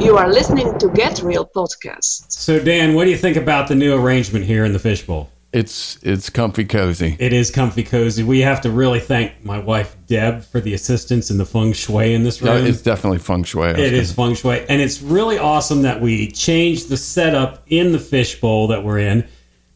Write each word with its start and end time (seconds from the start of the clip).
You 0.00 0.16
are 0.16 0.28
listening 0.28 0.78
to 0.78 0.88
Get 0.90 1.20
Real 1.22 1.44
podcast. 1.44 2.30
So, 2.30 2.62
Dan, 2.62 2.94
what 2.94 3.04
do 3.04 3.10
you 3.10 3.16
think 3.16 3.36
about 3.36 3.66
the 3.68 3.74
new 3.74 3.94
arrangement 3.94 4.44
here 4.44 4.64
in 4.64 4.72
the 4.72 4.78
fishbowl? 4.78 5.28
It's 5.52 5.98
it's 6.02 6.30
comfy 6.30 6.64
cozy. 6.64 7.16
It 7.18 7.32
is 7.32 7.50
comfy 7.50 7.82
cozy. 7.82 8.22
We 8.22 8.40
have 8.40 8.60
to 8.60 8.70
really 8.70 9.00
thank 9.00 9.44
my 9.44 9.58
wife 9.58 9.96
Deb 10.06 10.44
for 10.44 10.60
the 10.60 10.72
assistance 10.74 11.30
in 11.30 11.38
the 11.38 11.44
feng 11.44 11.72
shui 11.72 12.14
in 12.14 12.22
this 12.22 12.40
No, 12.40 12.54
room. 12.54 12.66
it's 12.66 12.80
definitely 12.80 13.18
feng 13.18 13.42
shui. 13.42 13.70
It 13.70 13.92
is 13.92 14.12
feng 14.12 14.34
shui, 14.34 14.64
and 14.68 14.80
it's 14.80 15.02
really 15.02 15.36
awesome 15.38 15.82
that 15.82 16.00
we 16.00 16.30
changed 16.30 16.88
the 16.90 16.96
setup 16.96 17.64
in 17.66 17.92
the 17.92 17.98
fishbowl 17.98 18.68
that 18.68 18.84
we're 18.84 18.98
in 19.00 19.26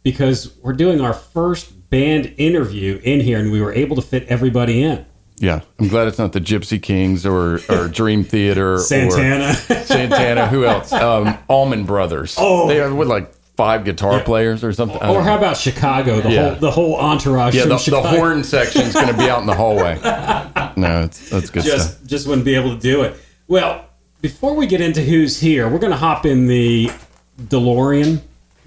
because 0.04 0.56
we're 0.62 0.72
doing 0.74 1.00
our 1.00 1.14
first 1.14 1.90
band 1.90 2.32
interview 2.36 3.00
in 3.02 3.20
here, 3.20 3.38
and 3.40 3.50
we 3.50 3.60
were 3.60 3.72
able 3.72 3.96
to 3.96 4.02
fit 4.02 4.24
everybody 4.28 4.82
in. 4.82 5.04
Yeah, 5.42 5.62
I'm 5.80 5.88
glad 5.88 6.06
it's 6.06 6.18
not 6.20 6.32
the 6.32 6.40
Gypsy 6.40 6.80
Kings 6.80 7.26
or 7.26 7.58
or 7.68 7.88
Dream 7.88 8.22
Theater 8.22 8.78
Santana. 8.78 9.48
or 9.50 9.54
Santana. 9.84 10.46
Who 10.46 10.64
else? 10.64 10.92
Um, 10.92 11.36
Allman 11.48 11.84
Brothers. 11.84 12.36
Oh. 12.38 12.68
they 12.68 12.76
have 12.76 12.94
with 12.94 13.08
like 13.08 13.34
five 13.56 13.84
guitar 13.84 14.20
players 14.20 14.62
or 14.62 14.72
something. 14.72 15.02
Or 15.02 15.20
how 15.20 15.36
about 15.36 15.56
Chicago? 15.56 16.20
The 16.20 16.30
Yeah. 16.30 16.48
whole 16.50 16.54
the 16.60 16.70
whole 16.70 16.94
entourage 16.94 17.56
yeah, 17.56 17.64
the, 17.64 17.76
the 17.76 18.00
horn 18.00 18.44
section's 18.44 18.92
going 18.94 19.08
to 19.08 19.14
be 19.16 19.28
out 19.28 19.40
in 19.40 19.46
the 19.46 19.54
hallway. 19.54 19.98
No, 20.76 21.02
it's, 21.02 21.28
that's 21.28 21.50
good 21.50 21.64
stuff. 21.64 21.76
just 21.76 22.06
just 22.06 22.26
wouldn't 22.28 22.44
be 22.46 22.54
able 22.54 22.74
to 22.76 22.80
do 22.80 23.02
it. 23.02 23.14
Well, 23.48 23.84
before 24.22 24.54
we 24.54 24.66
get 24.68 24.80
into 24.80 25.02
who's 25.02 25.38
here, 25.40 25.68
we're 25.68 25.80
going 25.80 25.90
to 25.90 25.98
hop 25.98 26.24
in 26.24 26.46
the 26.46 26.90
DeLorean, 27.38 28.22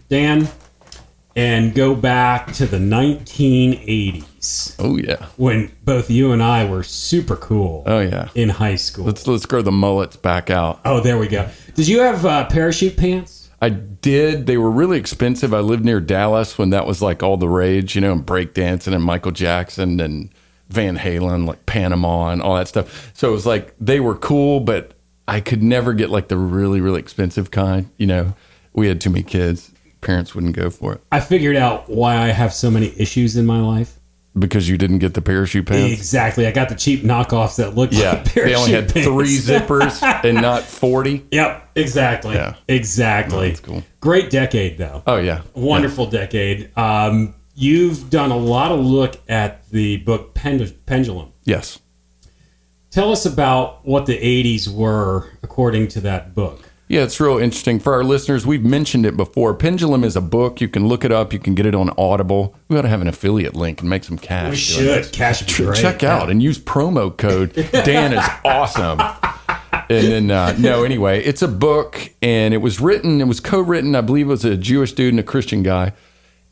Dan, 0.10 0.48
and 1.36 1.74
go 1.74 1.96
back 1.96 2.54
to 2.54 2.66
the 2.66 2.78
1980s 2.78 4.76
Oh 4.80 4.98
yeah, 4.98 5.26
when 5.38 5.72
both 5.84 6.10
you 6.10 6.32
and 6.32 6.42
I 6.42 6.70
were 6.70 6.84
super 6.84 7.36
cool 7.36 7.84
oh 7.86 8.00
yeah. 8.00 8.30
in 8.36 8.50
high 8.50 8.76
school. 8.76 9.06
Let's 9.06 9.28
let's 9.28 9.46
grow 9.46 9.62
the 9.62 9.72
mullets 9.72 10.16
back 10.16 10.50
out. 10.50 10.82
oh, 10.86 11.00
there 11.00 11.18
we 11.18 11.28
go. 11.28 11.50
Did 11.74 11.88
you 11.88 12.00
have 12.02 12.26
uh, 12.26 12.46
parachute 12.46 12.96
pants? 12.98 13.50
I 13.62 13.70
did. 13.70 14.46
They 14.46 14.58
were 14.58 14.70
really 14.70 14.98
expensive. 15.00 15.54
I 15.54 15.60
lived 15.60 15.84
near 15.84 16.00
Dallas 16.00 16.58
when 16.58 16.70
that 16.70 16.86
was 16.86 17.02
like 17.02 17.24
all 17.24 17.38
the 17.38 17.50
rage, 17.50 17.96
you 17.96 18.02
know, 18.02 18.12
and 18.12 18.26
breakdancing 18.26 18.94
and 18.94 19.04
Michael 19.04 19.32
Jackson 19.32 20.00
and 20.00 20.30
Van 20.70 20.98
Halen, 20.98 21.48
like 21.48 21.66
Panama 21.66 22.30
and 22.30 22.42
all 22.42 22.56
that 22.56 22.68
stuff. 22.68 23.12
So 23.16 23.30
it 23.30 23.32
was 23.32 23.46
like 23.46 23.74
they 23.80 24.00
were 24.00 24.16
cool, 24.16 24.60
but 24.60 24.92
I 25.28 25.40
could 25.40 25.64
never 25.64 25.94
get 25.94 26.10
like 26.10 26.28
the 26.28 26.38
really, 26.38 26.82
really 26.82 27.00
expensive 27.00 27.50
kind. 27.50 27.90
You 27.98 28.08
know, 28.08 28.36
we 28.74 28.88
had 28.88 29.02
too 29.02 29.10
many 29.10 29.24
kids. 29.24 29.72
Parents 30.06 30.34
wouldn't 30.34 30.56
go 30.56 30.70
for 30.70 30.94
it 30.94 31.02
I 31.12 31.20
figured 31.20 31.58
out 31.58 31.90
why 31.90 32.16
I 32.16 32.28
have 32.28 32.54
so 32.54 32.72
many 32.72 32.94
issues 32.98 33.36
in 33.36 33.46
my 33.46 33.60
life. 33.60 34.00
because 34.38 34.68
you 34.70 34.78
didn't 34.78 35.00
get 35.00 35.14
the 35.14 35.22
parachute 35.22 35.66
pants. 35.66 35.94
Exactly. 35.94 36.46
I 36.48 36.52
got 36.52 36.70
the 36.70 36.76
cheap 36.76 37.02
knockoffs 37.04 37.58
that 37.58 37.76
look 37.76 37.92
Yeah, 37.92 38.12
like 38.14 38.26
parachute 38.34 38.36
pants. 38.36 38.46
They 38.46 38.56
only 38.56 38.72
had 38.74 38.94
pants. 38.94 39.08
three 39.08 39.38
zippers 39.38 40.24
and 40.24 40.42
not 40.42 40.64
forty. 40.64 41.26
Yep, 41.32 41.70
exactly. 41.76 42.36
Yeah. 42.36 42.56
Exactly. 42.68 43.48
that's 43.50 43.60
cool. 43.62 43.84
Great 44.00 44.30
decade, 44.30 44.78
though. 44.78 45.04
Oh 45.08 45.18
yeah, 45.18 45.42
Wonderful 45.54 46.06
decade. 46.08 46.70
Um, 46.78 47.34
you've 47.56 48.10
done 48.10 48.32
a 48.32 48.38
lot 48.38 48.72
of 48.72 48.80
look 48.86 49.16
at 49.30 49.68
the 49.72 49.98
book 49.98 50.34
Pen- 50.34 50.74
Pendulum. 50.86 51.32
yes. 51.44 51.80
Tell 52.92 53.12
us 53.12 53.26
about 53.26 53.86
what 53.86 54.06
the 54.06 54.18
80s 54.18 54.70
were 54.74 55.30
according 55.44 55.90
to 55.90 56.02
that 56.02 56.34
book. 56.34 56.70
Yeah, 56.88 57.02
it's 57.02 57.20
real 57.20 57.40
interesting. 57.40 57.80
For 57.80 57.94
our 57.94 58.04
listeners, 58.04 58.46
we've 58.46 58.64
mentioned 58.64 59.08
it 59.08 59.18
before. 59.18 59.56
Pendulum 59.56 60.04
is 60.04 60.16
a 60.16 60.22
book. 60.22 60.62
You 60.62 60.68
can 60.68 60.88
look 60.88 61.04
it 61.04 61.12
up. 61.12 61.34
You 61.34 61.40
can 61.40 61.56
get 61.56 61.66
it 61.66 61.74
on 61.74 61.90
Audible. 61.98 62.56
We 62.68 62.78
ought 62.78 62.84
to 62.84 62.90
have 62.90 63.02
an 63.02 63.08
affiliate 63.08 63.56
link 63.56 63.82
and 63.82 63.90
make 63.90 64.04
some 64.04 64.20
cash. 64.20 64.52
We 64.52 64.56
should. 64.58 65.12
Cash. 65.12 65.46
Check 65.46 66.04
out 66.04 66.30
and 66.30 66.44
use 66.44 66.60
promo 66.60 67.16
code 67.16 67.54
Dan 67.72 68.14
is 68.14 68.26
awesome. 68.44 69.00
And 69.90 70.08
then 70.08 70.32
uh, 70.32 70.56
no, 70.60 70.84
anyway, 70.84 71.24
it's 71.24 71.42
a 71.42 71.48
book, 71.48 72.12
and 72.22 72.54
it 72.54 72.58
was 72.58 72.80
written. 72.80 73.22
It 73.22 73.28
was 73.28 73.40
co-written. 73.40 73.96
I 73.96 74.02
believe 74.02 74.28
it 74.28 74.30
was 74.30 74.46
a 74.46 74.58
Jewish 74.58 74.94
dude 74.94 75.14
and 75.14 75.20
a 75.20 75.24
Christian 75.24 75.62
guy, 75.64 75.94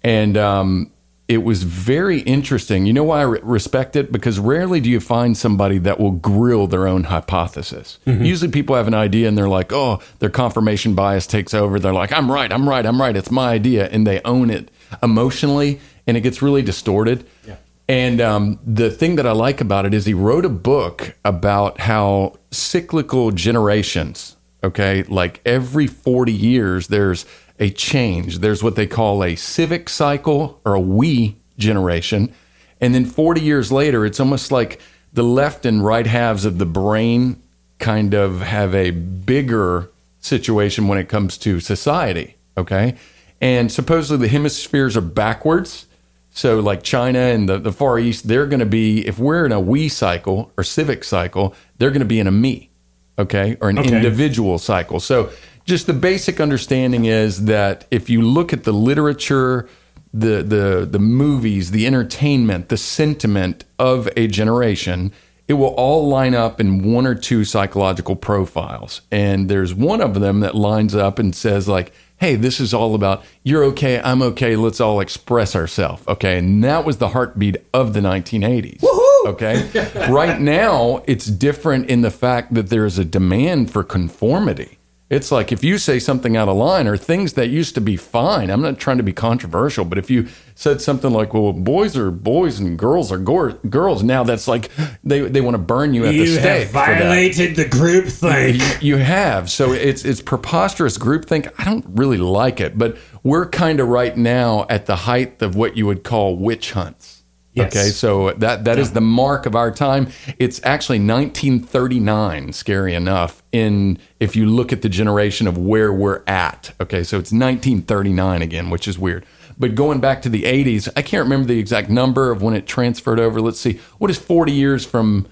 and 0.04 0.38
um, 0.38 0.92
it 1.34 1.44
was 1.44 1.64
very 1.64 2.20
interesting. 2.22 2.86
You 2.86 2.94
know 2.94 3.04
why 3.04 3.20
I 3.20 3.24
re- 3.24 3.40
respect 3.42 3.96
it? 3.96 4.12
Because 4.12 4.40
rarely 4.40 4.80
do 4.80 4.90
you 4.90 5.00
find 5.00 5.36
somebody 5.36 5.78
that 5.80 6.00
will 6.00 6.12
grill 6.12 6.68
their 6.68 6.88
own 6.88 7.06
hypothesis. 7.06 8.00
Usually, 8.06 8.52
people 8.52 8.76
have 8.76 8.88
an 8.88 8.94
idea 8.94 9.28
and 9.28 9.38
they're 9.38 9.50
like, 9.50 9.74
"Oh, 9.74 10.00
their 10.20 10.30
confirmation 10.30 10.96
bias 10.96 11.28
takes 11.28 11.54
over." 11.54 11.80
They're 11.80 11.94
like, 11.94 12.12
"I'm 12.12 12.32
right. 12.32 12.52
I'm 12.52 12.68
right. 12.70 12.86
I'm 12.86 13.02
right. 13.02 13.16
It's 13.16 13.32
my 13.32 13.50
idea," 13.50 13.88
and 13.90 14.06
they 14.08 14.22
own 14.24 14.50
it 14.50 14.70
emotionally, 15.02 15.80
and 16.08 16.16
it 16.16 16.22
gets 16.22 16.42
really 16.42 16.62
distorted. 16.62 17.26
Yeah. 17.48 17.56
And 17.90 18.22
um, 18.22 18.60
the 18.66 18.90
thing 18.90 19.18
that 19.18 19.28
I 19.28 19.34
like 19.34 19.60
about 19.60 19.86
it 19.86 19.94
is 19.94 20.06
he 20.06 20.14
wrote 20.14 20.46
a 20.46 20.50
book 20.50 21.16
about 21.26 21.82
how 21.82 22.36
cyclical 22.52 23.32
generations, 23.32 24.38
okay, 24.64 25.04
like 25.04 25.42
every 25.46 25.88
40 25.88 26.32
years, 26.32 26.88
there's 26.88 27.26
a 27.60 27.70
change. 27.70 28.40
There's 28.40 28.64
what 28.64 28.76
they 28.76 28.88
call 28.88 29.24
a 29.24 29.36
civic 29.36 29.90
cycle 29.90 30.60
or 30.66 30.74
a 30.74 30.80
we 30.80 31.38
generation. 31.58 32.34
And 32.82 32.96
then 32.96 33.06
40 33.06 33.42
years 33.42 33.72
later, 33.72 34.06
it's 34.06 34.20
almost 34.20 34.52
like 34.52 34.80
the 35.14 35.24
left 35.24 35.66
and 35.66 35.86
right 35.86 36.08
halves 36.08 36.46
of 36.46 36.58
the 36.58 36.66
brain 36.66 37.42
kind 37.80 38.14
of 38.14 38.42
have 38.42 38.74
a 38.74 38.92
bigger 38.92 39.92
situation 40.20 40.88
when 40.88 40.98
it 40.98 41.10
comes 41.10 41.38
to 41.38 41.60
society, 41.60 42.36
okay? 42.58 42.96
And 43.42 43.72
supposedly 43.72 44.28
the 44.28 44.32
hemispheres 44.32 44.96
are 44.96 45.02
backwards. 45.02 45.86
So, 46.32 46.60
like 46.60 46.82
China 46.82 47.20
and 47.20 47.48
the, 47.48 47.60
the 47.60 47.72
Far 47.72 48.00
East, 48.00 48.28
they're 48.28 48.48
going 48.48 48.62
to 48.62 48.66
be, 48.66 49.06
if 49.06 49.20
we're 49.20 49.46
in 49.46 49.52
a 49.52 49.60
we 49.60 49.88
cycle 49.88 50.52
or 50.58 50.64
civic 50.64 51.04
cycle, 51.04 51.54
they're 51.78 51.92
going 51.92 52.00
to 52.00 52.06
be 52.06 52.20
in 52.20 52.26
a 52.26 52.32
me, 52.32 52.72
okay, 53.20 53.58
or 53.62 53.70
an 53.70 53.80
Okay. 53.80 53.96
individual 53.96 54.58
cycle. 54.58 55.00
So, 55.00 55.30
just 55.66 55.88
the 55.88 55.94
basic 55.94 56.42
understanding 56.42 57.06
is 57.06 57.46
that 57.46 57.86
if 57.90 58.10
you 58.10 58.22
look 58.22 58.52
at 58.52 58.64
the 58.66 58.74
literature, 58.74 59.68
the, 60.14 60.44
the, 60.44 60.86
the 60.90 61.00
movies, 61.00 61.72
the 61.72 61.88
entertainment, 61.88 62.68
the 62.70 62.78
sentiment 62.78 63.64
of 63.80 64.10
a 64.18 64.28
generation, 64.28 65.14
it 65.48 65.54
will 65.54 65.74
all 65.76 66.08
line 66.08 66.36
up 66.36 66.60
in 66.60 66.92
one 66.94 67.08
or 67.08 67.16
two 67.16 67.46
psychological 67.46 68.16
profiles. 68.16 69.02
And 69.12 69.50
there's 69.50 69.74
one 69.74 70.02
of 70.02 70.20
them 70.20 70.42
that 70.42 70.54
lines 70.56 70.96
up 70.96 71.18
and 71.18 71.34
says, 71.36 71.68
like, 71.68 71.94
hey, 72.24 72.36
this 72.36 72.62
is 72.62 72.74
all 72.74 72.96
about 72.96 73.22
you're 73.44 73.66
okay, 73.66 74.00
I'm 74.00 74.22
okay, 74.22 74.56
let's 74.56 74.80
all 74.80 75.02
express 75.02 75.58
ourselves. 75.58 76.08
Okay. 76.08 76.38
And 76.38 76.64
that 76.64 76.86
was 76.86 76.98
the 76.98 77.10
heartbeat 77.10 77.58
of 77.74 77.94
the 77.94 78.00
1980s. 78.00 78.82
Okay. 79.26 80.10
right 80.10 80.40
now, 80.40 81.04
it's 81.06 81.26
different 81.26 81.90
in 81.90 82.00
the 82.00 82.12
fact 82.12 82.54
that 82.54 82.70
there's 82.70 82.98
a 82.98 83.04
demand 83.04 83.72
for 83.72 83.84
conformity. 83.84 84.78
It's 85.14 85.32
like 85.32 85.52
if 85.52 85.64
you 85.64 85.78
say 85.78 86.00
something 86.00 86.36
out 86.36 86.48
of 86.48 86.58
line 86.58 86.88
or 86.88 86.98
things 86.98 87.34
that 87.34 87.48
used 87.50 87.76
to 87.76 87.82
be 87.82 87.96
fine, 87.98 88.50
I'm 88.50 88.62
not 88.62 88.78
trying 88.80 88.98
to 88.98 89.04
be 89.04 89.14
controversial, 89.14 89.86
but 89.86 89.98
if 89.98 90.10
you 90.10 90.28
said 90.56 90.82
something 90.82 91.12
like, 91.12 91.34
well, 91.34 91.54
boys 91.54 91.96
are 91.98 92.12
boys 92.12 92.60
and 92.60 92.78
girls 92.78 93.12
are 93.12 93.18
gor- 93.18 93.54
girls, 93.70 94.04
now 94.04 94.24
that's 94.24 94.48
like 94.48 94.70
they, 95.04 95.22
they 95.22 95.42
want 95.42 95.56
to 95.56 95.60
burn 95.60 95.94
you 95.94 96.06
at 96.06 96.12
the 96.12 96.18
You 96.18 96.28
stake. 96.28 96.44
have 96.44 96.68
for 96.68 96.74
that. 96.74 97.00
violated 97.02 97.56
the 97.56 97.68
group 97.68 98.08
thing. 98.08 98.60
You 98.82 98.98
have. 98.98 99.50
So 99.50 99.72
it's 99.72 100.04
it's 100.06 100.22
preposterous 100.22 100.98
groupthink. 100.98 101.52
I 101.58 101.64
don't 101.66 101.86
really 101.90 102.18
like 102.18 102.60
it, 102.60 102.78
but 102.78 102.98
we're 103.24 103.48
kind 103.50 103.80
of 103.80 103.88
right 103.88 104.16
now 104.18 104.66
at 104.70 104.86
the 104.86 104.96
height 104.96 105.42
of 105.42 105.56
what 105.56 105.78
you 105.78 105.86
would 105.86 106.04
call 106.04 106.36
witch 106.38 106.72
hunts. 106.74 107.23
Yes. 107.54 107.76
Okay, 107.76 107.90
so 107.90 108.32
that 108.34 108.64
that 108.66 108.80
is 108.80 108.94
the 108.94 109.02
mark 109.02 109.46
of 109.46 109.56
our 109.56 109.72
time. 109.72 110.08
It's 110.40 110.60
actually 110.64 110.98
1939. 111.00 112.52
Scary 112.54 112.96
enough. 112.96 113.44
In 113.52 114.00
if 114.20 114.36
you 114.36 114.48
look 114.48 114.74
at 114.74 114.82
the 114.82 114.90
generation 114.90 115.48
of 115.48 115.58
where 115.58 115.94
we're 115.94 116.24
at. 116.26 116.74
Okay, 116.82 117.04
so 117.04 117.18
it's 117.20 117.32
1939 117.32 118.42
again, 118.42 118.70
which 118.72 118.88
is 118.88 118.98
weird. 118.98 119.26
But 119.58 119.76
going 119.76 120.00
back 120.00 120.24
to 120.24 120.30
the 120.30 120.44
80s, 120.44 120.90
I 120.96 121.04
can't 121.04 121.24
remember 121.24 121.48
the 121.48 121.60
exact 121.60 121.90
number 121.90 122.32
of 122.32 122.42
when 122.42 122.56
it 122.56 122.66
transferred 122.66 123.20
over. 123.20 123.40
Let's 123.40 123.60
see, 123.60 123.80
what 124.00 124.10
is 124.10 124.18
40 124.18 124.52
years 124.52 124.84
from 124.84 125.28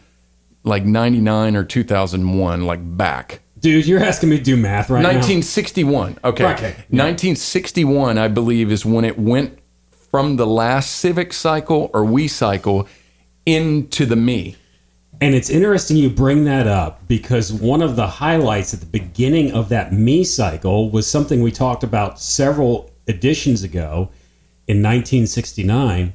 like 0.64 0.86
99 0.86 1.56
or 1.56 1.64
2001, 1.64 2.66
like 2.66 2.98
back? 2.98 3.42
Dude, 3.60 3.86
you're 3.86 4.04
asking 4.04 4.30
me 4.30 4.38
to 4.38 4.44
do 4.44 4.58
math 4.58 4.90
right 4.90 5.02
now. 5.02 5.10
1961. 5.10 6.18
Okay. 6.24 6.46
Okay. 6.46 6.72
1961, 6.90 8.18
I 8.18 8.28
believe, 8.28 8.72
is 8.72 8.86
when 8.86 9.06
it 9.06 9.20
went 9.20 9.60
from 10.12 10.36
the 10.36 10.46
last 10.46 10.98
civic 10.98 11.34
cycle 11.34 11.90
or 11.94 12.06
we 12.06 12.28
cycle 12.28 12.88
into 13.46 14.06
the 14.06 14.16
me. 14.16 14.58
And 15.22 15.34
it's 15.34 15.50
interesting 15.50 15.98
you 15.98 16.10
bring 16.10 16.46
that 16.46 16.68
up 16.68 17.08
because 17.08 17.54
one 17.54 17.82
of 17.82 17.96
the 17.96 18.08
highlights 18.08 18.74
at 18.74 18.82
the 18.82 18.86
beginning 18.86 19.52
of 19.54 19.70
that 19.70 19.94
me 19.94 20.24
cycle 20.24 20.92
was 20.92 21.08
something 21.08 21.42
we 21.42 21.52
talked 21.52 21.84
about 21.84 22.20
several 22.20 22.92
editions 23.08 23.64
ago 23.64 24.10
in 24.68 24.78
1969 24.78 26.14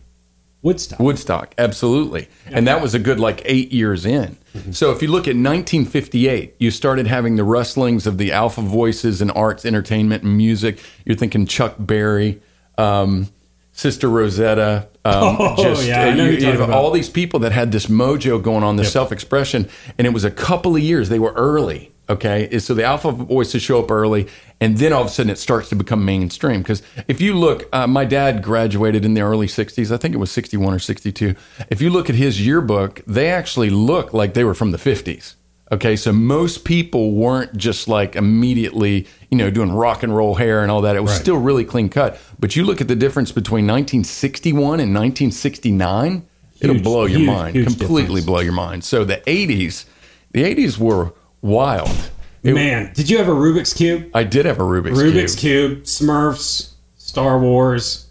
Woodstock. 0.66 0.98
Woodstock, 0.98 1.54
absolutely. 1.58 2.28
And 2.46 2.66
that 2.66 2.82
was 2.82 2.92
a 2.92 2.98
good 2.98 3.20
like 3.20 3.40
eight 3.44 3.70
years 3.70 4.04
in. 4.04 4.36
So 4.72 4.90
if 4.90 5.00
you 5.00 5.06
look 5.06 5.28
at 5.28 5.36
1958, 5.36 6.56
you 6.58 6.72
started 6.72 7.06
having 7.06 7.36
the 7.36 7.44
rustlings 7.44 8.04
of 8.04 8.18
the 8.18 8.32
alpha 8.32 8.62
voices 8.62 9.22
in 9.22 9.30
arts, 9.30 9.64
entertainment, 9.64 10.24
and 10.24 10.36
music. 10.36 10.82
You're 11.04 11.16
thinking 11.16 11.46
Chuck 11.46 11.76
Berry, 11.78 12.42
um, 12.78 13.28
Sister 13.76 14.08
Rosetta. 14.08 14.88
Um, 15.04 15.36
Oh, 15.38 15.80
yeah, 15.82 16.04
I 16.06 16.14
know 16.14 16.24
you- 16.24 16.38
you 16.38 16.52
about. 16.54 16.70
all 16.70 16.90
these 16.90 17.10
people 17.10 17.40
that 17.40 17.52
had 17.52 17.70
this 17.72 17.86
mojo 17.86 18.42
going 18.42 18.64
on, 18.64 18.76
the 18.76 18.84
self 18.84 19.12
expression. 19.12 19.68
And 19.98 20.06
it 20.06 20.10
was 20.12 20.24
a 20.24 20.30
couple 20.30 20.74
of 20.74 20.82
years, 20.82 21.08
they 21.10 21.18
were 21.20 21.32
early. 21.34 21.92
Okay, 22.08 22.56
so 22.60 22.72
the 22.72 22.84
alpha 22.84 23.10
voices 23.10 23.62
show 23.62 23.80
up 23.82 23.90
early, 23.90 24.28
and 24.60 24.78
then 24.78 24.92
all 24.92 25.00
of 25.02 25.08
a 25.08 25.10
sudden 25.10 25.28
it 25.28 25.38
starts 25.38 25.68
to 25.70 25.74
become 25.74 26.04
mainstream. 26.04 26.62
Because 26.62 26.80
if 27.08 27.20
you 27.20 27.34
look, 27.34 27.68
uh, 27.72 27.88
my 27.88 28.04
dad 28.04 28.44
graduated 28.44 29.04
in 29.04 29.14
the 29.14 29.22
early 29.22 29.48
'60s. 29.48 29.90
I 29.92 29.96
think 29.96 30.14
it 30.14 30.18
was 30.18 30.30
'61 30.30 30.72
or 30.72 30.78
'62. 30.78 31.34
If 31.68 31.82
you 31.82 31.90
look 31.90 32.08
at 32.08 32.14
his 32.14 32.46
yearbook, 32.46 33.02
they 33.08 33.28
actually 33.28 33.70
look 33.70 34.12
like 34.14 34.34
they 34.34 34.44
were 34.44 34.54
from 34.54 34.70
the 34.70 34.78
'50s. 34.78 35.34
Okay, 35.72 35.96
so 35.96 36.12
most 36.12 36.64
people 36.64 37.10
weren't 37.12 37.56
just 37.56 37.88
like 37.88 38.14
immediately, 38.14 39.06
you 39.30 39.36
know, 39.38 39.50
doing 39.50 39.72
rock 39.72 40.04
and 40.04 40.14
roll 40.16 40.36
hair 40.36 40.62
and 40.62 40.70
all 40.70 40.82
that. 40.82 40.94
It 40.94 41.02
was 41.02 41.10
Right. 41.12 41.20
still 41.20 41.38
really 41.38 41.64
clean 41.64 41.88
cut. 41.88 42.20
But 42.38 42.54
you 42.54 42.64
look 42.64 42.80
at 42.80 42.86
the 42.86 42.94
difference 42.94 43.32
between 43.32 43.66
1961 43.66 44.78
and 44.78 44.94
1969, 44.94 46.22
it'll 46.60 46.74
Huge, 46.76 46.84
blow 46.84 47.06
your 47.06 47.18
huge, 47.18 47.26
mind, 47.26 47.56
huge 47.56 47.66
completely 47.66 48.20
difference. 48.20 48.26
blow 48.26 48.40
your 48.40 48.52
mind. 48.52 48.84
So 48.84 49.04
the 49.04 49.20
80s, 49.28 49.86
the 50.30 50.44
80s 50.44 50.78
were 50.78 51.12
wild. 51.42 52.10
It- 52.44 52.54
Man, 52.54 52.92
did 52.94 53.10
you 53.10 53.18
have 53.18 53.26
a 53.28 53.32
Rubik's 53.32 53.72
Cube? 53.72 54.04
I 54.14 54.22
did 54.22 54.46
have 54.46 54.60
a 54.60 54.62
Rubik's, 54.62 55.00
Cube. 55.02 55.14
Rubik's 55.14 55.34
Cube. 55.34 55.72
Cube, 55.78 55.82
Smurfs, 55.84 56.68
Star 56.96 57.40
Wars, 57.40 58.06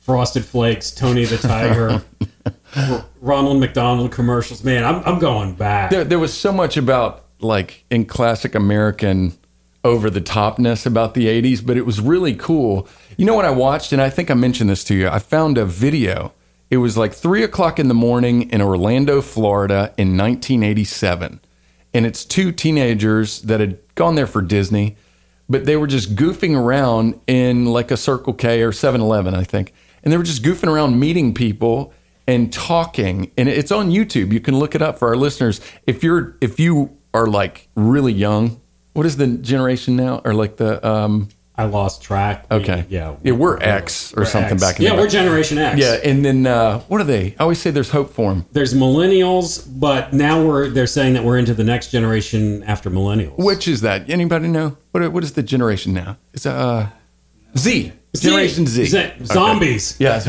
Frosted 0.00 0.44
Flakes, 0.44 0.90
Tony 0.90 1.24
the 1.24 1.38
Tiger, 1.38 2.02
Ronald 3.20 3.60
McDonald 3.60 4.12
commercials. 4.12 4.62
Man, 4.64 4.84
I'm, 4.84 5.02
I'm 5.04 5.18
going 5.18 5.54
back. 5.54 5.90
There, 5.90 6.04
there 6.04 6.18
was 6.18 6.32
so 6.32 6.52
much 6.52 6.76
about 6.76 7.26
like 7.40 7.84
in 7.90 8.04
classic 8.04 8.54
American 8.54 9.36
over 9.82 10.10
the 10.10 10.20
topness 10.20 10.84
about 10.84 11.14
the 11.14 11.26
80s, 11.26 11.64
but 11.64 11.76
it 11.76 11.86
was 11.86 12.00
really 12.00 12.34
cool. 12.34 12.86
You 13.16 13.24
know 13.24 13.34
what 13.34 13.44
I 13.44 13.50
watched? 13.50 13.92
And 13.92 14.02
I 14.02 14.10
think 14.10 14.30
I 14.30 14.34
mentioned 14.34 14.68
this 14.68 14.84
to 14.84 14.94
you. 14.94 15.08
I 15.08 15.18
found 15.18 15.56
a 15.56 15.64
video. 15.64 16.32
It 16.68 16.78
was 16.78 16.96
like 16.96 17.14
three 17.14 17.42
o'clock 17.42 17.78
in 17.78 17.88
the 17.88 17.94
morning 17.94 18.50
in 18.50 18.60
Orlando, 18.60 19.20
Florida 19.22 19.94
in 19.96 20.16
1987. 20.16 21.40
And 21.92 22.06
it's 22.06 22.24
two 22.24 22.52
teenagers 22.52 23.42
that 23.42 23.58
had 23.60 23.78
gone 23.94 24.14
there 24.14 24.26
for 24.26 24.42
Disney, 24.42 24.96
but 25.48 25.64
they 25.64 25.76
were 25.76 25.88
just 25.88 26.14
goofing 26.14 26.56
around 26.56 27.20
in 27.26 27.66
like 27.66 27.90
a 27.90 27.96
Circle 27.96 28.34
K 28.34 28.62
or 28.62 28.70
7 28.70 29.00
Eleven, 29.00 29.34
I 29.34 29.42
think. 29.42 29.72
And 30.04 30.12
they 30.12 30.16
were 30.16 30.22
just 30.22 30.42
goofing 30.42 30.68
around 30.68 31.00
meeting 31.00 31.34
people 31.34 31.92
and 32.26 32.52
talking 32.52 33.30
and 33.36 33.48
it's 33.48 33.72
on 33.72 33.90
YouTube. 33.90 34.32
You 34.32 34.40
can 34.40 34.58
look 34.58 34.74
it 34.74 34.82
up 34.82 34.98
for 34.98 35.08
our 35.08 35.16
listeners. 35.16 35.60
If 35.86 36.02
you're 36.04 36.36
if 36.40 36.60
you 36.60 36.96
are 37.14 37.26
like 37.26 37.68
really 37.74 38.12
young, 38.12 38.60
what 38.92 39.06
is 39.06 39.16
the 39.16 39.26
generation 39.26 39.96
now 39.96 40.20
or 40.24 40.34
like 40.34 40.56
the 40.56 40.86
um 40.86 41.28
I 41.56 41.64
lost 41.64 42.00
track. 42.02 42.46
We- 42.50 42.56
okay. 42.56 42.86
yeah. 42.88 43.16
Yeah, 43.22 43.32
we're 43.32 43.58
X 43.58 44.14
or 44.14 44.20
we're 44.20 44.24
something 44.26 44.54
X. 44.54 44.62
back 44.62 44.78
in 44.78 44.86
Yeah, 44.86 44.94
we're 44.94 45.08
Generation 45.08 45.58
X. 45.58 45.78
Yeah, 45.78 45.98
and 46.02 46.24
then 46.24 46.46
uh 46.46 46.78
what 46.88 47.00
are 47.02 47.04
they? 47.04 47.34
I 47.38 47.42
always 47.42 47.58
say 47.60 47.70
there's 47.70 47.90
hope 47.90 48.14
for 48.14 48.32
them. 48.32 48.46
There's 48.52 48.72
millennials, 48.72 49.66
but 49.68 50.12
now 50.14 50.42
we're 50.42 50.70
they're 50.70 50.86
saying 50.86 51.14
that 51.14 51.24
we're 51.24 51.36
into 51.38 51.52
the 51.52 51.64
next 51.64 51.90
generation 51.90 52.62
after 52.62 52.90
millennials. 52.90 53.36
Which 53.36 53.68
is 53.68 53.80
that? 53.82 54.08
Anybody 54.08 54.48
know? 54.48 54.76
What 54.92 55.12
what 55.12 55.22
is 55.24 55.32
the 55.32 55.42
generation 55.42 55.92
now? 55.92 56.16
It's 56.32 56.46
uh 56.46 56.88
Z. 57.58 57.92
Generation 58.14 58.66
Z. 58.66 58.86
Z-. 58.86 59.12
Zombies. 59.24 59.96
Yeah. 59.98 60.20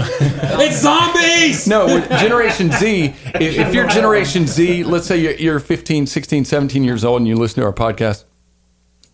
It's 0.64 0.82
zombies. 0.82 1.68
No, 1.68 2.00
Generation 2.20 2.72
Z. 2.72 3.06
If, 3.36 3.58
if 3.58 3.74
you're 3.74 3.88
Generation 3.88 4.46
Z, 4.46 4.84
let's 4.84 5.08
say 5.08 5.18
you're, 5.18 5.34
you're 5.34 5.60
15, 5.60 6.06
16, 6.06 6.46
17 6.46 6.84
years 6.84 7.04
old 7.04 7.22
and 7.22 7.28
you 7.28 7.36
listen 7.36 7.62
to 7.62 7.66
our 7.66 7.74
podcast, 7.74 8.26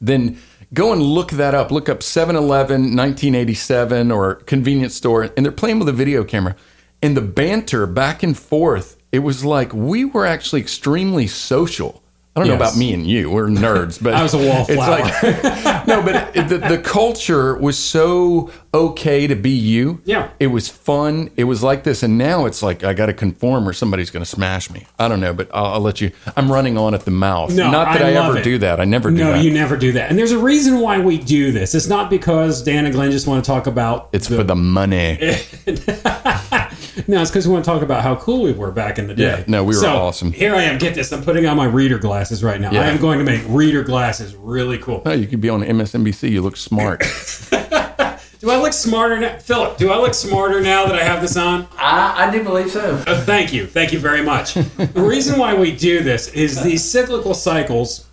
then 0.02 0.38
go 0.74 0.92
and 0.92 1.02
look 1.02 1.31
that 1.31 1.56
up. 1.56 1.72
Look 1.72 1.88
up 1.88 2.04
7 2.04 2.36
Eleven, 2.36 2.96
1987, 2.96 4.12
or 4.12 4.36
convenience 4.36 4.96
store, 4.96 5.30
and 5.36 5.46
they're 5.46 5.52
playing 5.54 5.80
with 5.80 5.88
a 5.88 5.94
video 5.94 6.24
camera. 6.24 6.56
And 7.02 7.16
the 7.16 7.22
banter 7.22 7.86
back 7.86 8.24
and 8.24 8.38
forth, 8.38 8.98
it 9.12 9.19
was 9.19 9.46
like 9.46 9.74
we 9.74 10.04
were 10.04 10.25
actually 10.25 10.62
extremely 10.62 11.28
social. 11.28 12.04
I 12.38 12.42
don't 12.42 12.50
know 12.50 12.56
about 12.56 12.78
me 12.78 12.94
and 12.94 13.07
you. 13.07 13.31
We're 13.31 13.48
nerds, 13.48 14.00
but 14.04 14.13
I 14.13 14.22
was 14.22 14.36
a 14.36 14.38
wallflower. 14.38 15.00
It's 15.01 15.24
like 15.24 15.88
no, 15.88 16.04
but 16.04 16.36
it, 16.36 16.48
the, 16.48 16.60
the 16.60 16.78
culture 16.78 17.57
was 17.57 17.80
so 17.84 18.51
okay 18.75 19.25
to 19.25 19.36
be 19.36 19.50
you. 19.50 20.01
Yeah. 20.06 20.30
it 20.39 20.48
was 20.48 20.69
fun. 20.69 21.31
It 21.36 21.45
was 21.45 21.63
like 21.63 21.84
this, 21.84 22.04
and 22.04 22.18
now 22.18 22.45
it's 22.45 22.62
like 22.62 22.84
I 22.84 22.94
got 22.94 23.07
to 23.07 23.13
conform, 23.13 23.68
or 23.68 23.74
somebody's 23.74 24.12
going 24.12 24.24
to 24.24 24.30
smash 24.30 24.69
me. 24.69 24.86
I 25.00 25.07
don't 25.07 25.19
know, 25.19 25.34
but 25.34 25.50
I'll, 25.51 25.66
I'll 25.66 25.81
let 25.81 26.00
you. 26.00 26.12
I'm 26.36 26.51
running 26.51 26.78
on 26.78 26.94
at 26.94 27.06
the 27.06 27.12
mouth. 27.12 27.56
No, 27.56 27.72
not 27.72 27.94
that 27.94 28.04
I, 28.04 28.12
love 28.12 28.30
ever 28.30 28.38
it. 28.38 28.44
do 28.44 28.60
that. 28.60 28.80
I 28.80 28.86
never 28.86 29.10
do 29.10 29.18
that. 29.18 29.24
no, 29.24 29.31
that. 29.31 29.44
you 29.44 29.51
never 29.51 29.75
do 29.75 29.94
that. 29.94 30.12
And 30.12 30.19
there's 30.19 30.31
a 30.31 30.40
reason 30.40 30.80
why 30.80 31.00
we 31.00 31.18
do 31.18 31.51
this. 31.51 31.74
It's 31.74 31.88
not 31.88 32.12
because 32.12 32.62
Dan 32.62 32.86
and 32.86 32.94
Glenn 32.94 33.10
just 33.10 33.25
want 33.25 33.44
to 33.44 33.48
talk 33.50 33.66
about. 33.66 34.10
it's 34.13 34.28
for 34.28 34.44
the 34.44 34.56
money. 34.56 35.18
No, 37.08 37.22
it's 37.22 37.30
because 37.30 37.48
we 37.48 37.54
want 37.54 37.66
to 37.66 37.72
talk 37.72 37.82
about 37.82 38.02
how 38.02 38.16
cool 38.16 38.44
we 38.44 38.54
were 38.54 38.72
back 38.72 38.98
in 38.98 39.08
the 39.08 39.14
day. 39.14 39.40
Yeah, 39.40 39.44
no, 39.48 39.64
we 39.64 39.76
were 39.76 39.82
So, 39.82 39.96
awesome. 39.96 40.32
Here 40.32 40.56
I 40.56 40.64
am. 40.64 40.78
Get 40.78 40.96
this. 40.96 41.12
I'm 41.12 41.24
putting 41.24 41.46
on 41.46 41.58
my 41.58 41.66
reader 41.66 41.98
glasses 41.98 42.44
right 42.44 42.60
now. 42.60 42.72
Yeah. 42.72 42.82
I 42.82 42.88
am 42.88 42.98
going 42.98 43.20
to 43.20 43.26
make 43.26 43.42
reader 43.48 43.84
glasses 43.84 44.36
really 44.36 44.78
cool. 44.78 45.02
Oh, 45.06 45.12
you 45.12 45.28
could 45.28 45.42
be 45.42 45.50
on 45.50 45.62
MSNBC. 45.62 46.32
You 46.32 46.42
look 46.42 46.58
smart. 46.58 47.04
Do 48.40 48.52
I 48.52 48.58
look 48.58 48.74
smarter 48.74 49.20
now, 49.20 49.38
Philip? 49.40 49.78
Do 49.78 49.92
I 49.92 49.98
look 49.98 50.14
smarter 50.14 50.62
now 50.62 50.86
that 50.86 50.96
I 50.96 51.04
have 51.04 51.22
this 51.22 51.36
on? 51.36 51.68
I, 51.76 52.28
I 52.28 52.32
do 52.32 52.44
believe 52.44 52.70
so. 52.70 52.96
Uh, 53.08 53.20
thank 53.22 53.52
you. 53.52 53.66
Thank 53.66 53.92
you 53.92 54.00
very 54.00 54.22
much. 54.22 54.54
the 54.54 54.92
reason 54.96 55.40
why 55.40 55.56
we 55.56 55.76
do 55.76 56.04
this 56.04 56.28
is 56.30 56.62
these 56.62 56.84
cyclical 56.84 57.34
cycles 57.34 58.06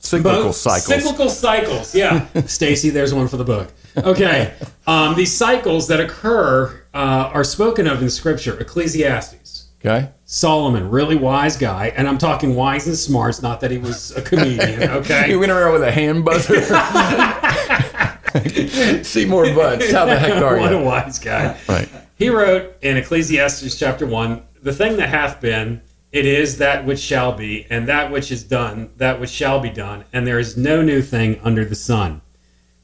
Cyclical 0.00 0.44
Both 0.44 0.56
cycles. 0.56 0.86
Cyclical 0.86 1.28
cycles. 1.28 1.94
Yeah. 1.94 2.26
Stacy, 2.46 2.90
there's 2.90 3.12
one 3.12 3.28
for 3.28 3.36
the 3.36 3.44
book. 3.44 3.72
Okay. 3.96 4.54
Um, 4.86 5.14
these 5.16 5.36
cycles 5.36 5.88
that 5.88 6.00
occur 6.00 6.82
uh, 6.94 7.30
are 7.34 7.44
spoken 7.44 7.86
of 7.86 8.00
in 8.02 8.08
Scripture. 8.10 8.58
Ecclesiastes. 8.60 9.66
Okay. 9.84 10.10
Solomon, 10.24 10.90
really 10.90 11.16
wise 11.16 11.56
guy, 11.56 11.92
and 11.96 12.08
I'm 12.08 12.18
talking 12.18 12.54
wise 12.56 12.86
and 12.86 12.96
smarts, 12.96 13.42
not 13.42 13.60
that 13.60 13.70
he 13.70 13.78
was 13.78 14.10
a 14.16 14.22
comedian. 14.22 14.82
Okay. 14.90 15.30
You 15.30 15.34
Okay. 15.34 15.36
went 15.36 15.52
around 15.52 15.72
with 15.72 15.82
a 15.82 15.90
hand 15.92 16.24
buzzer. 16.24 16.60
Seymour 19.04 19.54
Butts. 19.54 19.90
How 19.92 20.04
the 20.04 20.18
heck 20.18 20.42
are 20.42 20.56
you? 20.56 20.62
what 20.62 20.72
a 20.72 20.78
wise 20.78 21.18
guy. 21.18 21.56
Right. 21.68 21.88
He 22.16 22.28
wrote 22.28 22.76
in 22.82 22.96
Ecclesiastes 22.96 23.78
chapter 23.78 24.06
1 24.06 24.42
The 24.62 24.72
thing 24.72 24.96
that 24.96 25.08
hath 25.08 25.40
been, 25.40 25.80
it 26.10 26.24
is 26.24 26.56
that 26.58 26.86
which 26.86 27.00
shall 27.00 27.32
be, 27.32 27.66
and 27.68 27.86
that 27.86 28.10
which 28.10 28.32
is 28.32 28.42
done, 28.42 28.90
that 28.96 29.20
which 29.20 29.30
shall 29.30 29.60
be 29.60 29.68
done, 29.68 30.04
and 30.12 30.26
there 30.26 30.38
is 30.38 30.56
no 30.56 30.82
new 30.82 31.02
thing 31.02 31.38
under 31.42 31.64
the 31.64 31.74
sun. 31.74 32.22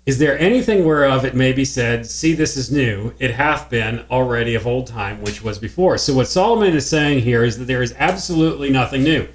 Is 0.05 0.19
there 0.19 0.39
anything 0.39 0.85
whereof 0.85 1.25
it 1.25 1.35
may 1.35 1.53
be 1.53 1.65
said, 1.65 2.05
See, 2.05 2.35
this 2.35 2.59
is 2.59 2.71
new, 2.71 3.15
it 3.19 3.31
hath 3.31 3.71
been 3.71 4.05
already 4.11 4.55
of 4.55 4.67
old 4.67 4.87
time, 4.87 5.23
which 5.23 5.43
was 5.43 5.59
before? 5.59 5.97
So, 5.97 6.13
what 6.13 6.29
Solomon 6.29 6.75
is 6.75 6.87
saying 6.87 7.21
here 7.21 7.43
is 7.43 7.57
that 7.57 7.65
there 7.65 7.83
is 7.83 7.95
absolutely 7.99 8.69
nothing 8.69 9.03
new. 9.03 9.27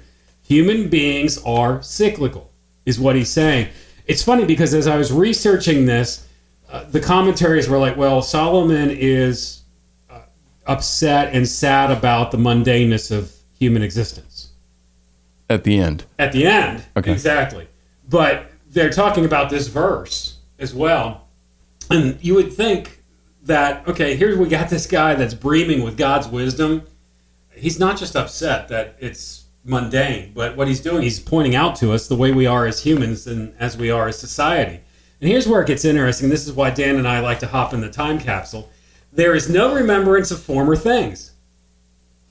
Human 0.44 0.88
beings 0.88 1.38
are 1.44 1.82
cyclical, 1.82 2.52
is 2.86 3.00
what 3.00 3.16
he's 3.16 3.30
saying. 3.30 3.68
It's 4.06 4.22
funny 4.22 4.44
because 4.44 4.72
as 4.72 4.86
I 4.86 4.96
was 4.96 5.12
researching 5.12 5.86
this, 5.86 6.28
uh, 6.70 6.84
the 6.84 7.00
commentaries 7.00 7.68
were 7.68 7.78
like, 7.78 7.96
well, 7.96 8.22
Solomon 8.22 8.90
is 8.90 9.62
uh, 10.08 10.20
upset 10.66 11.34
and 11.34 11.48
sad 11.48 11.90
about 11.90 12.30
the 12.30 12.38
mundaneness 12.38 13.10
of 13.10 13.34
human 13.60 13.82
existence. 13.82 14.48
At 15.48 15.62
the 15.64 15.78
end. 15.78 16.04
At 16.18 16.32
the 16.32 16.46
end, 16.46 16.84
Okay. 16.96 17.12
exactly. 17.12 17.68
But 18.08 18.50
they're 18.70 18.90
talking 18.90 19.24
about 19.24 19.50
this 19.50 19.68
verse 19.68 20.38
as 20.58 20.74
well. 20.74 21.26
And 21.90 22.18
you 22.22 22.34
would 22.34 22.52
think 22.52 23.02
that, 23.44 23.86
okay, 23.86 24.16
here 24.16 24.36
we 24.38 24.48
got 24.48 24.70
this 24.70 24.86
guy 24.86 25.14
that's 25.14 25.34
breathing 25.34 25.82
with 25.82 25.96
God's 25.96 26.28
wisdom. 26.28 26.82
He's 27.54 27.78
not 27.78 27.98
just 27.98 28.16
upset 28.16 28.68
that 28.68 28.96
it's 29.00 29.44
mundane, 29.64 30.32
but 30.34 30.56
what 30.56 30.68
he's 30.68 30.80
doing, 30.80 31.02
he's 31.02 31.20
pointing 31.20 31.54
out 31.54 31.76
to 31.76 31.92
us 31.92 32.08
the 32.08 32.16
way 32.16 32.32
we 32.32 32.46
are 32.46 32.66
as 32.66 32.82
humans 32.82 33.26
and 33.26 33.52
as 33.58 33.76
we 33.76 33.90
are 33.90 34.08
as 34.08 34.18
society. 34.18 34.80
And 35.20 35.28
here's 35.28 35.46
where 35.46 35.60
it 35.60 35.66
gets 35.66 35.84
interesting. 35.84 36.30
This 36.30 36.46
is 36.46 36.52
why 36.54 36.70
Dan 36.70 36.96
and 36.96 37.06
I 37.06 37.20
like 37.20 37.40
to 37.40 37.46
hop 37.46 37.74
in 37.74 37.80
the 37.82 37.90
time 37.90 38.18
capsule. 38.18 38.70
There 39.12 39.34
is 39.34 39.50
no 39.50 39.74
remembrance 39.74 40.30
of 40.30 40.40
former 40.40 40.76
things. 40.76 41.32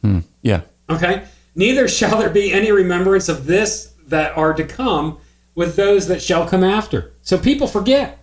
Hmm. 0.01 0.19
Yeah. 0.41 0.61
Okay? 0.89 1.23
Neither 1.55 1.87
shall 1.87 2.17
there 2.19 2.29
be 2.29 2.51
any 2.51 2.71
remembrance 2.71 3.29
of 3.29 3.45
this 3.45 3.93
that 4.07 4.35
are 4.37 4.53
to 4.53 4.63
come 4.63 5.17
with 5.55 5.75
those 5.75 6.07
that 6.07 6.21
shall 6.21 6.47
come 6.47 6.63
after. 6.63 7.13
So 7.21 7.37
people 7.37 7.67
forget. 7.67 8.19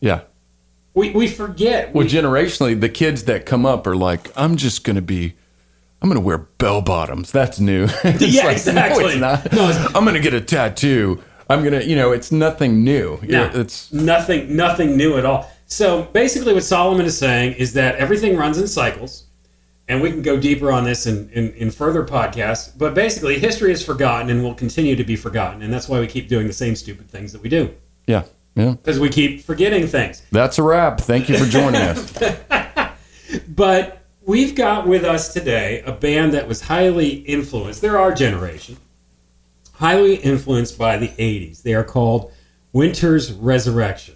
Yeah. 0.00 0.22
We, 0.94 1.10
we 1.10 1.26
forget. 1.28 1.94
Well, 1.94 2.04
We- 2.04 2.10
generationally, 2.10 2.80
the 2.80 2.88
kids 2.88 3.24
that 3.24 3.46
come 3.46 3.64
up 3.66 3.86
are 3.86 3.96
like, 3.96 4.30
I'm 4.36 4.56
just 4.56 4.84
going 4.84 4.96
to 4.96 5.02
be, 5.02 5.34
I'm 6.00 6.08
going 6.08 6.20
to 6.20 6.24
wear 6.26 6.38
bell 6.38 6.82
bottoms. 6.82 7.30
That's 7.30 7.60
new. 7.60 7.86
Yeah, 8.04 8.44
like, 8.46 8.56
exactly. 8.56 9.02
No, 9.04 9.08
it's 9.08 9.16
not. 9.20 9.52
No, 9.52 9.68
it's- 9.70 9.86
I'm 9.94 10.04
going 10.04 10.14
to 10.14 10.20
get 10.20 10.34
a 10.34 10.40
tattoo. 10.40 11.22
I'm 11.50 11.60
going 11.62 11.78
to, 11.78 11.86
you 11.86 11.96
know, 11.96 12.12
it's 12.12 12.32
nothing 12.32 12.82
new. 12.84 13.18
No, 13.22 13.50
It's, 13.54 13.92
nothing, 13.92 14.56
nothing 14.56 14.96
new 14.96 15.18
at 15.18 15.24
all. 15.26 15.50
So 15.66 16.04
basically, 16.04 16.54
what 16.54 16.64
Solomon 16.64 17.04
is 17.06 17.16
saying 17.18 17.54
is 17.54 17.74
that 17.74 17.96
everything 17.96 18.36
runs 18.36 18.58
in 18.58 18.66
cycles, 18.66 19.24
and 19.88 20.00
we 20.00 20.10
can 20.10 20.22
go 20.22 20.38
deeper 20.38 20.72
on 20.72 20.84
this 20.84 21.06
in, 21.06 21.28
in, 21.30 21.52
in 21.54 21.70
further 21.70 22.04
podcasts. 22.04 22.70
But 22.76 22.94
basically, 22.94 23.38
history 23.38 23.72
is 23.72 23.84
forgotten 23.84 24.30
and 24.30 24.42
will 24.42 24.54
continue 24.54 24.96
to 24.96 25.04
be 25.04 25.16
forgotten, 25.16 25.62
and 25.62 25.72
that's 25.72 25.88
why 25.88 26.00
we 26.00 26.06
keep 26.06 26.28
doing 26.28 26.46
the 26.46 26.52
same 26.52 26.76
stupid 26.76 27.08
things 27.08 27.32
that 27.32 27.42
we 27.42 27.48
do 27.48 27.74
yeah. 28.06 28.24
Yeah. 28.54 28.72
because 28.72 29.00
we 29.00 29.08
keep 29.08 29.42
forgetting 29.42 29.86
things. 29.86 30.22
That's 30.30 30.58
a 30.58 30.62
wrap. 30.62 31.00
Thank 31.00 31.28
you 31.28 31.38
for 31.38 31.46
joining 31.46 31.80
us. 31.80 32.18
But 33.48 34.02
we've 34.22 34.54
got 34.54 34.86
with 34.86 35.04
us 35.04 35.32
today 35.32 35.82
a 35.86 35.92
band 35.92 36.34
that 36.34 36.48
was 36.48 36.62
highly 36.62 37.08
influenced. 37.08 37.80
They're 37.80 37.98
our 37.98 38.12
generation. 38.12 38.76
highly 39.74 40.16
influenced 40.16 40.78
by 40.78 40.96
the 40.96 41.08
80s. 41.08 41.62
They 41.62 41.74
are 41.74 41.84
called 41.84 42.32
Winter's 42.72 43.32
Resurrection. 43.32 44.14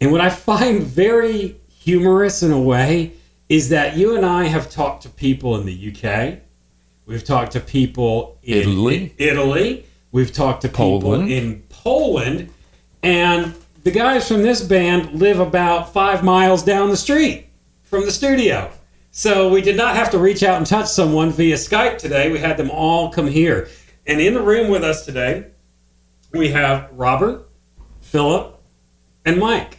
And 0.00 0.12
what 0.12 0.20
I 0.20 0.30
find 0.30 0.82
very 0.82 1.56
humorous 1.68 2.42
in 2.42 2.52
a 2.52 2.60
way 2.60 3.14
is 3.48 3.68
that 3.68 3.96
you 3.96 4.16
and 4.16 4.24
I 4.24 4.44
have 4.44 4.70
talked 4.70 5.02
to 5.02 5.08
people 5.08 5.56
in 5.56 5.66
the 5.66 5.92
UK. 5.92 6.38
We've 7.06 7.24
talked 7.24 7.52
to 7.52 7.60
people 7.60 8.38
in 8.42 8.58
Italy. 8.58 9.14
Italy. 9.18 9.86
We've 10.12 10.32
talked 10.32 10.62
to 10.62 10.68
people 10.68 11.00
Poland. 11.00 11.30
in 11.30 11.62
Poland. 11.68 12.50
And 13.02 13.54
the 13.82 13.90
guys 13.90 14.26
from 14.26 14.42
this 14.42 14.62
band 14.62 15.12
live 15.20 15.40
about 15.40 15.92
five 15.92 16.24
miles 16.24 16.62
down 16.62 16.88
the 16.88 16.96
street 16.96 17.46
from 17.82 18.06
the 18.06 18.12
studio. 18.12 18.70
So 19.10 19.50
we 19.50 19.60
did 19.60 19.76
not 19.76 19.94
have 19.94 20.10
to 20.10 20.18
reach 20.18 20.42
out 20.42 20.56
and 20.56 20.66
touch 20.66 20.86
someone 20.88 21.30
via 21.30 21.56
Skype 21.56 21.98
today. 21.98 22.32
We 22.32 22.38
had 22.38 22.56
them 22.56 22.70
all 22.70 23.12
come 23.12 23.28
here. 23.28 23.68
And 24.06 24.20
in 24.20 24.34
the 24.34 24.42
room 24.42 24.70
with 24.70 24.82
us 24.82 25.04
today, 25.04 25.46
we 26.32 26.48
have 26.48 26.88
Robert, 26.92 27.48
Philip, 28.00 28.60
and 29.24 29.38
Mike. 29.38 29.78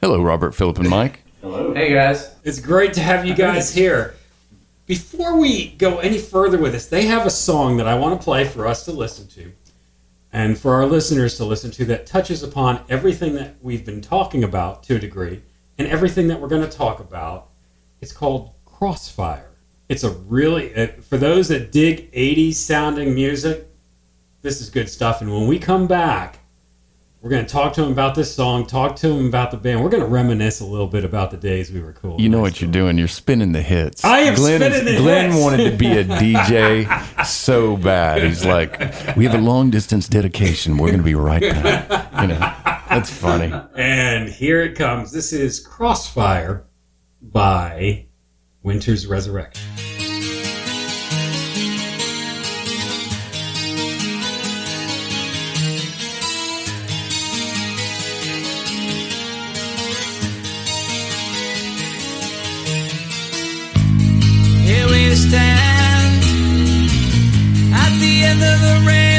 Hello, 0.00 0.22
Robert, 0.22 0.54
Philip, 0.54 0.78
and 0.78 0.88
Mike. 0.88 1.25
Hey 1.46 1.94
guys. 1.94 2.34
It's 2.42 2.58
great 2.58 2.92
to 2.94 3.00
have 3.00 3.24
you 3.24 3.32
guys 3.32 3.72
here. 3.72 4.16
Before 4.86 5.38
we 5.38 5.68
go 5.76 6.00
any 6.00 6.18
further 6.18 6.58
with 6.58 6.72
this, 6.72 6.86
they 6.88 7.06
have 7.06 7.24
a 7.24 7.30
song 7.30 7.76
that 7.76 7.86
I 7.86 7.94
want 7.94 8.20
to 8.20 8.24
play 8.24 8.44
for 8.44 8.66
us 8.66 8.84
to 8.86 8.90
listen 8.90 9.28
to 9.28 9.52
and 10.32 10.58
for 10.58 10.74
our 10.74 10.86
listeners 10.86 11.36
to 11.36 11.44
listen 11.44 11.70
to 11.72 11.84
that 11.84 12.04
touches 12.04 12.42
upon 12.42 12.80
everything 12.88 13.34
that 13.34 13.54
we've 13.62 13.86
been 13.86 14.00
talking 14.00 14.42
about 14.42 14.82
to 14.84 14.96
a 14.96 14.98
degree 14.98 15.40
and 15.78 15.86
everything 15.86 16.26
that 16.26 16.40
we're 16.40 16.48
going 16.48 16.68
to 16.68 16.76
talk 16.76 16.98
about. 16.98 17.50
It's 18.00 18.12
called 18.12 18.50
Crossfire. 18.64 19.50
It's 19.88 20.02
a 20.02 20.10
really, 20.10 20.74
uh, 20.74 20.88
for 21.00 21.16
those 21.16 21.46
that 21.48 21.70
dig 21.70 22.10
80s 22.10 22.54
sounding 22.54 23.14
music, 23.14 23.68
this 24.42 24.60
is 24.60 24.68
good 24.68 24.90
stuff. 24.90 25.20
And 25.20 25.32
when 25.32 25.46
we 25.46 25.60
come 25.60 25.86
back, 25.86 26.40
we're 27.26 27.30
going 27.30 27.44
to 27.44 27.52
talk 27.52 27.72
to 27.72 27.82
him 27.82 27.90
about 27.90 28.14
this 28.14 28.32
song, 28.32 28.64
talk 28.64 28.94
to 28.94 29.10
him 29.10 29.26
about 29.26 29.50
the 29.50 29.56
band. 29.56 29.82
We're 29.82 29.90
going 29.90 30.04
to 30.04 30.08
reminisce 30.08 30.60
a 30.60 30.64
little 30.64 30.86
bit 30.86 31.04
about 31.04 31.32
the 31.32 31.36
days 31.36 31.72
we 31.72 31.80
were 31.80 31.92
cool. 31.92 32.20
You 32.20 32.28
know 32.28 32.40
what 32.40 32.60
you're 32.60 32.70
doing. 32.70 32.96
You're 32.96 33.08
spinning 33.08 33.50
the 33.50 33.62
hits. 33.62 34.04
I 34.04 34.20
am 34.20 34.36
Glenn 34.36 34.60
spinning 34.60 34.84
the 34.84 34.96
Glenn 34.98 35.32
hits. 35.32 35.42
wanted 35.42 35.68
to 35.72 35.76
be 35.76 35.88
a 35.88 36.04
DJ 36.04 37.26
so 37.26 37.76
bad. 37.76 38.22
He's 38.22 38.44
like, 38.44 38.78
we 39.16 39.24
have 39.24 39.34
a 39.34 39.42
long 39.42 39.70
distance 39.70 40.06
dedication. 40.08 40.78
We're 40.78 40.86
going 40.86 41.00
to 41.00 41.04
be 41.04 41.16
right 41.16 41.40
back. 41.40 42.22
You 42.22 42.28
know, 42.28 42.38
that's 42.38 43.10
funny. 43.10 43.52
And 43.74 44.28
here 44.28 44.62
it 44.62 44.76
comes. 44.76 45.10
This 45.10 45.32
is 45.32 45.58
Crossfire 45.58 46.68
by 47.20 48.06
Winter's 48.62 49.04
Resurrection. 49.08 49.95
End 68.36 68.44
of 68.44 68.60
the 68.60 68.86
rainbow. 68.86 69.15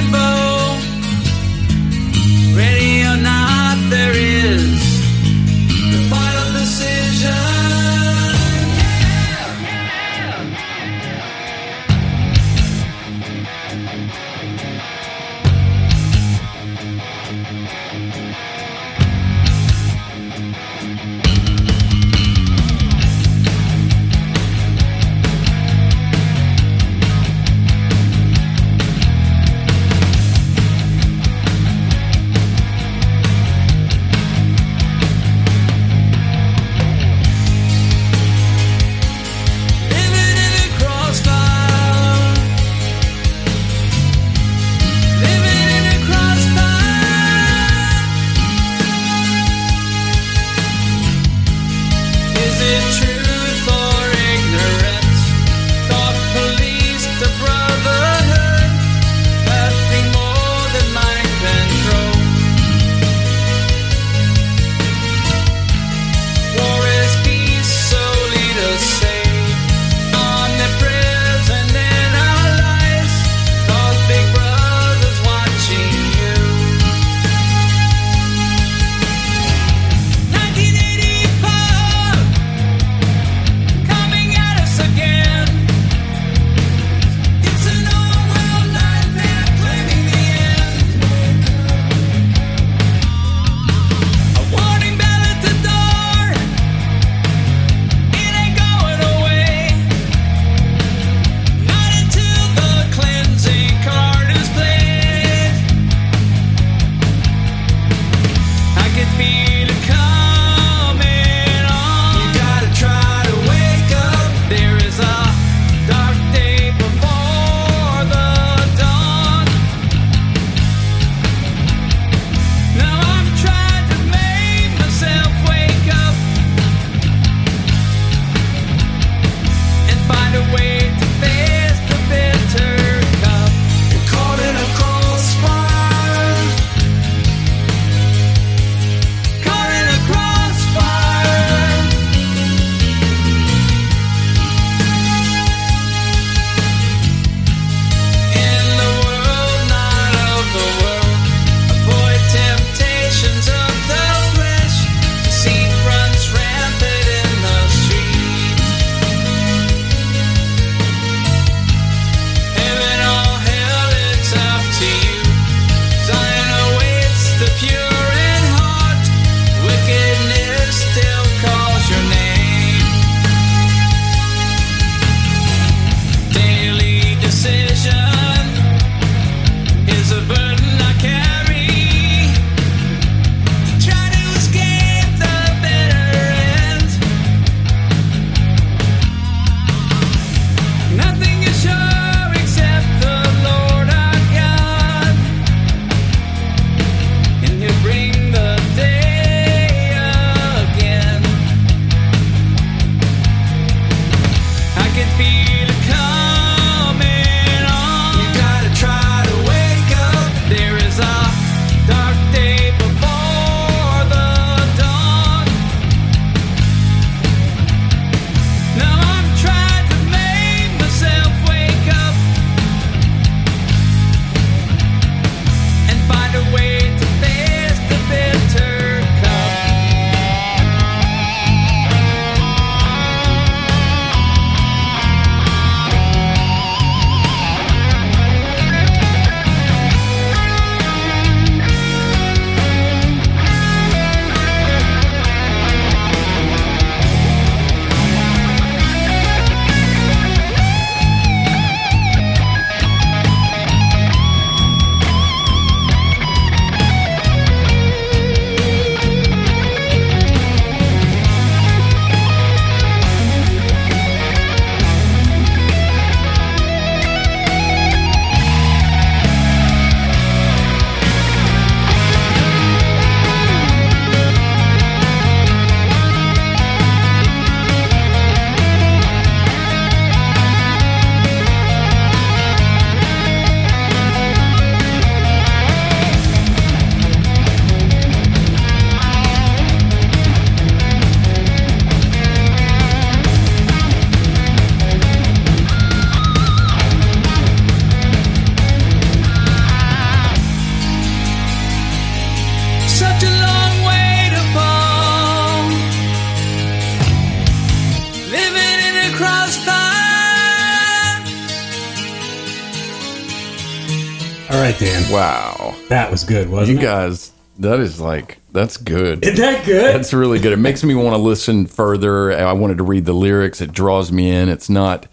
Wow. 315.17 315.75
That 315.89 316.11
was 316.11 316.23
good, 316.23 316.47
wasn't 316.47 316.69
You 316.69 316.77
it? 316.77 316.81
You 316.81 316.87
guys, 316.87 317.31
that 317.57 317.79
is 317.79 317.99
like, 317.99 318.37
that's 318.51 318.77
good. 318.77 319.25
Isn't 319.25 319.37
that 319.37 319.65
good? 319.65 319.95
That's 319.95 320.13
really 320.13 320.37
good. 320.37 320.53
It 320.53 320.57
makes 320.57 320.83
me 320.83 320.93
want 320.93 321.15
to 321.15 321.17
listen 321.17 321.65
further. 321.65 322.31
I 322.31 322.53
wanted 322.53 322.77
to 322.77 322.83
read 322.83 323.05
the 323.05 323.13
lyrics. 323.13 323.59
It 323.59 323.71
draws 323.71 324.11
me 324.11 324.29
in. 324.29 324.47
It's 324.47 324.69
not, 324.69 325.07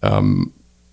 um, 0.00 0.52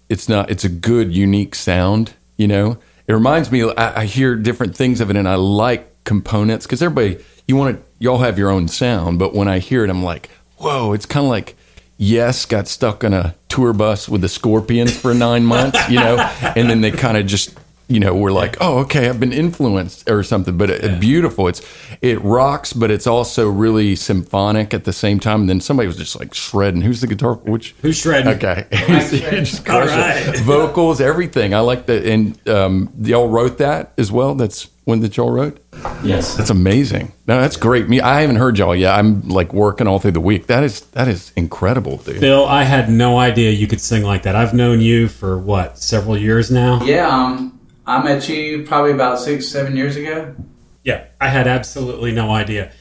it's 0.10 0.28
not, 0.28 0.50
it's 0.50 0.64
a 0.64 0.70
good, 0.70 1.14
unique 1.14 1.54
sound, 1.54 2.14
you 2.38 2.48
know? 2.48 2.80
It 3.06 3.14
reminds 3.14 3.52
me, 3.52 3.70
I, 3.70 4.02
I 4.02 4.06
hear 4.06 4.36
different 4.36 4.76
things 4.76 5.00
of 5.00 5.12
it 5.12 5.16
and 5.16 5.30
I 5.30 5.36
like 5.36 6.04
components 6.04 6.66
because 6.66 6.82
everybody, 6.82 7.24
you 7.48 7.56
want 7.56 7.78
to, 7.78 7.84
y'all 8.00 8.18
have 8.18 8.40
your 8.40 8.50
own 8.50 8.68
sound, 8.68 9.20
but 9.20 9.36
when 9.36 9.48
I 9.48 9.60
hear 9.60 9.84
it, 9.84 9.92
I'm 9.92 10.04
like, 10.04 10.32
whoa, 10.58 10.94
it's 10.94 11.06
kind 11.06 11.24
of 11.24 11.30
like, 11.30 11.56
Yes 11.98 12.46
got 12.46 12.68
stuck 12.68 13.04
on 13.06 13.14
a 13.14 13.36
tour 13.48 13.72
bus 13.72 14.10
with 14.10 14.22
the 14.22 14.28
Scorpions 14.28 15.00
for 15.00 15.14
nine 15.14 15.46
months, 15.46 15.88
you 15.88 15.96
know, 15.96 16.18
and 16.56 16.70
then 16.70 16.82
they 16.82 16.92
kind 16.92 17.16
of 17.16 17.26
just, 17.26 17.56
you 17.88 18.00
know, 18.00 18.16
we're 18.16 18.32
like, 18.32 18.58
oh, 18.62 18.80
okay, 18.80 19.08
I've 19.10 19.20
been 19.20 19.34
influenced 19.34 20.10
or 20.10 20.24
something. 20.24 20.58
But 20.58 20.70
it, 20.70 21.00
beautiful. 21.00 21.48
It's 21.48 21.62
it 22.02 22.22
rocks, 22.22 22.74
but 22.74 22.92
it's 22.92 23.08
also 23.08 23.50
really 23.50 23.96
symphonic 23.96 24.74
at 24.74 24.86
the 24.86 24.94
same 24.94 25.20
time. 25.20 25.42
And 25.42 25.50
then 25.50 25.62
somebody 25.62 25.88
was 25.88 25.98
just 25.98 26.20
like 26.20 26.34
shredding. 26.34 26.82
Who's 26.82 27.02
the 27.02 27.08
guitar? 27.08 27.36
Which 27.36 27.76
Who's 27.82 27.98
shredding? 27.98 28.34
Okay, 28.36 28.66
just 28.72 29.68
All 29.70 29.82
crush 29.82 29.92
it. 29.92 30.28
right. 30.28 30.40
vocals, 30.44 31.00
everything. 31.02 31.54
I 31.54 31.60
like 31.60 31.86
that. 31.86 32.06
And 32.06 32.48
um, 32.48 32.92
y'all 33.02 33.30
wrote 33.30 33.60
that 33.60 33.94
as 33.98 34.12
well. 34.12 34.36
That's 34.36 34.70
when 34.86 35.00
that 35.02 35.18
y'all 35.18 35.32
wrote. 35.32 35.60
Yes. 36.04 36.36
That's 36.36 36.52
amazing. 36.52 37.12
No, 37.28 37.42
that's 37.42 37.58
great. 37.58 37.90
Me, 37.90 38.00
I 38.00 38.22
haven't 38.22 38.36
heard 38.38 38.58
y'all 38.58 38.76
yet. 38.76 38.98
I'm 38.98 39.28
like 39.28 39.52
working 39.52 39.88
all 39.88 40.00
through 40.00 40.12
the 40.12 40.22
week. 40.22 40.48
That 40.48 40.64
is 40.64 40.82
that 40.92 41.08
is 41.08 41.32
incredible, 41.36 41.98
dude. 41.98 42.22
Bill, 42.22 42.46
I 42.46 42.64
had 42.64 42.90
no 42.90 43.18
idea 43.18 43.52
you 43.52 43.68
could 43.68 43.82
sing 43.82 44.04
like 44.04 44.24
that. 44.24 44.36
I've 44.36 44.54
known 44.54 44.82
you 44.82 45.08
for 45.08 45.38
what, 45.38 45.78
several 45.80 46.18
years 46.18 46.52
now? 46.52 46.84
Yeah, 46.84 47.08
um, 47.10 47.55
I 47.88 48.04
met 48.04 48.28
you 48.30 48.64
probably 48.64 48.92
about 48.92 49.20
six, 49.20 49.48
seven 49.48 49.76
years 49.76 49.96
ago. 49.96 50.36
Yeah, 50.84 51.06
I 51.20 51.30
had 51.30 51.48
absolutely 51.48 52.12
no 52.12 52.32
idea. 52.32 52.72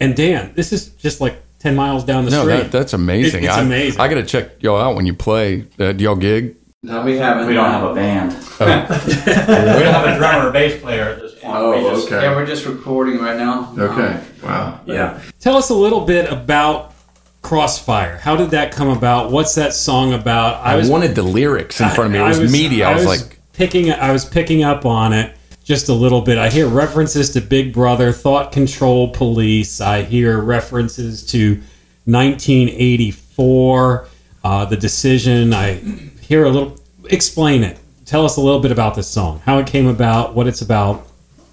And 0.00 0.16
Dan, 0.16 0.52
this 0.54 0.72
is 0.72 0.88
just 0.90 1.20
like 1.20 1.36
10 1.60 1.74
miles 1.74 2.04
down 2.04 2.24
the 2.24 2.30
No, 2.30 2.42
street. 2.42 2.56
that, 2.56 2.72
that's 2.72 2.92
amazing. 2.92 3.42
It- 3.42 3.46
it's 3.46 3.56
I, 3.56 3.62
amazing. 3.62 4.00
I 4.00 4.08
got 4.08 4.14
to 4.14 4.24
check 4.24 4.62
y'all 4.62 4.80
out 4.80 4.94
when 4.96 5.06
you 5.06 5.14
play. 5.14 5.64
Uh, 5.78 5.92
do 5.92 6.04
y'all 6.04 6.16
gig? 6.16 6.56
No, 6.84 7.02
we 7.02 7.16
haven't. 7.16 7.48
We 7.48 7.54
don't 7.54 7.68
have 7.70 7.90
a 7.90 7.94
band. 7.94 8.32
Oh. 8.60 8.66
we 8.96 9.82
don't 9.82 9.94
have 9.94 10.06
a 10.06 10.16
drummer 10.16 10.48
or 10.48 10.52
bass 10.52 10.80
player 10.80 11.02
at 11.10 11.20
this 11.20 11.32
point. 11.34 11.56
Oh, 11.56 11.70
we 11.72 11.90
just, 11.90 12.06
okay. 12.06 12.22
Yeah, 12.22 12.36
we're 12.36 12.46
just 12.46 12.64
recording 12.66 13.18
right 13.18 13.36
now. 13.36 13.64
Um, 13.76 14.20
Wow. 14.42 14.80
Yeah. 14.86 15.20
Tell 15.40 15.56
us 15.56 15.70
a 15.70 15.74
little 15.74 16.02
bit 16.02 16.30
about 16.30 16.94
Crossfire. 17.42 18.18
How 18.18 18.36
did 18.36 18.50
that 18.50 18.70
come 18.70 18.88
about? 18.88 19.32
What's 19.32 19.56
that 19.56 19.74
song 19.74 20.12
about? 20.12 20.64
I, 20.64 20.88
wanted 20.88 21.16
the 21.16 21.24
lyrics 21.24 21.80
in 21.80 21.88
front 21.90 22.06
of 22.06 22.12
me. 22.12 22.18
It 22.18 22.22
I 22.22 22.38
was, 22.38 22.52
media. 22.52 22.88
I 22.88 22.94
was, 22.94 23.06
like, 23.06 23.37
picking. 23.58 23.90
I 23.90 24.12
was 24.12 24.24
picking 24.24 24.62
up 24.62 24.86
on 24.86 25.12
it 25.12 25.34
just 25.64 25.88
a 25.88 25.92
little 25.92 26.20
bit. 26.22 26.38
I 26.38 26.48
hear 26.48 26.68
references 26.68 27.30
to 27.30 27.40
Big 27.40 27.72
Brother, 27.74 28.12
Thought 28.12 28.52
Control 28.52 29.08
Police. 29.10 29.80
I 29.80 30.02
hear 30.02 30.38
references 30.40 31.26
to 31.32 31.60
1984, 32.04 34.06
uh, 34.44 34.64
the 34.64 34.76
decision. 34.76 35.52
I 35.52 35.74
hear 36.20 36.44
a 36.44 36.50
little. 36.50 36.78
Explain 37.10 37.64
it. 37.64 37.78
Tell 38.06 38.24
us 38.24 38.36
a 38.36 38.40
little 38.40 38.60
bit 38.60 38.70
about 38.70 38.94
this 38.94 39.08
song, 39.08 39.42
how 39.44 39.58
it 39.58 39.66
came 39.66 39.88
about, 39.88 40.34
what 40.34 40.46
it's 40.46 40.62
about. 40.62 41.06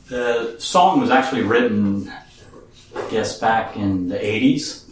The 0.08 0.56
song 0.60 1.02
was 1.02 1.10
actually 1.10 1.41
written, 1.41 2.10
I 2.96 3.10
guess, 3.10 3.39
back 3.39 3.76
in 3.76 4.08
the 4.08 4.15
80s. 4.18 4.84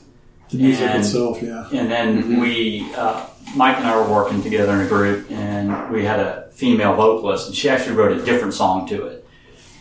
The 0.50 0.58
music 0.58 0.90
And- 0.90 1.04
itself, 1.04 1.42
yeah. 1.42 1.68
And 1.72 1.90
then 1.92 2.40
we, 2.42 2.88
uh, 2.98 3.26
Mike 3.56 3.78
and 3.78 3.86
I 3.86 3.96
were 3.96 4.12
working 4.12 4.42
together 4.42 4.74
in 4.74 4.82
a 4.82 4.88
group, 4.88 5.30
and 5.32 5.92
we 5.92 6.04
had 6.06 6.20
a 6.20 6.50
female 6.52 6.96
vocalist, 6.96 7.48
and 7.48 7.56
she 7.56 7.70
actually 7.70 7.96
wrote 7.96 8.18
a 8.18 8.24
different 8.24 8.54
song 8.54 8.88
to 8.88 9.06
it. 9.08 9.28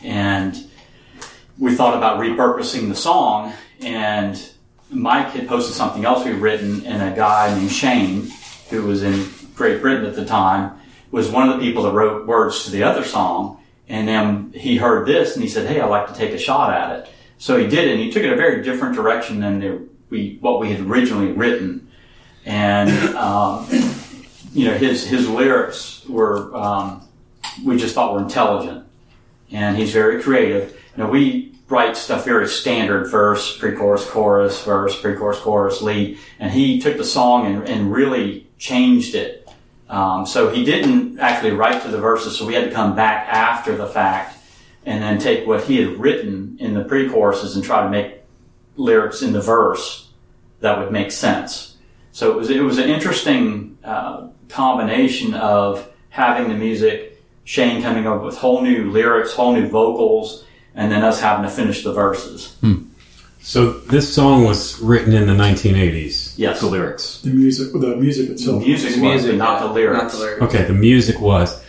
And 0.05 0.57
we 1.59 1.75
thought 1.75 1.97
about 1.97 2.21
repurposing 2.21 2.89
the 2.89 2.95
song, 2.95 3.53
and 3.81 4.41
Mike 4.91 5.29
had 5.29 5.49
posted 5.49 5.75
something 5.75 6.05
else 6.05 6.25
we'd 6.25 6.35
written, 6.35 6.85
and 6.85 7.03
a 7.03 7.17
guy 7.17 7.55
named 7.57 7.71
Shane, 7.71 8.31
who 8.69 8.83
was 8.83 9.03
in 9.03 9.27
Great 9.55 9.81
Britain 9.81 10.05
at 10.05 10.17
the 10.17 10.25
time, 10.25 10.79
was 11.11 11.31
one 11.31 11.49
of 11.49 11.59
the 11.59 11.65
people 11.65 11.85
that 11.85 11.93
wrote 11.93 12.27
words 12.27 12.65
to 12.65 12.71
the 12.71 12.83
other 12.83 13.05
song. 13.05 13.59
And 13.89 14.09
then 14.09 14.53
he 14.55 14.77
heard 14.77 15.07
this, 15.07 15.35
and 15.35 15.43
he 15.43 15.49
said, 15.49 15.67
"Hey, 15.67 15.81
I'd 15.81 15.91
like 15.91 16.09
to 16.09 16.15
take 16.15 16.33
a 16.33 16.39
shot 16.39 16.73
at 16.73 16.99
it." 16.99 17.09
So 17.37 17.59
he 17.59 17.67
did 17.67 17.89
it, 17.89 17.93
and 17.93 18.01
he 18.01 18.11
took 18.11 18.23
it 18.23 18.33
a 18.33 18.37
very 18.37 18.63
different 18.63 18.95
direction 18.95 19.41
than 19.41 19.61
the, 19.61 19.81
we 20.09 20.39
what 20.41 20.61
we 20.61 20.71
had 20.73 20.81
originally 20.81 21.33
written 21.33 21.89
and 22.45 22.91
um, 23.17 23.67
you 24.53 24.67
know 24.67 24.77
his 24.77 25.07
his 25.07 25.29
lyrics 25.29 26.05
were 26.09 26.55
um, 26.57 27.07
we 27.65 27.77
just 27.77 27.95
thought 27.95 28.15
were 28.15 28.23
intelligent, 28.23 28.87
and 29.51 29.77
he's 29.77 29.93
very 29.93 30.23
creative. 30.23 30.71
You 30.97 31.05
know, 31.05 31.11
we 31.11 31.55
write 31.69 31.97
stuff 31.97 32.25
very 32.25 32.49
standard: 32.49 33.11
verse, 33.11 33.57
pre-chorus, 33.57 34.09
chorus, 34.09 34.63
verse, 34.65 35.01
pre-chorus, 35.01 35.41
chorus, 35.41 35.83
lead, 35.83 36.19
and 36.39 36.53
he 36.53 36.81
took 36.81 36.97
the 36.97 37.05
song 37.05 37.47
and, 37.47 37.69
and 37.69 37.93
really 37.93 38.47
changed 38.59 39.15
it. 39.15 39.49
Um, 39.89 40.25
so 40.27 40.49
he 40.49 40.65
didn't 40.65 41.19
actually 41.19 41.51
write 41.51 41.83
to 41.83 41.89
the 41.89 41.99
verses, 41.99 42.39
so 42.39 42.47
we 42.47 42.55
had 42.55 42.65
to 42.65 42.71
come 42.71 42.97
back 42.97 43.29
after 43.29 43.77
the 43.77 43.87
fact 43.87 44.39
and 44.85 45.03
then 45.03 45.19
take 45.19 45.47
what 45.47 45.65
he 45.65 45.77
had 45.77 45.99
written 45.99 46.57
in 46.59 46.75
the 46.75 46.83
pre-choruses 46.85 47.55
and 47.55 47.65
try 47.65 47.83
to 47.83 47.91
make 47.91 48.23
lyrics 48.77 49.23
in 49.23 49.33
the 49.33 49.41
verse 49.41 50.09
that 50.61 50.79
would 50.79 50.91
make 50.91 51.13
sense. 51.13 51.72
So 52.13 52.31
it 52.31 52.37
was 52.37 52.51
it 52.51 52.61
was 52.63 52.79
an 52.79 52.89
interesting 52.89 53.79
uh, 53.83 54.29
combination 54.49 55.35
of 55.35 55.89
having 56.11 56.49
the 56.49 56.55
music, 56.55 57.23
Shane 57.45 57.83
coming 57.83 58.07
up 58.07 58.23
with 58.23 58.37
whole 58.37 58.63
new 58.63 58.91
lyrics, 58.91 59.33
whole 59.33 59.55
new 59.55 59.69
vocals, 59.69 60.45
and 60.75 60.93
then 60.93 61.03
us 61.03 61.21
having 61.21 61.45
to 61.45 61.51
finish 61.51 61.83
the 61.83 61.93
verses. 61.93 62.55
Hmm. 62.61 62.85
So 63.41 63.73
this 63.73 64.15
song 64.15 64.45
was 64.45 64.79
written 64.81 65.13
in 65.15 65.27
the 65.27 65.33
1980s. 65.33 66.35
Yes, 66.37 66.61
The 66.61 66.67
lyrics. 66.67 67.23
The 67.23 67.31
music, 67.31 67.73
the 67.73 67.97
music 67.97 68.31
itself. 68.31 68.63
music, 68.63 68.95
The 68.95 69.01
was, 69.01 69.27
but 69.27 69.35
not 69.35 69.61
yeah, 69.61 69.67
the 69.67 69.73
lyrics. 69.73 70.03
Not 70.03 70.13
the 70.13 70.19
lyrics. 70.19 70.43
Okay, 70.43 70.65
the 70.65 70.73
music 70.75 71.21
was 71.21 71.65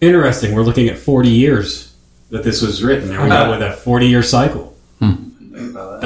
interesting. 0.00 0.54
We're 0.54 0.62
looking 0.62 0.88
at 0.88 0.96
40 0.96 1.28
years 1.28 1.92
that 2.30 2.44
this 2.44 2.62
was 2.62 2.84
written. 2.84 3.08
There 3.08 3.20
we 3.20 3.28
go 3.28 3.50
with 3.50 3.60
that 3.60 3.78
40 3.80 4.06
year 4.06 4.22
cycle. 4.22 4.76
Think 5.00 5.10
about 5.10 5.18
that. 5.18 5.25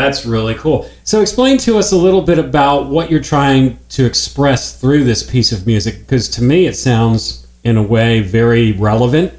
That's 0.01 0.25
really 0.25 0.55
cool. 0.55 0.89
So, 1.05 1.21
explain 1.21 1.59
to 1.59 1.79
us 1.79 1.93
a 1.93 1.97
little 1.97 2.23
bit 2.23 2.39
about 2.39 2.87
what 2.87 3.11
you're 3.11 3.21
trying 3.21 3.79
to 3.91 4.07
express 4.07 4.81
through 4.81 5.05
this 5.05 5.23
piece 5.23 5.53
of 5.53 5.67
music, 5.67 5.99
because 6.01 6.29
to 6.31 6.43
me 6.43 6.67
it 6.67 6.75
sounds, 6.75 7.47
in 7.65 7.77
a 7.77 7.83
way, 7.83 8.21
very 8.21 8.73
relevant, 8.73 9.35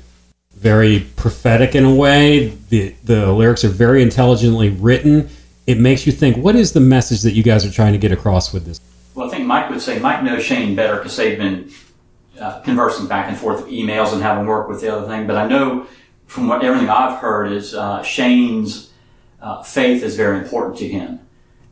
very 0.54 1.08
prophetic 1.16 1.74
in 1.74 1.84
a 1.84 1.96
way. 1.96 2.50
The, 2.70 2.96
the 3.04 3.32
lyrics 3.32 3.64
are 3.66 3.70
very 3.70 4.04
intelligently 4.04 4.70
written. 4.70 5.30
It 5.66 5.80
makes 5.80 6.06
you 6.06 6.12
think, 6.12 6.38
what 6.38 6.56
is 6.56 6.74
the 6.74 6.80
message 6.80 7.22
that 7.24 7.32
you 7.32 7.42
guys 7.42 7.66
are 7.66 7.72
trying 7.72 7.94
to 7.94 8.00
get 8.00 8.12
across 8.12 8.54
with 8.54 8.66
this? 8.66 8.80
Well, 9.16 9.28
I 9.28 9.32
think 9.32 9.46
Mike 9.48 9.70
would 9.72 9.82
say 9.82 9.98
Mike 9.98 10.24
knows 10.24 10.44
Shane 10.44 10.76
better 10.76 10.98
because 10.98 11.18
they've 11.18 11.38
been 11.38 11.72
uh, 12.40 12.60
conversing 12.60 13.08
back 13.08 13.28
and 13.30 13.38
forth 13.38 13.64
with 13.64 13.74
emails 13.74 14.14
and 14.14 14.22
having 14.22 14.46
worked 14.46 14.70
with 14.70 14.82
the 14.82 14.96
other 14.96 15.08
thing. 15.08 15.26
But 15.26 15.38
I 15.38 15.48
know 15.48 15.88
from 16.28 16.48
what 16.48 16.64
everything 16.64 16.90
I've 16.90 17.20
heard 17.20 17.52
is 17.52 17.74
uh, 17.74 18.04
Shane's 18.04 18.91
uh, 19.42 19.64
faith 19.64 20.04
is 20.04 20.16
very 20.16 20.38
important 20.38 20.78
to 20.80 20.88
him. 20.88 21.20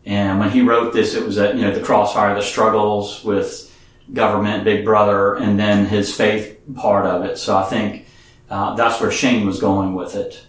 And 0.05 0.39
when 0.39 0.49
he 0.49 0.61
wrote 0.61 0.93
this, 0.93 1.13
it 1.13 1.25
was 1.25 1.37
at 1.37 1.55
you 1.55 1.61
know 1.61 1.73
the 1.73 1.81
crossfire, 1.81 2.33
the 2.33 2.41
struggles 2.41 3.23
with 3.23 3.65
government, 4.13 4.63
Big 4.63 4.83
Brother, 4.83 5.35
and 5.35 5.59
then 5.59 5.85
his 5.85 6.15
faith 6.15 6.59
part 6.75 7.05
of 7.05 7.25
it. 7.25 7.37
So 7.37 7.57
I 7.57 7.63
think 7.63 8.07
uh, 8.49 8.75
that's 8.75 8.99
where 8.99 9.11
Shane 9.11 9.45
was 9.45 9.59
going 9.59 9.93
with 9.93 10.15
it. 10.15 10.45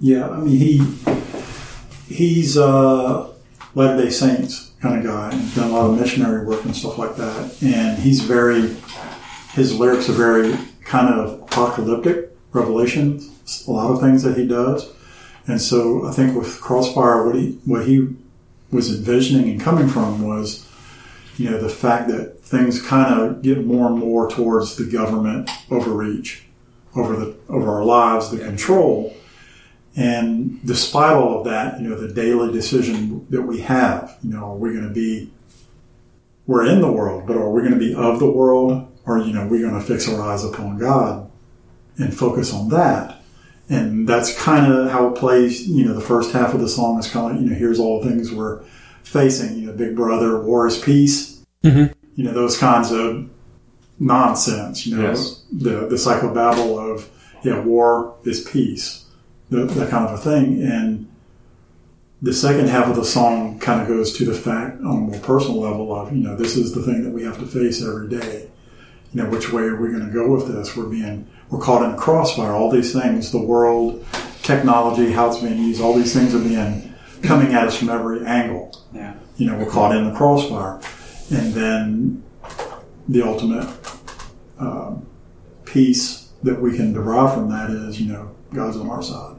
Yeah, 0.00 0.28
I 0.28 0.38
mean 0.38 0.56
he 0.56 0.78
he's 2.08 2.56
a 2.56 3.30
Latter 3.74 4.02
Day 4.02 4.10
Saints 4.10 4.72
kind 4.80 4.98
of 4.98 5.04
guy. 5.04 5.34
He's 5.34 5.54
done 5.54 5.70
a 5.70 5.72
lot 5.72 5.90
of 5.90 6.00
missionary 6.00 6.46
work 6.46 6.64
and 6.64 6.74
stuff 6.74 6.98
like 6.98 7.16
that, 7.16 7.62
and 7.62 7.98
he's 7.98 8.22
very 8.22 8.74
his 9.52 9.78
lyrics 9.78 10.08
are 10.08 10.12
very 10.12 10.56
kind 10.84 11.12
of 11.12 11.42
apocalyptic 11.42 12.30
revelations. 12.52 13.28
A 13.66 13.70
lot 13.70 13.90
of 13.90 14.00
things 14.00 14.22
that 14.22 14.36
he 14.36 14.46
does, 14.46 14.90
and 15.46 15.60
so 15.60 16.06
I 16.06 16.12
think 16.12 16.36
with 16.36 16.60
Crossfire, 16.60 17.26
what 17.26 17.34
he 17.34 17.58
what 17.64 17.86
he 17.86 18.08
was 18.70 18.94
envisioning 18.94 19.50
and 19.50 19.60
coming 19.60 19.88
from 19.88 20.26
was, 20.26 20.66
you 21.36 21.50
know, 21.50 21.58
the 21.58 21.68
fact 21.68 22.08
that 22.08 22.40
things 22.40 22.80
kind 22.80 23.20
of 23.20 23.42
get 23.42 23.64
more 23.64 23.88
and 23.88 23.98
more 23.98 24.30
towards 24.30 24.76
the 24.76 24.84
government 24.84 25.50
overreach 25.70 26.44
over 26.94 27.16
the 27.16 27.36
over 27.48 27.70
our 27.70 27.84
lives, 27.84 28.30
the 28.30 28.38
control. 28.38 29.16
And 29.94 30.64
despite 30.64 31.12
all 31.12 31.38
of 31.38 31.44
that, 31.44 31.80
you 31.80 31.88
know, 31.88 31.96
the 31.96 32.12
daily 32.12 32.52
decision 32.52 33.26
that 33.30 33.42
we 33.42 33.60
have, 33.60 34.18
you 34.22 34.32
know, 34.32 34.52
are 34.52 34.56
we 34.56 34.72
going 34.72 34.88
to 34.88 34.94
be, 34.94 35.30
we're 36.46 36.66
in 36.66 36.80
the 36.80 36.90
world, 36.90 37.26
but 37.26 37.36
are 37.36 37.50
we 37.50 37.60
going 37.60 37.74
to 37.74 37.78
be 37.78 37.94
of 37.94 38.18
the 38.18 38.30
world? 38.30 38.88
Or, 39.04 39.18
you 39.18 39.32
know, 39.34 39.46
we're 39.46 39.68
going 39.68 39.78
to 39.78 39.86
fix 39.86 40.08
our 40.08 40.22
eyes 40.22 40.44
upon 40.44 40.78
God 40.78 41.30
and 41.98 42.16
focus 42.16 42.54
on 42.54 42.70
that. 42.70 43.21
And 43.68 44.06
that's 44.08 44.36
kind 44.42 44.70
of 44.70 44.90
how 44.90 45.08
it 45.08 45.14
plays, 45.16 45.66
you 45.66 45.84
know, 45.84 45.94
the 45.94 46.00
first 46.00 46.32
half 46.32 46.52
of 46.52 46.60
the 46.60 46.68
song 46.68 46.98
is 46.98 47.08
kind 47.08 47.34
of, 47.36 47.42
you 47.42 47.48
know, 47.48 47.54
here's 47.56 47.78
all 47.78 48.02
the 48.02 48.08
things 48.10 48.30
we're 48.32 48.60
facing, 49.02 49.56
you 49.58 49.66
know, 49.66 49.72
Big 49.72 49.96
Brother, 49.96 50.40
War 50.42 50.66
is 50.66 50.78
Peace, 50.78 51.40
Mhm. 51.64 51.92
you 52.16 52.24
know, 52.24 52.32
those 52.32 52.58
kinds 52.58 52.90
of 52.90 53.26
nonsense, 53.98 54.86
you 54.86 54.96
know, 54.96 55.02
Yes. 55.02 55.42
the, 55.52 55.86
the 55.88 55.96
psychobabble 55.96 56.78
of, 56.78 57.08
yeah, 57.42 57.60
war 57.60 58.14
is 58.24 58.40
peace, 58.40 59.04
that, 59.50 59.68
that 59.70 59.90
kind 59.90 60.06
of 60.06 60.14
a 60.14 60.18
thing. 60.22 60.62
And 60.62 61.06
the 62.20 62.32
second 62.32 62.68
half 62.68 62.88
of 62.88 62.96
the 62.96 63.04
song 63.04 63.58
kind 63.58 63.80
of 63.80 63.88
goes 63.88 64.12
to 64.14 64.24
the 64.24 64.34
fact 64.34 64.80
on 64.80 64.96
a 64.96 65.00
more 65.00 65.18
personal 65.20 65.60
level 65.60 65.94
of, 65.94 66.12
you 66.12 66.22
know, 66.22 66.36
this 66.36 66.56
is 66.56 66.72
the 66.74 66.82
thing 66.82 67.02
that 67.04 67.12
we 67.12 67.22
have 67.24 67.38
to 67.38 67.46
face 67.46 67.82
every 67.82 68.08
day. 68.08 68.48
You 69.12 69.22
know, 69.22 69.28
which 69.30 69.52
way 69.52 69.62
are 69.64 69.76
we 69.80 69.88
going 69.90 70.06
to 70.06 70.12
go 70.12 70.30
with 70.32 70.48
this? 70.48 70.76
We're 70.76 70.86
being, 70.86 71.26
we're 71.52 71.60
caught 71.60 71.84
in 71.84 71.90
a 71.90 71.96
crossfire. 71.98 72.52
All 72.52 72.70
these 72.70 72.92
things, 72.94 73.30
the 73.30 73.38
world, 73.38 74.04
technology, 74.42 75.12
how 75.12 75.28
it's 75.28 75.38
being 75.38 75.58
used, 75.58 75.82
all 75.82 75.92
these 75.94 76.14
things 76.14 76.34
are 76.34 76.38
being 76.38 76.94
coming 77.22 77.52
at 77.54 77.66
us 77.68 77.76
from 77.78 77.90
every 77.90 78.24
angle. 78.26 78.74
Yeah. 78.94 79.14
You 79.36 79.50
know, 79.50 79.58
we're 79.58 79.70
caught 79.70 79.94
in 79.94 80.10
the 80.10 80.16
crossfire. 80.16 80.80
And 81.30 81.52
then 81.52 82.22
the 83.06 83.22
ultimate 83.22 83.68
um, 84.58 85.06
peace 85.66 86.30
that 86.42 86.60
we 86.60 86.74
can 86.76 86.94
derive 86.94 87.34
from 87.34 87.50
that 87.50 87.68
is, 87.70 88.00
you 88.00 88.10
know, 88.12 88.34
God's 88.54 88.78
on 88.78 88.88
our 88.88 89.02
side. 89.02 89.36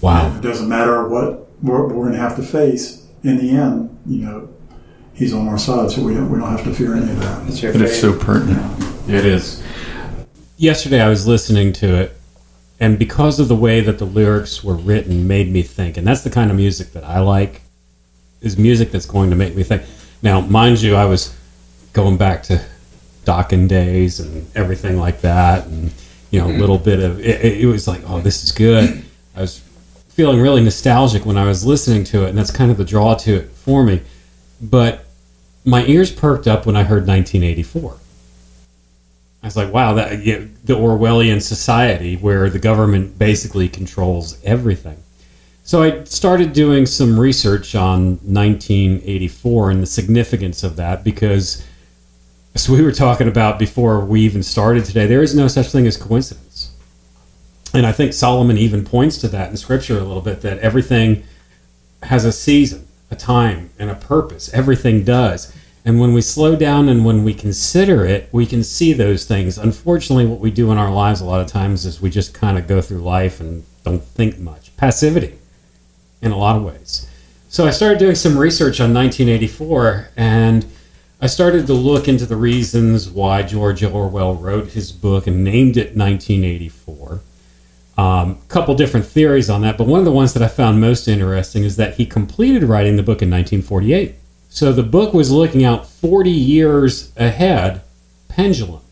Wow. 0.00 0.34
It 0.36 0.40
doesn't 0.40 0.68
matter 0.68 1.08
what 1.08 1.48
we're, 1.62 1.82
we're 1.88 2.04
going 2.04 2.12
to 2.12 2.18
have 2.18 2.36
to 2.36 2.42
face. 2.42 3.06
In 3.24 3.38
the 3.38 3.50
end, 3.50 3.98
you 4.06 4.18
know, 4.24 4.48
He's 5.14 5.34
on 5.34 5.46
our 5.46 5.58
side, 5.58 5.90
so 5.90 6.02
we 6.02 6.14
don't 6.14 6.30
we 6.30 6.38
don't 6.38 6.50
have 6.50 6.64
to 6.64 6.72
fear 6.72 6.96
any 6.96 7.10
of 7.10 7.20
that. 7.20 7.46
It's 7.46 7.62
your 7.62 7.72
But 7.72 7.82
it's 7.82 8.00
so 8.00 8.12
favorite. 8.18 8.24
pertinent. 8.46 9.10
It 9.10 9.26
is. 9.26 9.62
Yesterday 10.62 11.00
I 11.00 11.08
was 11.08 11.26
listening 11.26 11.72
to 11.72 11.92
it, 12.02 12.16
and 12.78 12.96
because 12.96 13.40
of 13.40 13.48
the 13.48 13.56
way 13.56 13.80
that 13.80 13.98
the 13.98 14.04
lyrics 14.04 14.62
were 14.62 14.76
written, 14.76 15.26
made 15.26 15.50
me 15.50 15.62
think. 15.62 15.96
And 15.96 16.06
that's 16.06 16.22
the 16.22 16.30
kind 16.30 16.52
of 16.52 16.56
music 16.56 16.92
that 16.92 17.02
I 17.02 17.18
like. 17.18 17.62
Is 18.42 18.56
music 18.56 18.92
that's 18.92 19.04
going 19.04 19.30
to 19.30 19.34
make 19.34 19.56
me 19.56 19.64
think. 19.64 19.82
Now, 20.22 20.40
mind 20.40 20.80
you, 20.80 20.94
I 20.94 21.04
was 21.06 21.36
going 21.94 22.16
back 22.16 22.44
to 22.44 22.64
Dokken 23.24 23.66
days 23.66 24.20
and 24.20 24.46
everything 24.54 24.98
like 24.98 25.22
that, 25.22 25.66
and 25.66 25.92
you 26.30 26.40
know, 26.40 26.46
a 26.46 26.54
little 26.56 26.78
bit 26.78 27.00
of 27.00 27.18
it, 27.18 27.44
it 27.60 27.66
was 27.66 27.88
like, 27.88 28.02
oh, 28.06 28.20
this 28.20 28.44
is 28.44 28.52
good. 28.52 29.04
I 29.34 29.40
was 29.40 29.58
feeling 30.10 30.40
really 30.40 30.62
nostalgic 30.62 31.26
when 31.26 31.36
I 31.36 31.44
was 31.44 31.66
listening 31.66 32.04
to 32.04 32.24
it, 32.24 32.28
and 32.28 32.38
that's 32.38 32.52
kind 32.52 32.70
of 32.70 32.76
the 32.76 32.84
draw 32.84 33.16
to 33.16 33.34
it 33.34 33.50
for 33.50 33.82
me. 33.82 34.00
But 34.60 35.06
my 35.64 35.84
ears 35.86 36.12
perked 36.12 36.46
up 36.46 36.66
when 36.66 36.76
I 36.76 36.84
heard 36.84 37.08
1984. 37.08 37.96
I 39.42 39.46
was 39.46 39.56
like, 39.56 39.72
wow, 39.72 39.94
that 39.94 40.24
the 40.64 40.76
Orwellian 40.76 41.42
society 41.42 42.16
where 42.16 42.48
the 42.48 42.60
government 42.60 43.18
basically 43.18 43.68
controls 43.68 44.38
everything. 44.44 45.02
So 45.64 45.82
I 45.82 46.04
started 46.04 46.52
doing 46.52 46.86
some 46.86 47.18
research 47.18 47.74
on 47.74 48.18
1984 48.22 49.70
and 49.70 49.82
the 49.82 49.86
significance 49.86 50.62
of 50.62 50.76
that 50.76 51.02
because, 51.02 51.66
as 52.54 52.68
we 52.68 52.82
were 52.82 52.92
talking 52.92 53.28
about 53.28 53.58
before 53.58 54.04
we 54.04 54.20
even 54.22 54.42
started 54.42 54.84
today, 54.84 55.06
there 55.06 55.22
is 55.22 55.34
no 55.34 55.48
such 55.48 55.68
thing 55.68 55.86
as 55.86 55.96
coincidence. 55.96 56.72
And 57.74 57.86
I 57.86 57.92
think 57.92 58.12
Solomon 58.12 58.58
even 58.58 58.84
points 58.84 59.18
to 59.18 59.28
that 59.28 59.50
in 59.50 59.56
Scripture 59.56 59.98
a 59.98 60.04
little 60.04 60.20
bit 60.20 60.42
that 60.42 60.58
everything 60.58 61.24
has 62.02 62.24
a 62.24 62.32
season, 62.32 62.86
a 63.10 63.16
time, 63.16 63.70
and 63.78 63.88
a 63.88 63.94
purpose. 63.94 64.52
Everything 64.52 65.04
does. 65.04 65.54
And 65.84 65.98
when 65.98 66.14
we 66.14 66.20
slow 66.20 66.54
down 66.54 66.88
and 66.88 67.04
when 67.04 67.24
we 67.24 67.34
consider 67.34 68.04
it, 68.04 68.28
we 68.30 68.46
can 68.46 68.62
see 68.62 68.92
those 68.92 69.24
things. 69.24 69.58
Unfortunately, 69.58 70.26
what 70.26 70.38
we 70.38 70.50
do 70.50 70.70
in 70.70 70.78
our 70.78 70.92
lives 70.92 71.20
a 71.20 71.24
lot 71.24 71.40
of 71.40 71.48
times 71.48 71.84
is 71.84 72.00
we 72.00 72.08
just 72.08 72.34
kind 72.34 72.56
of 72.56 72.68
go 72.68 72.80
through 72.80 73.00
life 73.00 73.40
and 73.40 73.64
don't 73.84 74.02
think 74.02 74.38
much. 74.38 74.76
Passivity, 74.76 75.38
in 76.20 76.30
a 76.30 76.36
lot 76.36 76.56
of 76.56 76.62
ways. 76.62 77.08
So 77.48 77.66
I 77.66 77.70
started 77.70 77.98
doing 77.98 78.14
some 78.14 78.38
research 78.38 78.80
on 78.80 78.94
1984 78.94 80.10
and 80.16 80.64
I 81.20 81.26
started 81.26 81.66
to 81.66 81.74
look 81.74 82.08
into 82.08 82.26
the 82.26 82.36
reasons 82.36 83.10
why 83.10 83.42
George 83.42 83.82
Orwell 83.82 84.34
wrote 84.34 84.68
his 84.68 84.92
book 84.92 85.26
and 85.26 85.44
named 85.44 85.76
it 85.76 85.96
1984 85.96 87.20
a 87.96 88.00
um, 88.00 88.38
couple 88.48 88.74
different 88.74 89.04
theories 89.04 89.50
on 89.50 89.60
that, 89.62 89.76
but 89.76 89.86
one 89.86 89.98
of 89.98 90.06
the 90.06 90.12
ones 90.12 90.32
that 90.32 90.42
I 90.42 90.48
found 90.48 90.80
most 90.80 91.06
interesting 91.08 91.62
is 91.62 91.76
that 91.76 91.96
he 91.96 92.06
completed 92.06 92.62
writing 92.62 92.96
the 92.96 93.02
book 93.02 93.20
in 93.20 93.30
1948. 93.30 94.14
So 94.54 94.70
the 94.70 94.82
book 94.82 95.14
was 95.14 95.30
looking 95.30 95.64
out 95.64 95.86
40 95.86 96.30
years 96.30 97.10
ahead, 97.16 97.80
pendulum. 98.28 98.82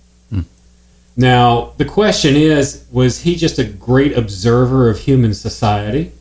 Now, 1.19 1.75
the 1.77 1.85
question 1.85 2.35
is 2.35 2.87
was 2.91 3.21
he 3.21 3.37
just 3.37 3.59
a 3.59 3.65
great 3.65 4.17
observer 4.17 4.89
of 4.89 5.01
human 5.01 5.35
society? 5.35 6.13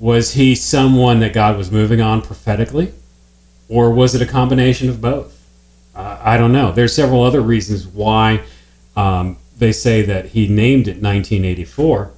Was 0.00 0.32
he 0.32 0.56
someone 0.56 1.20
that 1.20 1.34
God 1.34 1.56
was 1.56 1.70
moving 1.70 2.00
on 2.00 2.20
prophetically? 2.20 2.92
Or 3.68 3.92
was 3.92 4.16
it 4.16 4.22
a 4.22 4.26
combination 4.26 4.88
of 4.88 5.00
both? 5.00 5.40
Uh, 5.94 6.18
I 6.20 6.36
don't 6.36 6.52
know. 6.52 6.72
There's 6.72 6.96
several 6.96 7.22
other 7.22 7.40
reasons 7.40 7.86
why 7.86 8.42
um, 8.96 9.36
they 9.56 9.70
say 9.70 10.02
that 10.02 10.26
he 10.26 10.48
named 10.48 10.88
it 10.88 11.00
1984. 11.00 12.10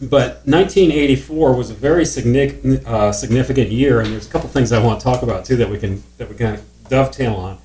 But 0.00 0.42
1984 0.46 1.54
was 1.54 1.70
a 1.70 1.74
very 1.74 2.04
significant, 2.04 2.86
uh, 2.86 3.12
significant 3.12 3.70
year, 3.70 4.00
and 4.00 4.12
there's 4.12 4.26
a 4.26 4.30
couple 4.30 4.48
things 4.48 4.72
I 4.72 4.82
want 4.82 5.00
to 5.00 5.04
talk 5.04 5.22
about 5.22 5.44
too 5.44 5.56
that 5.56 5.68
we 5.70 5.78
can 5.78 6.02
that 6.18 6.28
we 6.28 6.34
kind 6.34 6.56
of 6.56 6.64
dovetail 6.88 7.34
on. 7.36 7.58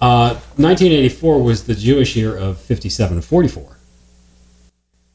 Uh, 0.00 0.30
1984 0.56 1.42
was 1.42 1.64
the 1.64 1.74
Jewish 1.74 2.16
year 2.16 2.36
of 2.36 2.58
57 2.58 3.18
and 3.18 3.24
44. 3.24 3.76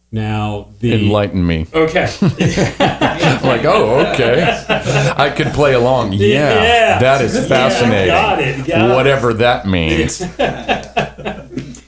Now 0.10 0.70
the 0.80 0.94
Enlighten 0.94 1.46
me. 1.46 1.68
okay, 1.74 2.08
I'm 2.22 3.44
like, 3.44 3.66
oh, 3.66 4.10
okay. 4.14 4.64
I 5.18 5.30
could 5.30 5.48
play 5.48 5.74
along. 5.74 6.14
Yeah, 6.14 6.64
Yeah. 6.64 7.00
that 7.00 7.22
is 7.22 7.36
Yeah, 7.36 7.42
fascinating. 7.48 8.08
got 8.08 8.40
it, 8.42 8.66
got 8.66 8.90
it. 8.92 8.94
Whatever 8.96 9.34
that 9.34 9.66
means. 9.68 10.24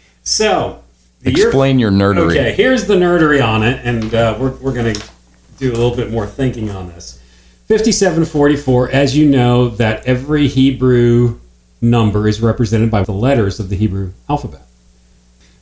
so 0.23 0.83
the 1.21 1.31
year 1.31 1.47
Explain 1.47 1.79
your 1.79 1.91
nerdery. 1.91 2.31
Okay, 2.31 2.53
here's 2.53 2.85
the 2.85 2.95
nerdery 2.95 3.43
on 3.45 3.63
it, 3.63 3.81
and 3.83 4.13
uh, 4.13 4.37
we're, 4.39 4.51
we're 4.57 4.73
going 4.73 4.93
to 4.93 5.09
do 5.57 5.71
a 5.71 5.75
little 5.75 5.95
bit 5.95 6.11
more 6.11 6.25
thinking 6.25 6.69
on 6.69 6.87
this. 6.89 7.21
5744, 7.67 8.89
as 8.89 9.15
you 9.15 9.29
know, 9.29 9.69
that 9.69 10.05
every 10.05 10.47
Hebrew 10.47 11.39
number 11.81 12.27
is 12.27 12.41
represented 12.41 12.89
by 12.89 13.03
the 13.03 13.11
letters 13.11 13.59
of 13.59 13.69
the 13.69 13.75
Hebrew 13.75 14.13
alphabet. 14.27 14.61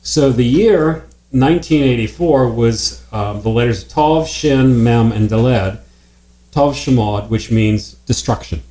So 0.02 0.32
the 0.32 0.44
year 0.44 1.06
1984 1.30 2.50
was 2.50 3.04
um, 3.12 3.42
the 3.42 3.50
letters 3.50 3.84
Tav, 3.84 4.26
Shin, 4.26 4.82
Mem, 4.82 5.12
and 5.12 5.28
Daled. 5.28 5.80
Tav 6.50 6.74
Shemad, 6.74 7.28
which 7.28 7.50
means 7.50 7.92
destruction. 7.92 8.62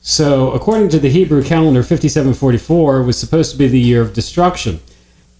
So, 0.00 0.52
according 0.52 0.88
to 0.90 0.98
the 0.98 1.10
Hebrew 1.10 1.42
calendar, 1.42 1.82
5744 1.82 3.02
was 3.02 3.18
supposed 3.18 3.50
to 3.52 3.58
be 3.58 3.68
the 3.68 3.78
year 3.78 4.00
of 4.00 4.14
destruction 4.14 4.80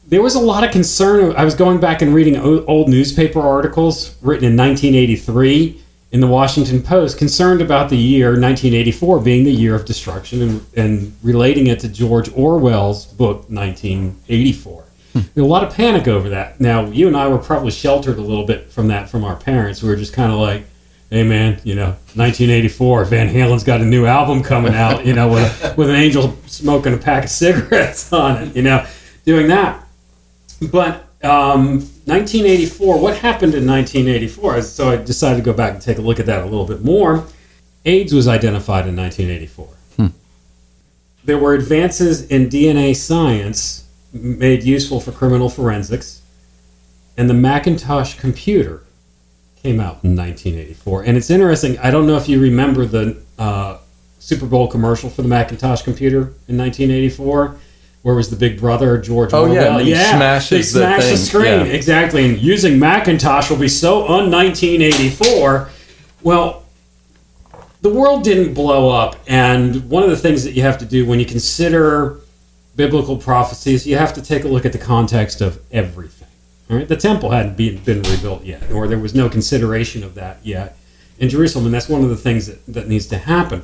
there 0.08 0.22
was 0.22 0.34
a 0.34 0.40
lot 0.40 0.64
of 0.64 0.70
concern. 0.70 1.34
I 1.36 1.44
was 1.44 1.54
going 1.54 1.80
back 1.80 2.02
and 2.02 2.14
reading 2.14 2.36
old 2.36 2.88
newspaper 2.88 3.40
articles 3.40 4.16
written 4.22 4.44
in 4.44 4.56
1983 4.56 5.82
in 6.10 6.20
the 6.20 6.26
Washington 6.26 6.82
Post, 6.82 7.18
concerned 7.18 7.60
about 7.60 7.90
the 7.90 7.96
year 7.96 8.28
1984 8.28 9.20
being 9.20 9.44
the 9.44 9.52
year 9.52 9.74
of 9.74 9.84
destruction 9.84 10.40
and, 10.40 10.66
and 10.74 11.16
relating 11.22 11.66
it 11.66 11.80
to 11.80 11.88
George 11.88 12.30
Orwell's 12.30 13.04
book 13.04 13.50
1984. 13.50 14.84
Hmm. 15.12 15.18
There 15.34 15.44
was 15.44 15.50
a 15.50 15.52
lot 15.52 15.64
of 15.64 15.74
panic 15.74 16.08
over 16.08 16.30
that. 16.30 16.58
Now, 16.60 16.86
you 16.86 17.08
and 17.08 17.16
I 17.16 17.28
were 17.28 17.38
probably 17.38 17.70
sheltered 17.70 18.16
a 18.16 18.22
little 18.22 18.46
bit 18.46 18.72
from 18.72 18.88
that 18.88 19.10
from 19.10 19.22
our 19.22 19.36
parents. 19.36 19.82
We 19.82 19.90
were 19.90 19.96
just 19.96 20.14
kind 20.14 20.32
of 20.32 20.38
like, 20.38 20.64
hey 21.10 21.24
man, 21.24 21.60
you 21.64 21.74
know, 21.74 21.88
1984, 22.14 23.04
Van 23.04 23.28
Halen's 23.28 23.64
got 23.64 23.82
a 23.82 23.84
new 23.84 24.06
album 24.06 24.42
coming 24.42 24.74
out, 24.74 25.04
you 25.04 25.12
know, 25.12 25.28
with, 25.28 25.76
with 25.76 25.90
an 25.90 25.96
angel 25.96 26.38
smoking 26.46 26.94
a 26.94 26.98
pack 26.98 27.24
of 27.24 27.30
cigarettes 27.30 28.10
on 28.14 28.42
it, 28.42 28.56
you 28.56 28.62
know, 28.62 28.86
doing 29.26 29.48
that. 29.48 29.84
But 30.60 31.06
um, 31.22 31.80
1984, 32.06 32.98
what 32.98 33.16
happened 33.18 33.54
in 33.54 33.66
1984? 33.66 34.62
So 34.62 34.90
I 34.90 34.96
decided 34.96 35.36
to 35.36 35.42
go 35.42 35.52
back 35.52 35.74
and 35.74 35.82
take 35.82 35.98
a 35.98 36.02
look 36.02 36.18
at 36.20 36.26
that 36.26 36.42
a 36.42 36.44
little 36.44 36.66
bit 36.66 36.82
more. 36.82 37.26
AIDS 37.84 38.12
was 38.12 38.28
identified 38.28 38.86
in 38.86 38.96
1984. 38.96 39.68
There 41.28 41.36
were 41.36 41.52
advances 41.52 42.26
in 42.28 42.48
DNA 42.48 42.96
science 42.96 43.86
made 44.14 44.62
useful 44.62 44.98
for 44.98 45.12
criminal 45.12 45.50
forensics, 45.50 46.22
and 47.18 47.28
the 47.28 47.34
Macintosh 47.34 48.14
computer 48.14 48.82
came 49.62 49.78
out 49.78 50.02
in 50.02 50.16
1984. 50.16 51.02
And 51.02 51.18
it's 51.18 51.28
interesting. 51.28 51.78
I 51.80 51.90
don't 51.90 52.06
know 52.06 52.16
if 52.16 52.30
you 52.30 52.40
remember 52.40 52.86
the 52.86 53.20
uh, 53.38 53.76
Super 54.18 54.46
Bowl 54.46 54.68
commercial 54.68 55.10
for 55.10 55.20
the 55.20 55.28
Macintosh 55.28 55.82
computer 55.82 56.32
in 56.48 56.56
1984, 56.56 57.56
where 58.02 58.14
was 58.14 58.30
the 58.30 58.36
Big 58.36 58.58
Brother 58.58 58.98
George 58.98 59.32
Oh, 59.32 59.46
yeah, 59.46 59.78
he 59.80 59.94
smashes 59.94 60.72
they 60.72 60.80
the 60.80 60.86
smash 60.86 61.02
the, 61.02 61.08
thing, 61.08 61.16
screen 61.16 61.66
yeah. 61.66 61.72
exactly. 61.72 62.24
And 62.24 62.38
using 62.38 62.78
Macintosh 62.78 63.50
will 63.50 63.58
be 63.58 63.68
so 63.68 64.02
un 64.08 64.30
1984. 64.30 65.68
Well, 66.22 66.64
the 67.80 67.90
world 67.90 68.24
didn't 68.24 68.54
blow 68.54 68.90
up, 68.90 69.16
and 69.26 69.88
one 69.88 70.02
of 70.02 70.10
the 70.10 70.16
things 70.16 70.44
that 70.44 70.52
you 70.52 70.62
have 70.62 70.78
to 70.78 70.84
do 70.84 71.06
when 71.06 71.20
you 71.20 71.26
consider 71.26 72.18
biblical 72.74 73.16
prophecies, 73.16 73.86
you 73.86 73.96
have 73.96 74.14
to 74.14 74.22
take 74.22 74.44
a 74.44 74.48
look 74.48 74.64
at 74.64 74.72
the 74.72 74.78
context 74.78 75.40
of 75.40 75.60
everything. 75.70 76.28
All 76.70 76.76
right, 76.76 76.88
the 76.88 76.96
temple 76.96 77.30
hadn't 77.30 77.56
been, 77.56 77.78
been 77.78 78.02
rebuilt 78.02 78.44
yet, 78.44 78.70
or 78.72 78.88
there 78.88 78.98
was 78.98 79.14
no 79.14 79.28
consideration 79.28 80.02
of 80.04 80.14
that 80.14 80.38
yet 80.42 80.76
in 81.18 81.28
Jerusalem, 81.28 81.66
and 81.66 81.74
that's 81.74 81.88
one 81.88 82.02
of 82.02 82.10
the 82.10 82.16
things 82.16 82.46
that, 82.46 82.64
that 82.66 82.88
needs 82.88 83.06
to 83.06 83.18
happen. 83.18 83.62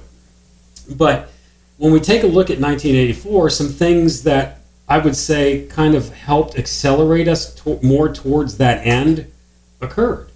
But 0.91 1.31
when 1.77 1.93
we 1.93 2.01
take 2.01 2.23
a 2.23 2.27
look 2.27 2.51
at 2.51 2.61
1984, 2.61 3.51
some 3.51 3.69
things 3.69 4.23
that 4.23 4.61
I 4.89 4.99
would 4.99 5.17
say 5.17 5.67
kind 5.67 5.95
of 5.95 6.13
helped 6.15 6.59
accelerate 6.59 7.27
us 7.27 7.55
to- 7.57 7.81
more 7.83 8.13
towards 8.13 8.59
that 8.59 8.87
end 8.87 9.27
occurred. 9.81 10.29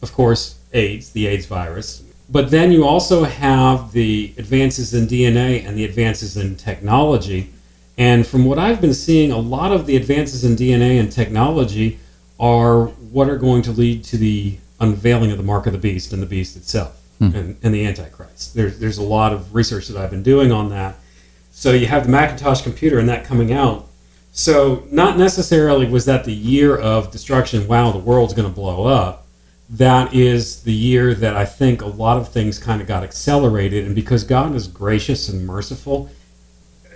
Of 0.00 0.12
course, 0.12 0.56
AIDS, 0.72 1.10
the 1.10 1.26
AIDS 1.26 1.46
virus. 1.46 2.02
But 2.28 2.50
then 2.50 2.72
you 2.72 2.86
also 2.86 3.24
have 3.24 3.92
the 3.92 4.32
advances 4.38 4.94
in 4.94 5.06
DNA 5.06 5.66
and 5.66 5.76
the 5.76 5.84
advances 5.84 6.36
in 6.36 6.56
technology. 6.56 7.50
And 7.98 8.26
from 8.26 8.46
what 8.46 8.58
I've 8.58 8.80
been 8.80 8.94
seeing, 8.94 9.30
a 9.30 9.38
lot 9.38 9.72
of 9.72 9.84
the 9.86 9.96
advances 9.96 10.42
in 10.42 10.56
DNA 10.56 10.98
and 10.98 11.12
technology 11.12 11.98
are 12.40 12.86
what 12.86 13.28
are 13.28 13.36
going 13.36 13.60
to 13.62 13.72
lead 13.72 14.04
to 14.04 14.16
the 14.16 14.56
unveiling 14.80 15.30
of 15.30 15.36
the 15.36 15.44
mark 15.44 15.66
of 15.66 15.72
the 15.72 15.78
beast 15.78 16.12
and 16.12 16.22
the 16.22 16.26
beast 16.26 16.56
itself 16.56 17.01
Hmm. 17.22 17.36
and, 17.36 17.56
and 17.62 17.72
the 17.72 17.86
Antichrist. 17.86 18.54
There's, 18.54 18.80
there's 18.80 18.98
a 18.98 19.02
lot 19.02 19.32
of 19.32 19.54
research 19.54 19.86
that 19.86 19.96
I've 19.96 20.10
been 20.10 20.24
doing 20.24 20.50
on 20.50 20.70
that. 20.70 20.96
So 21.52 21.70
you 21.70 21.86
have 21.86 22.04
the 22.04 22.10
Macintosh 22.10 22.62
computer 22.62 22.98
and 22.98 23.08
that 23.08 23.24
coming 23.24 23.52
out. 23.52 23.86
So 24.32 24.82
not 24.90 25.18
necessarily 25.18 25.86
was 25.86 26.04
that 26.06 26.24
the 26.24 26.32
year 26.32 26.76
of 26.76 27.12
destruction, 27.12 27.68
wow, 27.68 27.92
the 27.92 27.98
world's 27.98 28.34
going 28.34 28.48
to 28.48 28.54
blow 28.54 28.86
up. 28.86 29.28
That 29.70 30.12
is 30.12 30.64
the 30.64 30.72
year 30.72 31.14
that 31.14 31.36
I 31.36 31.44
think 31.44 31.80
a 31.80 31.86
lot 31.86 32.16
of 32.16 32.28
things 32.28 32.58
kind 32.58 32.80
of 32.80 32.88
got 32.88 33.04
accelerated. 33.04 33.86
And 33.86 33.94
because 33.94 34.24
God 34.24 34.56
is 34.56 34.66
gracious 34.66 35.28
and 35.28 35.46
merciful, 35.46 36.10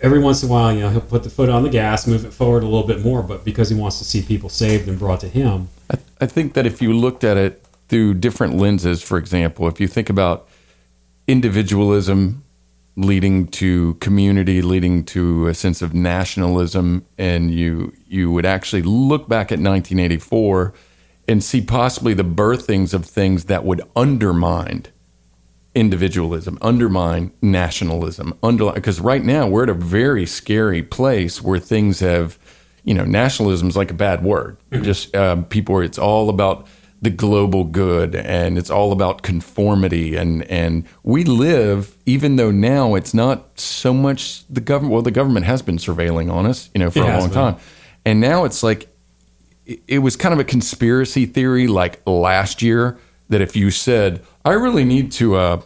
every 0.02 0.18
once 0.18 0.42
in 0.42 0.48
a 0.48 0.52
while, 0.52 0.72
you 0.72 0.80
know, 0.80 0.90
he'll 0.90 1.02
put 1.02 1.22
the 1.22 1.30
foot 1.30 1.48
on 1.48 1.62
the 1.62 1.70
gas, 1.70 2.08
move 2.08 2.24
it 2.24 2.32
forward 2.32 2.64
a 2.64 2.66
little 2.66 2.86
bit 2.86 3.00
more, 3.00 3.22
but 3.22 3.44
because 3.44 3.70
he 3.70 3.76
wants 3.76 3.98
to 3.98 4.04
see 4.04 4.22
people 4.22 4.48
saved 4.48 4.88
and 4.88 4.98
brought 4.98 5.20
to 5.20 5.28
him. 5.28 5.68
I, 5.88 5.98
I 6.22 6.26
think 6.26 6.54
that 6.54 6.66
if 6.66 6.82
you 6.82 6.92
looked 6.92 7.22
at 7.22 7.36
it 7.36 7.62
through 7.88 8.14
different 8.14 8.56
lenses, 8.56 9.02
for 9.02 9.18
example, 9.18 9.68
if 9.68 9.80
you 9.80 9.88
think 9.88 10.10
about 10.10 10.48
individualism 11.26 12.42
leading 12.96 13.46
to 13.46 13.94
community, 13.94 14.62
leading 14.62 15.04
to 15.04 15.46
a 15.48 15.54
sense 15.54 15.82
of 15.82 15.92
nationalism, 15.92 17.04
and 17.18 17.52
you 17.52 17.92
you 18.06 18.30
would 18.30 18.46
actually 18.46 18.82
look 18.82 19.28
back 19.28 19.52
at 19.52 19.58
1984 19.58 20.72
and 21.28 21.42
see 21.42 21.60
possibly 21.60 22.14
the 22.14 22.24
birthings 22.24 22.94
of 22.94 23.04
things 23.04 23.44
that 23.44 23.64
would 23.64 23.82
undermine 23.94 24.86
individualism, 25.74 26.58
undermine 26.62 27.32
nationalism, 27.42 28.36
underline 28.42 28.74
because 28.74 28.98
right 28.98 29.22
now 29.22 29.46
we're 29.46 29.64
at 29.64 29.68
a 29.68 29.74
very 29.74 30.24
scary 30.24 30.82
place 30.82 31.42
where 31.42 31.58
things 31.58 32.00
have, 32.00 32.38
you 32.84 32.94
know, 32.94 33.04
nationalism 33.04 33.68
is 33.68 33.76
like 33.76 33.90
a 33.90 33.94
bad 33.94 34.24
word. 34.24 34.56
Just 34.72 35.14
um, 35.14 35.44
people, 35.44 35.80
it's 35.80 35.98
all 35.98 36.30
about 36.30 36.66
the 37.02 37.10
global 37.10 37.64
good 37.64 38.14
and 38.14 38.56
it's 38.56 38.70
all 38.70 38.90
about 38.90 39.22
conformity 39.22 40.16
and 40.16 40.42
and 40.50 40.84
we 41.02 41.24
live 41.24 41.94
even 42.06 42.36
though 42.36 42.50
now 42.50 42.94
it's 42.94 43.12
not 43.12 43.60
so 43.60 43.92
much 43.92 44.46
the 44.48 44.60
government 44.62 44.92
well 44.92 45.02
the 45.02 45.10
government 45.10 45.44
has 45.46 45.60
been 45.62 45.76
surveilling 45.76 46.32
on 46.32 46.46
us 46.46 46.70
you 46.74 46.78
know 46.78 46.90
for 46.90 47.00
It 47.00 47.02
a 47.04 47.18
long 47.18 47.28
been. 47.28 47.30
time 47.32 47.56
and 48.06 48.20
now 48.20 48.44
it's 48.44 48.62
like 48.62 48.88
it- 49.66 49.82
it 49.86 49.98
was 49.98 50.16
kind 50.16 50.32
of 50.32 50.38
a 50.40 50.44
conspiracy 50.44 51.26
theory 51.26 51.66
like 51.66 52.00
last 52.06 52.62
year 52.62 52.96
that 53.28 53.40
if 53.42 53.54
you 53.54 53.70
said 53.70 54.22
i 54.44 54.52
really 54.52 54.84
need 54.84 55.12
to 55.12 55.36
uh, 55.36 55.60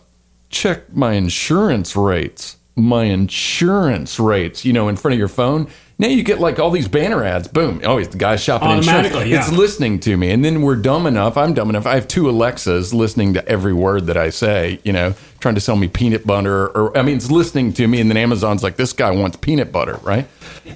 check 0.51 0.93
my 0.95 1.13
insurance 1.13 1.95
rates 1.95 2.57
my 2.77 3.05
insurance 3.05 4.19
rates 4.19 4.65
you 4.65 4.73
know 4.73 4.89
in 4.89 4.97
front 4.97 5.13
of 5.13 5.19
your 5.19 5.29
phone 5.29 5.69
now 6.01 6.09
you 6.09 6.23
get 6.23 6.41
like 6.41 6.59
all 6.59 6.71
these 6.71 6.89
banner 6.89 7.23
ads. 7.23 7.47
Boom. 7.47 7.83
Oh 7.85 7.99
it's 7.99 8.09
the 8.09 8.19
guy 8.19 8.37
shopping 8.37 8.71
insurance 8.71 9.15
yeah. 9.27 9.39
it's 9.39 9.53
listening 9.53 10.01
to 10.01 10.17
me. 10.17 10.31
And 10.31 10.43
then 10.43 10.63
we're 10.63 10.77
dumb 10.77 11.07
enough 11.07 11.37
i'm 11.37 11.53
dumb 11.53 11.69
enough 11.69 11.87
i 11.87 11.95
have 11.95 12.09
two 12.09 12.29
alexas 12.29 12.95
listening 12.95 13.35
to 13.35 13.47
every 13.47 13.75
word 13.75 14.07
that 14.07 14.17
i 14.17 14.31
say 14.31 14.81
you 14.83 14.93
know 14.93 15.15
trying 15.41 15.55
to 15.55 15.61
sell 15.61 15.77
me 15.77 15.89
peanut 15.89 16.27
butter 16.27 16.69
or 16.69 16.97
i 16.97 17.03
mean 17.03 17.17
it's 17.17 17.31
listening 17.31 17.73
to 17.75 17.87
me. 17.87 18.01
And 18.01 18.11
then 18.11 18.17
amazon's 18.17 18.63
like 18.63 18.77
this 18.77 18.95
guy 18.95 19.11
wants 19.11 19.37
peanut 19.37 19.71
butter 19.71 19.99
right? 20.03 20.27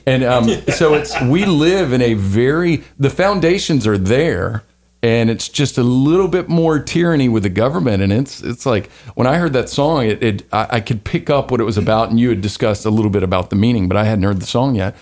And 0.07 0.23
um, 0.23 0.49
so 0.69 0.95
it's 0.95 1.19
we 1.23 1.47
live 1.47 1.93
in 1.95 2.03
a 2.03 2.15
very 2.15 2.85
the 2.99 3.11
foundations 3.11 3.87
are 3.87 3.99
there. 3.99 4.63
And 5.03 5.29
it's 5.29 5.51
just 5.51 5.77
a 5.77 5.83
little 5.83 6.29
bit 6.29 6.49
more 6.49 6.79
tyranny 6.79 7.29
with 7.29 7.43
the 7.43 7.51
government. 7.51 8.03
And 8.03 8.11
it's 8.11 8.43
it's 8.43 8.65
like 8.65 8.91
when 9.15 9.27
i 9.27 9.37
heard 9.37 9.55
that 9.55 9.69
song 9.69 10.07
it, 10.07 10.23
it 10.23 10.47
I, 10.53 10.67
I 10.73 10.81
could 10.81 11.05
pick 11.05 11.31
up 11.31 11.51
what 11.51 11.61
it 11.61 11.65
was 11.65 11.79
about. 11.79 12.11
And 12.11 12.21
you 12.21 12.29
had 12.29 12.43
discussed 12.43 12.85
a 12.85 12.91
little 12.91 13.11
bit 13.11 13.23
about 13.23 13.49
the 13.49 13.57
meaning 13.57 13.89
but 13.89 13.97
i 13.97 14.05
hadn't 14.05 14.25
heard 14.25 14.41
the 14.41 14.47
song 14.47 14.75
yet 14.75 14.95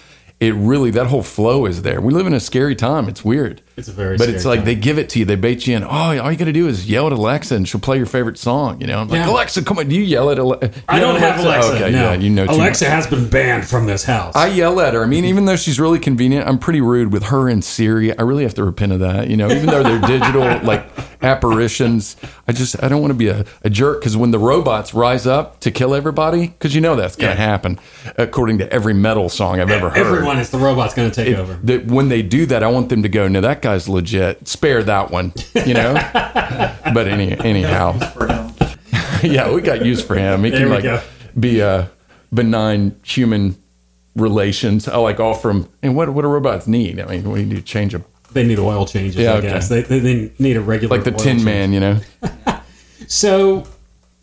it 0.43 0.55
really 0.55 0.91
that 0.91 1.07
whole 1.07 1.23
flow 1.23 1.67
is 1.67 1.83
there. 1.83 2.01
We 2.01 2.13
live 2.13 2.27
in 2.27 2.33
a 2.33 2.41
scary 2.41 2.75
time. 2.75 3.09
It's 3.09 3.25
weird 3.25 3.63
It's 3.77 3.89
a 3.89 3.93
very 3.93 4.17
but 4.17 4.25
scary 4.25 4.37
it's 4.37 4.45
like 4.45 4.59
time. 4.61 4.65
they 4.67 4.75
give 4.75 4.99
it 4.99 5.09
to 5.11 5.19
you 5.19 5.25
they 5.25 5.35
bait 5.37 5.67
you 5.67 5.77
in 5.77 5.83
oh 5.85 5.89
all 5.89 6.31
you 6.31 6.37
gotta 6.37 6.53
do 6.53 6.69
is 6.69 6.89
yell 6.89 7.07
at 7.07 7.13
alexa 7.13 7.55
and 7.55 7.67
she'll 7.69 7.81
play 7.81 7.97
your 7.97 8.07
favorite 8.07 8.37
song 8.39 8.81
you 8.81 8.87
know 8.87 8.99
i'm 9.01 9.09
like 9.09 9.19
Yeah. 9.19 9.31
alexa 9.31 9.63
come 9.65 9.79
on 9.79 9.89
do 9.89 9.95
you 9.97 10.03
yell 10.03 10.31
at 10.31 10.39
alexa 10.39 10.71
I 10.89 11.01
don't 11.01 11.19
have 11.19 11.41
Alexa. 11.41 11.73
okay 11.75 11.91
no. 11.91 12.13
yeah 12.13 12.15
you 12.15 12.29
know 12.31 12.45
Alexa 12.45 12.89
has 12.91 13.07
been 13.07 13.29
banned 13.29 13.67
from 13.67 13.87
this 13.87 14.05
house. 14.05 14.35
I 14.37 14.49
yell 14.49 14.79
at 14.81 14.95
her. 14.95 15.03
I 15.03 15.07
mean, 15.07 15.25
even 15.25 15.45
though 15.47 15.57
she's 15.57 15.81
really 15.81 15.99
convenient, 15.99 16.47
I'm 16.47 16.59
pretty 16.59 16.81
rude 16.81 17.13
with 17.13 17.23
her 17.25 17.49
and 17.49 17.65
Siri. 17.65 18.17
I 18.17 18.23
really 18.23 18.43
have 18.43 18.55
to 18.55 18.65
repent 18.65 18.93
of 18.93 19.01
that. 19.01 19.29
You 19.29 19.37
know, 19.37 19.49
even 19.51 19.67
though 19.67 19.83
they're 19.83 20.01
digital 20.01 20.43
like 20.65 20.85
apparitions, 21.23 22.17
I 22.47 22.53
just 22.53 22.83
I 22.83 22.89
don't 22.89 23.01
want 23.01 23.11
to 23.13 23.17
be 23.19 23.29
a, 23.29 23.45
a 23.63 23.71
jerk 23.71 24.01
because 24.01 24.17
when 24.17 24.31
the 24.31 24.39
robots 24.39 24.93
rise 24.95 25.27
up 25.27 25.61
to 25.61 25.71
kill 25.71 25.95
everybody, 25.95 26.49
because 26.49 26.75
you 26.75 26.81
know 26.81 26.95
that's 26.97 27.17
going 27.17 27.35
to 27.35 27.41
Yeah. 27.41 27.47
happen, 27.49 27.79
according 28.17 28.59
to 28.59 28.71
every 28.73 28.95
metal 28.95 29.29
song 29.29 29.61
I've 29.61 29.71
ever 29.71 29.89
heard. 29.91 29.99
Everyone 30.07 30.39
is 30.39 30.51
the 30.51 30.59
robot's 30.59 30.95
going 30.95 31.11
to 31.11 31.15
take 31.15 31.33
It- 31.33 31.39
over. 31.39 31.59
that 31.65 31.87
when 31.87 32.09
they 32.09 32.23
do 32.23 32.47
that, 32.47 32.63
I 32.63 32.69
want 32.69 32.89
them 32.91 33.03
to 33.03 33.09
go, 33.09 33.29
no, 33.29 33.41
that 33.41 33.62
guy's 33.63 33.89
legit. 33.89 34.47
Spare 34.47 34.83
that 34.85 35.11
one, 35.11 35.33
you 35.67 35.75
know. 35.75 35.95
but 36.95 37.09
any 37.09 37.33
anyhow, 37.39 37.97
yeah, 39.23 39.51
we 39.51 39.61
got 39.63 39.85
use 39.85 40.05
for 40.05 40.15
him. 40.15 40.45
He 40.45 40.51
There 40.51 40.61
can 40.61 40.69
like 40.71 40.83
go. 40.83 41.01
be 41.39 41.61
a 41.61 41.91
benign 42.33 42.99
human 43.05 43.57
relations. 44.17 44.89
I 44.89 44.97
like 44.99 45.21
all 45.21 45.35
from 45.35 45.69
and 45.83 45.97
what 45.97 46.11
what 46.11 46.23
do 46.23 46.29
robots 46.29 46.67
need? 46.67 47.01
I 47.01 47.07
mean, 47.07 47.31
we 47.31 47.45
need 47.45 47.57
to 47.57 47.63
change 47.63 47.93
them 47.93 48.05
They 48.33 48.45
need 48.47 48.59
oil 48.59 48.85
changes, 48.87 49.17
Yeah, 49.17 49.33
I 49.33 49.37
okay. 49.37 49.49
guess. 49.49 49.69
They, 49.69 49.83
they, 49.83 49.99
they 50.01 50.33
need 50.39 50.57
a 50.57 50.61
regular 50.61 50.95
like 50.97 51.05
the 51.05 51.13
Tin 51.13 51.37
change. 51.39 51.45
Man, 51.45 51.73
you 51.73 51.81
know. 51.81 52.01
So, 53.09 53.67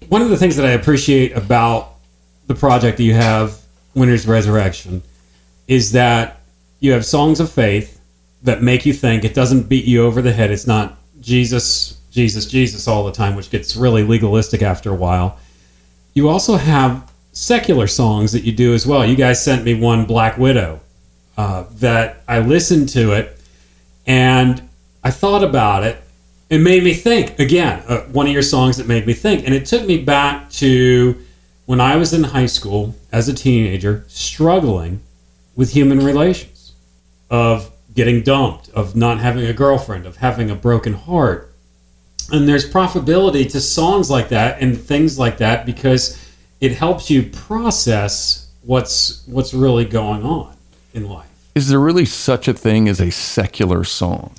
one 0.07 0.21
of 0.23 0.29
the 0.29 0.37
things 0.37 0.55
that 0.55 0.65
I 0.65 0.71
appreciate 0.71 1.35
about 1.37 1.95
the 2.47 2.55
project 2.55 2.97
that 2.97 3.03
you 3.03 3.13
have, 3.13 3.59
Winter's 3.93 4.25
Resurrection, 4.25 5.03
is 5.67 5.91
that 5.91 6.41
you 6.79 6.93
have 6.93 7.05
songs 7.05 7.39
of 7.39 7.51
faith 7.51 7.98
that 8.43 8.61
make 8.61 8.85
you 8.85 8.93
think. 8.93 9.23
It 9.23 9.33
doesn't 9.33 9.69
beat 9.69 9.85
you 9.85 10.03
over 10.03 10.21
the 10.21 10.31
head. 10.31 10.51
It's 10.51 10.67
not 10.67 10.97
Jesus, 11.19 11.99
Jesus, 12.11 12.45
Jesus 12.45 12.87
all 12.87 13.03
the 13.05 13.11
time, 13.11 13.35
which 13.35 13.49
gets 13.49 13.75
really 13.75 14.03
legalistic 14.03 14.61
after 14.61 14.91
a 14.91 14.95
while. 14.95 15.37
You 16.13 16.29
also 16.29 16.55
have 16.55 17.11
secular 17.31 17.87
songs 17.87 18.31
that 18.31 18.43
you 18.43 18.51
do 18.51 18.73
as 18.73 18.85
well. 18.85 19.05
You 19.05 19.15
guys 19.15 19.43
sent 19.43 19.63
me 19.63 19.73
one, 19.73 20.05
Black 20.05 20.37
Widow, 20.37 20.79
uh, 21.37 21.65
that 21.75 22.23
I 22.27 22.39
listened 22.39 22.89
to 22.89 23.13
it 23.13 23.39
and 24.05 24.61
I 25.03 25.11
thought 25.11 25.43
about 25.43 25.83
it. 25.83 26.01
It 26.49 26.59
made 26.59 26.83
me 26.83 26.93
think 26.93 27.37
again. 27.39 27.83
Uh, 27.87 28.01
one 28.05 28.25
of 28.25 28.33
your 28.33 28.41
songs 28.41 28.77
that 28.77 28.87
made 28.87 29.05
me 29.05 29.13
think, 29.13 29.45
and 29.45 29.53
it 29.53 29.67
took 29.67 29.85
me 29.85 30.01
back 30.01 30.49
to 30.53 31.23
when 31.67 31.79
I 31.79 31.95
was 31.95 32.11
in 32.11 32.23
high 32.23 32.47
school 32.47 32.95
as 33.11 33.29
a 33.29 33.33
teenager, 33.33 34.03
struggling 34.07 35.01
with 35.55 35.71
human 35.71 35.99
relations, 35.99 36.73
of 37.29 37.71
getting 37.95 38.21
dumped, 38.21 38.69
of 38.69 38.95
not 38.95 39.19
having 39.19 39.45
a 39.45 39.53
girlfriend, 39.53 40.05
of 40.05 40.17
having 40.17 40.49
a 40.49 40.55
broken 40.55 40.93
heart. 40.93 41.53
And 42.31 42.47
there's 42.47 42.69
profitability 42.69 43.49
to 43.51 43.59
songs 43.61 44.09
like 44.09 44.29
that 44.29 44.61
and 44.61 44.79
things 44.79 45.17
like 45.17 45.37
that 45.39 45.65
because 45.65 46.17
it 46.61 46.73
helps 46.73 47.09
you 47.09 47.23
process 47.23 48.49
what's 48.63 49.23
what's 49.27 49.53
really 49.53 49.85
going 49.85 50.23
on 50.23 50.55
in 50.93 51.09
life. 51.09 51.25
Is 51.55 51.69
there 51.69 51.79
really 51.79 52.05
such 52.05 52.47
a 52.47 52.53
thing 52.53 52.87
as 52.87 53.01
a 53.01 53.09
secular 53.11 53.83
song? 53.83 54.35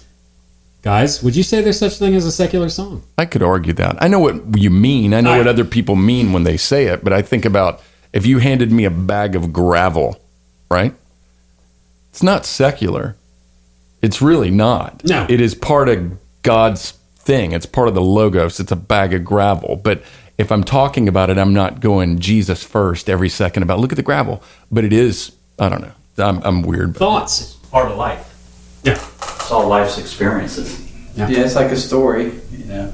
Guys, 0.83 1.23
would 1.23 1.37
you 1.37 1.43
say 1.43 1.61
there's 1.61 1.79
such 1.79 1.95
a 1.95 1.97
thing 1.97 2.15
as 2.15 2.25
a 2.25 2.33
secular 2.33 2.69
song? 2.71 3.03
I 3.19 3.27
could 3.27 3.43
argue 3.43 3.73
that. 3.75 4.03
I 4.03 4.09
know 4.09 4.19
what 4.21 4.57
you 4.57 4.71
mean. 4.71 5.13
I 5.13 5.21
know 5.21 5.33
I- 5.33 5.39
what 5.39 5.47
other 5.49 5.65
people 5.65 5.97
mean 5.97 6.33
when 6.33 6.45
they 6.45 6.57
say 6.57 6.87
it, 6.87 7.03
but 7.05 7.13
I 7.13 7.21
think 7.23 7.45
about 7.45 7.83
if 8.13 8.25
you 8.25 8.39
handed 8.39 8.73
me 8.73 8.85
a 8.85 8.91
bag 8.91 9.35
of 9.37 9.53
gravel, 9.53 10.21
right? 10.71 10.95
It's 12.11 12.23
not 12.23 12.47
secular. 12.47 13.17
It's 14.03 14.23
really 14.23 14.51
not. 14.51 15.05
No. 15.05 15.27
It 15.29 15.41
is 15.41 15.55
part 15.55 15.89
of 15.89 16.19
God's 16.43 16.93
thing. 17.17 17.53
It's 17.53 17.67
part 17.67 17.89
of 17.89 17.95
the 17.95 18.03
logos. 18.03 18.61
It's 18.61 18.73
a 18.73 18.77
bag 18.77 19.13
of 19.15 19.25
gravel. 19.25 19.77
But 19.77 20.03
if 20.39 20.51
I'm 20.51 20.65
talking 20.65 21.07
about 21.09 21.29
it, 21.31 21.39
I'm 21.39 21.53
not 21.53 21.81
going 21.81 22.19
Jesus 22.19 22.65
first 22.65 23.11
every 23.11 23.29
second 23.29 23.63
about 23.63 23.79
look 23.79 23.93
at 23.93 23.97
the 23.97 24.03
gravel. 24.03 24.43
But 24.71 24.85
it 24.85 24.93
is, 24.93 25.33
I 25.59 25.69
don't 25.69 25.83
know. 25.83 25.93
I'm, 26.19 26.43
I'm 26.43 26.63
weird. 26.63 26.97
Thoughts? 26.97 27.41
It's 27.41 27.55
Part 27.71 27.91
of 27.91 27.97
life. 27.97 28.27
Yeah. 28.83 28.93
It's 28.93 29.51
all 29.51 29.69
life's 29.69 29.99
experiences. 29.99 30.91
Yeah, 31.15 31.29
it's 31.31 31.55
like 31.55 31.71
a 31.71 31.77
story, 31.77 32.33
you 32.51 32.65
know. 32.65 32.93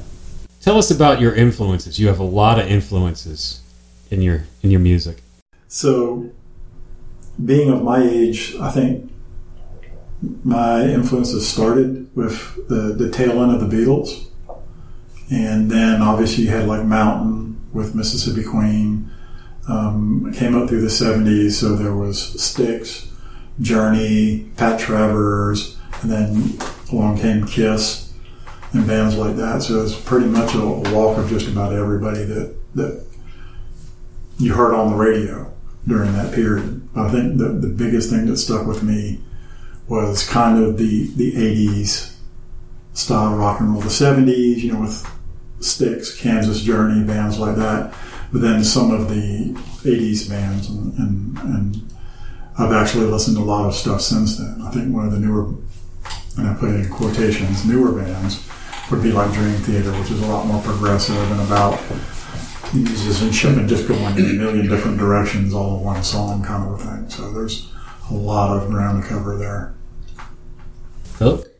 Tell 0.60 0.78
us 0.78 0.90
about 0.90 1.20
your 1.20 1.34
influences. 1.34 1.98
You 1.98 2.08
have 2.08 2.18
a 2.18 2.24
lot 2.24 2.58
of 2.58 2.66
influences 2.66 3.60
in 4.10 4.20
your 4.20 4.44
in 4.62 4.70
your 4.70 4.80
music. 4.80 5.22
So, 5.68 6.30
being 7.44 7.70
of 7.70 7.82
my 7.82 8.02
age, 8.02 8.56
I 8.60 8.70
think 8.70 9.12
my 10.22 10.82
influences 10.82 11.48
started 11.48 12.14
with 12.16 12.56
the, 12.68 12.94
the 12.96 13.10
tail 13.10 13.42
end 13.42 13.52
of 13.52 13.68
the 13.68 13.76
Beatles. 13.76 14.26
And 15.30 15.70
then 15.70 16.02
obviously 16.02 16.44
you 16.44 16.50
had 16.50 16.66
like 16.66 16.84
Mountain 16.84 17.60
with 17.72 17.94
Mississippi 17.94 18.44
Queen. 18.44 19.10
Um, 19.68 20.32
came 20.32 20.54
up 20.54 20.68
through 20.68 20.82
the 20.82 20.86
70s, 20.86 21.52
so 21.52 21.74
there 21.74 21.94
was 21.94 22.40
Styx. 22.40 23.08
Journey, 23.60 24.50
Pat 24.56 24.78
Travers, 24.78 25.76
and 26.02 26.10
then 26.10 26.58
along 26.92 27.18
came 27.18 27.46
Kiss 27.46 28.12
and 28.72 28.86
bands 28.86 29.16
like 29.16 29.36
that. 29.36 29.62
So 29.62 29.80
it 29.80 29.82
was 29.82 29.94
pretty 29.94 30.26
much 30.26 30.54
a 30.54 30.60
walk 30.94 31.18
of 31.18 31.28
just 31.28 31.48
about 31.48 31.72
everybody 31.72 32.24
that 32.24 32.54
that 32.74 33.06
you 34.38 34.52
heard 34.52 34.74
on 34.74 34.90
the 34.90 34.96
radio 34.96 35.50
during 35.88 36.12
that 36.12 36.34
period. 36.34 36.86
I 36.94 37.10
think 37.10 37.38
the, 37.38 37.48
the 37.48 37.68
biggest 37.68 38.10
thing 38.10 38.26
that 38.26 38.36
stuck 38.36 38.66
with 38.66 38.82
me 38.82 39.20
was 39.88 40.28
kind 40.28 40.62
of 40.62 40.78
the, 40.78 41.06
the 41.16 41.32
80s 41.32 42.16
style 42.92 43.36
rock 43.36 43.60
and 43.60 43.72
roll, 43.72 43.80
the 43.80 43.88
70s, 43.88 44.58
you 44.58 44.72
know, 44.72 44.80
with 44.80 45.08
Styx, 45.60 46.18
Kansas 46.18 46.62
Journey, 46.62 47.04
bands 47.04 47.38
like 47.38 47.56
that. 47.56 47.94
But 48.32 48.42
then 48.42 48.64
some 48.64 48.90
of 48.90 49.08
the 49.08 49.52
80s 49.84 50.28
bands, 50.28 50.68
and, 50.68 50.92
and, 50.98 51.38
and 51.38 51.94
I've 52.58 52.72
actually 52.72 53.06
listened 53.06 53.36
to 53.36 53.42
a 53.42 53.44
lot 53.44 53.66
of 53.66 53.74
stuff 53.74 54.00
since 54.00 54.38
then. 54.38 54.60
I 54.62 54.70
think 54.70 54.92
one 54.92 55.06
of 55.06 55.12
the 55.12 55.20
newer, 55.20 55.54
and 56.36 56.48
I 56.48 56.54
put 56.54 56.70
it 56.70 56.86
in 56.86 56.90
quotations, 56.90 57.64
newer 57.64 57.92
bands 57.92 58.48
would 58.90 59.02
be 59.02 59.12
like 59.12 59.32
Dream 59.32 59.56
Theater, 59.58 59.92
which 59.92 60.10
is 60.10 60.22
a 60.22 60.26
lot 60.26 60.46
more 60.46 60.62
progressive 60.62 61.30
and 61.32 61.40
about 61.42 61.80
musicianship 62.74 63.56
and 63.56 63.68
just 63.68 63.86
going 63.86 64.18
in 64.18 64.30
a 64.30 64.32
million 64.32 64.68
different 64.68 64.98
directions 64.98 65.54
all 65.54 65.78
in 65.78 65.84
one 65.84 66.02
song 66.02 66.42
kind 66.42 66.66
of 66.66 66.80
a 66.80 66.84
thing. 66.84 67.08
So 67.08 67.32
there's 67.32 67.72
a 68.10 68.14
lot 68.14 68.56
of 68.56 68.68
ground 68.68 69.02
to 69.02 69.08
cover 69.08 69.36
there. 69.36 69.75
Philip? 71.16 71.52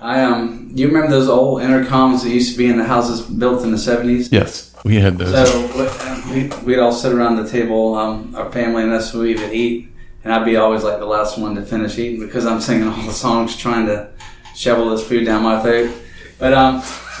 I 0.00 0.22
um, 0.22 0.70
you 0.74 0.88
remember 0.88 1.10
those 1.10 1.28
old 1.28 1.62
intercoms 1.62 2.24
that 2.24 2.30
used 2.30 2.52
to 2.52 2.58
be 2.58 2.66
in 2.66 2.76
the 2.76 2.84
houses 2.84 3.22
built 3.22 3.62
in 3.62 3.70
the 3.70 3.78
seventies? 3.78 4.30
Yes, 4.30 4.74
we 4.84 4.96
had 4.96 5.16
those. 5.16 5.32
So 5.32 6.30
we, 6.32 6.48
we'd 6.64 6.78
all 6.78 6.92
sit 6.92 7.12
around 7.12 7.36
the 7.36 7.48
table, 7.48 7.94
um, 7.94 8.34
our 8.34 8.50
family 8.50 8.82
and 8.82 8.92
us, 8.92 9.14
we 9.14 9.34
would 9.34 9.52
eat, 9.52 9.88
and 10.24 10.32
I'd 10.32 10.44
be 10.44 10.56
always 10.56 10.82
like 10.82 10.98
the 10.98 11.06
last 11.06 11.38
one 11.38 11.54
to 11.54 11.62
finish 11.62 11.96
eating 11.98 12.20
because 12.20 12.44
I'm 12.46 12.60
singing 12.60 12.88
all 12.88 13.02
the 13.02 13.12
songs, 13.12 13.56
trying 13.56 13.86
to 13.86 14.10
shovel 14.54 14.90
this 14.90 15.06
food 15.06 15.24
down 15.24 15.42
my 15.42 15.62
throat. 15.62 15.94
But 16.38 16.52
um, 16.52 16.82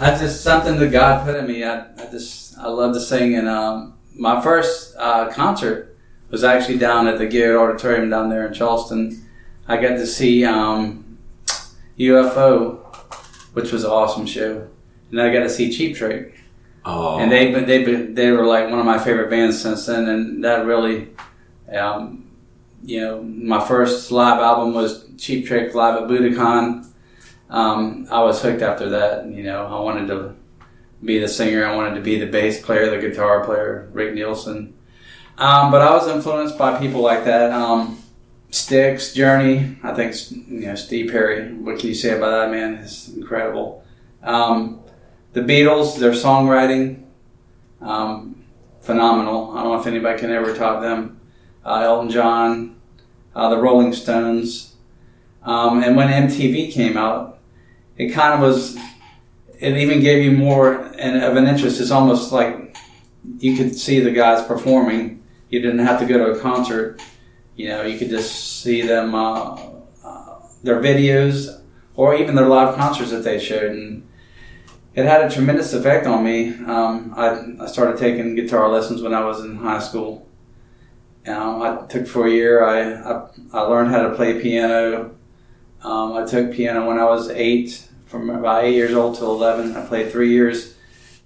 I 0.00 0.16
just 0.18 0.42
something 0.42 0.78
that 0.78 0.92
God 0.92 1.24
put 1.24 1.34
in 1.36 1.46
me. 1.46 1.64
I, 1.64 1.86
I 1.94 2.06
just 2.10 2.58
I 2.58 2.68
love 2.68 2.92
to 2.94 3.00
sing, 3.00 3.36
and 3.36 3.48
um, 3.48 3.94
my 4.14 4.40
first 4.42 4.94
uh, 4.98 5.32
concert 5.32 5.96
was 6.30 6.44
actually 6.44 6.78
down 6.78 7.06
at 7.06 7.18
the 7.18 7.26
Garrett 7.26 7.60
Auditorium 7.60 8.10
down 8.10 8.28
there 8.28 8.46
in 8.46 8.52
Charleston. 8.52 9.23
I 9.66 9.76
got 9.76 9.96
to 9.96 10.06
see 10.06 10.44
um, 10.44 11.18
UFO, 11.98 12.78
which 13.54 13.72
was 13.72 13.84
an 13.84 13.90
awesome 13.90 14.26
show, 14.26 14.68
and 15.10 15.20
I 15.20 15.32
got 15.32 15.40
to 15.40 15.48
see 15.48 15.72
Cheap 15.72 15.96
Trick. 15.96 16.40
Oh, 16.84 17.18
and 17.18 17.32
they 17.32 17.50
but 17.50 17.66
they 17.66 17.82
they 17.84 18.30
were 18.30 18.44
like 18.44 18.68
one 18.68 18.78
of 18.78 18.84
my 18.84 18.98
favorite 18.98 19.30
bands 19.30 19.60
since 19.60 19.86
then, 19.86 20.06
and 20.08 20.44
that 20.44 20.66
really, 20.66 21.08
um, 21.72 22.30
you 22.82 23.00
know, 23.00 23.22
my 23.22 23.66
first 23.66 24.10
live 24.10 24.38
album 24.38 24.74
was 24.74 25.06
Cheap 25.16 25.46
Trick 25.46 25.74
live 25.74 26.02
at 26.02 26.08
Budokan. 26.08 26.86
Um, 27.48 28.06
I 28.10 28.22
was 28.22 28.42
hooked 28.42 28.62
after 28.62 28.90
that. 28.90 29.26
You 29.26 29.44
know, 29.44 29.66
I 29.66 29.80
wanted 29.80 30.08
to 30.08 30.34
be 31.02 31.18
the 31.18 31.28
singer. 31.28 31.64
I 31.64 31.74
wanted 31.74 31.94
to 31.94 32.00
be 32.02 32.18
the 32.18 32.26
bass 32.26 32.60
player, 32.62 32.90
the 32.90 32.98
guitar 32.98 33.44
player, 33.44 33.88
Rick 33.92 34.14
Nielsen. 34.14 34.74
Um, 35.38 35.70
but 35.70 35.80
I 35.80 35.90
was 35.94 36.08
influenced 36.08 36.58
by 36.58 36.78
people 36.78 37.00
like 37.00 37.24
that. 37.24 37.50
Um, 37.50 37.98
Styx, 38.54 39.12
Journey. 39.12 39.76
I 39.82 39.92
think 39.94 40.14
you 40.30 40.66
know 40.66 40.76
Steve 40.76 41.10
Perry. 41.10 41.52
What 41.52 41.80
can 41.80 41.88
you 41.88 41.94
say 41.94 42.16
about 42.16 42.30
that 42.30 42.50
man? 42.52 42.74
It's 42.74 43.08
incredible. 43.08 43.84
Um, 44.22 44.80
the 45.32 45.40
Beatles, 45.40 45.98
their 45.98 46.12
songwriting, 46.12 47.02
um, 47.80 48.44
phenomenal. 48.80 49.50
I 49.50 49.64
don't 49.64 49.72
know 49.72 49.80
if 49.80 49.86
anybody 49.88 50.20
can 50.20 50.30
ever 50.30 50.54
top 50.54 50.82
them. 50.82 51.20
Uh, 51.64 51.80
Elton 51.80 52.10
John, 52.10 52.76
uh, 53.34 53.48
the 53.50 53.58
Rolling 53.58 53.92
Stones, 53.92 54.76
um, 55.42 55.82
and 55.82 55.96
when 55.96 56.08
MTV 56.08 56.72
came 56.72 56.96
out, 56.96 57.40
it 57.96 58.10
kind 58.10 58.34
of 58.34 58.40
was. 58.40 58.78
It 59.58 59.76
even 59.78 60.00
gave 60.00 60.22
you 60.22 60.30
more 60.30 60.74
of 60.74 61.36
an 61.36 61.46
interest. 61.48 61.80
It's 61.80 61.90
almost 61.90 62.30
like 62.30 62.76
you 63.38 63.56
could 63.56 63.76
see 63.76 63.98
the 63.98 64.12
guys 64.12 64.46
performing. 64.46 65.24
You 65.48 65.60
didn't 65.60 65.80
have 65.80 65.98
to 66.00 66.06
go 66.06 66.18
to 66.18 66.38
a 66.38 66.40
concert. 66.40 67.00
You 67.56 67.68
know, 67.68 67.82
you 67.82 67.98
could 67.98 68.10
just 68.10 68.62
see 68.62 68.82
them, 68.82 69.14
uh, 69.14 69.56
uh, 70.04 70.38
their 70.62 70.80
videos, 70.80 71.60
or 71.94 72.14
even 72.16 72.34
their 72.34 72.48
live 72.48 72.74
concerts 72.74 73.10
that 73.10 73.22
they 73.22 73.38
showed, 73.38 73.70
and 73.70 74.08
it 74.94 75.04
had 75.04 75.22
a 75.22 75.30
tremendous 75.30 75.72
effect 75.72 76.06
on 76.06 76.24
me. 76.24 76.50
Um, 76.66 77.14
I, 77.16 77.64
I 77.64 77.66
started 77.66 77.98
taking 77.98 78.34
guitar 78.34 78.68
lessons 78.68 79.02
when 79.02 79.14
I 79.14 79.24
was 79.24 79.44
in 79.44 79.56
high 79.56 79.78
school. 79.78 80.28
Um, 81.26 81.62
I 81.62 81.86
took 81.88 82.06
for 82.06 82.26
a 82.26 82.30
year. 82.30 82.64
I, 82.64 82.92
I, 82.94 83.28
I 83.52 83.60
learned 83.62 83.90
how 83.90 84.08
to 84.08 84.14
play 84.14 84.40
piano. 84.42 85.14
Um, 85.82 86.12
I 86.14 86.26
took 86.26 86.52
piano 86.52 86.86
when 86.86 86.98
I 86.98 87.04
was 87.04 87.30
eight, 87.30 87.88
from 88.06 88.30
about 88.30 88.64
eight 88.64 88.74
years 88.74 88.94
old 88.94 89.16
to 89.16 89.24
eleven. 89.24 89.76
I 89.76 89.86
played 89.86 90.10
three 90.10 90.32
years. 90.32 90.74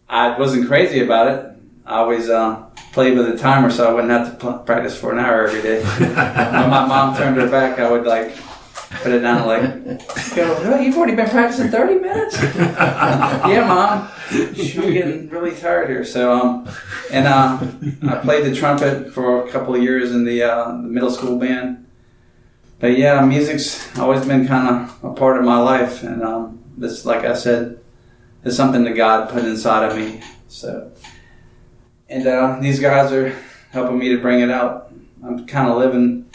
I 0.09 0.39
wasn't 0.39 0.67
crazy 0.69 1.03
about 1.03 1.29
it. 1.29 1.53
I 1.85 1.99
always 1.99 2.29
uh, 2.29 2.68
played 2.99 3.17
with 3.17 3.29
a 3.29 3.39
timer 3.39 3.71
so 3.71 3.89
I 3.89 3.93
wouldn't 3.93 4.11
have 4.11 4.41
to 4.41 4.59
practice 4.67 4.99
for 4.99 5.13
an 5.13 5.21
hour 5.21 5.47
every 5.47 5.63
day. 5.63 5.85
when 5.99 6.15
my 6.69 6.85
mom 6.85 7.17
turned 7.17 7.37
her 7.37 7.49
back, 7.49 7.79
I 7.79 7.89
would 7.89 8.05
like 8.05 8.35
put 9.03 9.13
it 9.13 9.21
down 9.21 9.47
like, 9.47 9.63
go, 10.35 10.57
oh, 10.65 10.81
you've 10.81 10.97
already 10.97 11.15
been 11.15 11.31
practicing 11.31 11.71
30 11.71 11.95
minutes? 12.01 12.43
yeah, 12.43 13.65
mom. 13.69 14.11
We're 14.33 14.91
getting 14.91 15.29
really 15.29 15.55
tired 15.55 15.89
here. 15.89 16.05
So, 16.05 16.33
um, 16.33 16.69
and 17.13 17.29
uh, 17.29 17.61
I 18.11 18.17
played 18.17 18.45
the 18.45 18.53
trumpet 18.53 19.13
for 19.13 19.47
a 19.47 19.49
couple 19.53 19.77
of 19.77 19.81
years 19.81 20.11
in 20.11 20.25
the, 20.25 20.43
uh, 20.43 20.73
the 20.73 20.89
middle 20.89 21.13
school 21.13 21.39
band. 21.39 21.87
But 22.81 22.99
yeah, 22.99 23.25
music's 23.25 23.97
always 23.97 24.27
been 24.27 24.49
kind 24.49 24.75
of 24.75 25.05
a 25.05 25.15
part 25.15 25.39
of 25.39 25.45
my 25.45 25.61
life. 25.61 26.03
And 26.03 26.25
um, 26.25 26.65
this, 26.77 27.05
like 27.05 27.25
I 27.25 27.35
said, 27.35 27.79
is 28.43 28.57
something 28.57 28.83
that 28.83 28.97
God 28.97 29.31
put 29.31 29.45
inside 29.45 29.89
of 29.89 29.97
me. 29.97 30.21
So, 30.49 30.91
and 32.09 32.27
uh, 32.27 32.59
these 32.61 32.81
guys 32.81 33.13
are 33.13 33.37
helping 33.71 33.99
me 33.99 34.09
to 34.11 34.19
bring 34.19 34.41
it 34.41 34.51
out. 34.51 34.93
I'm 35.25 35.47
kind 35.47 35.71
of 35.71 35.77
living 35.79 36.31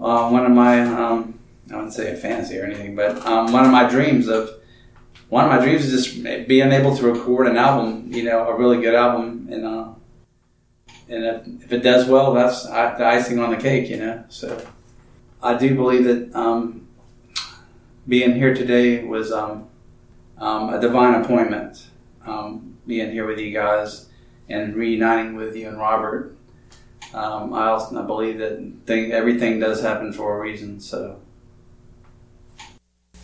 uh, 0.00 0.28
one 0.28 0.44
of 0.44 0.52
my, 0.52 0.80
um, 0.80 1.38
I 1.70 1.76
wouldn't 1.76 1.94
say 1.94 2.12
a 2.12 2.16
fantasy 2.16 2.58
or 2.58 2.64
anything, 2.64 2.94
but 2.94 3.24
um, 3.26 3.52
one 3.52 3.64
of 3.64 3.70
my 3.70 3.88
dreams 3.88 4.28
of 4.28 4.50
one 5.28 5.44
of 5.44 5.50
my 5.50 5.64
dreams 5.64 5.84
is 5.84 6.04
just 6.04 6.48
being 6.48 6.72
able 6.72 6.96
to 6.96 7.06
record 7.06 7.46
an 7.46 7.56
album, 7.56 8.12
you 8.12 8.24
know, 8.24 8.48
a 8.48 8.58
really 8.58 8.80
good 8.80 8.96
album, 8.96 9.48
and 9.48 9.64
uh, 9.64 9.88
and 11.08 11.24
if, 11.24 11.64
if 11.64 11.72
it 11.72 11.84
does 11.84 12.08
well, 12.08 12.34
that's 12.34 12.64
the 12.64 13.06
icing 13.06 13.38
on 13.38 13.50
the 13.50 13.56
cake, 13.56 13.88
you 13.88 13.96
know. 13.96 14.24
So 14.28 14.60
I 15.40 15.56
do 15.56 15.76
believe 15.76 16.02
that 16.02 16.34
um, 16.34 16.88
being 18.08 18.34
here 18.34 18.54
today 18.54 19.04
was 19.04 19.30
um, 19.30 19.68
um, 20.38 20.74
a 20.74 20.80
divine 20.80 21.14
appointment. 21.22 21.86
Um, 22.26 22.76
being 22.86 23.12
here 23.12 23.24
with 23.24 23.38
you 23.38 23.52
guys 23.52 24.09
and 24.50 24.74
reuniting 24.74 25.36
with 25.36 25.56
you 25.56 25.68
and 25.68 25.78
Robert. 25.78 26.36
Um, 27.14 27.54
I 27.54 27.68
also 27.68 28.00
I 28.00 28.04
believe 28.04 28.38
that 28.38 28.58
thing, 28.86 29.12
everything 29.12 29.60
does 29.60 29.80
happen 29.80 30.12
for 30.12 30.36
a 30.36 30.40
reason. 30.40 30.80
So 30.80 31.20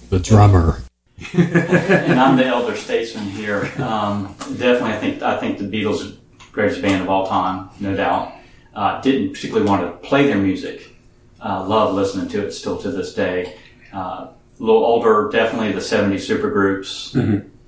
The 0.09 0.18
drummer. 0.18 0.83
and 1.33 2.20
I'm 2.20 2.37
the 2.37 2.45
elder 2.45 2.77
statesman 2.77 3.24
here. 3.24 3.70
Um, 3.79 4.35
definitely, 4.59 4.93
I 4.93 4.99
think 4.99 5.22
I 5.22 5.39
think 5.39 5.59
the 5.59 5.64
Beatles' 5.64 6.18
greatest 6.53 6.83
band 6.83 7.03
of 7.03 7.09
all 7.09 7.27
time, 7.27 7.70
no 7.81 7.97
doubt. 7.97 8.33
Uh, 8.74 9.01
didn't 9.01 9.33
particularly 9.33 9.66
want 9.66 9.83
to 9.83 10.09
play 10.09 10.27
their 10.27 10.37
music. 10.37 10.95
Uh, 11.43 11.66
love 11.66 11.95
listening 11.95 12.29
to 12.29 12.47
it 12.47 12.53
still 12.53 12.77
to 12.79 12.91
this 12.91 13.14
day. 13.14 13.57
Uh, 13.95 14.29
a 14.29 14.35
little 14.59 14.85
older, 14.85 15.31
definitely 15.33 15.72
the 15.72 15.81
'70s 15.81 16.29
supergroups. 16.29 17.14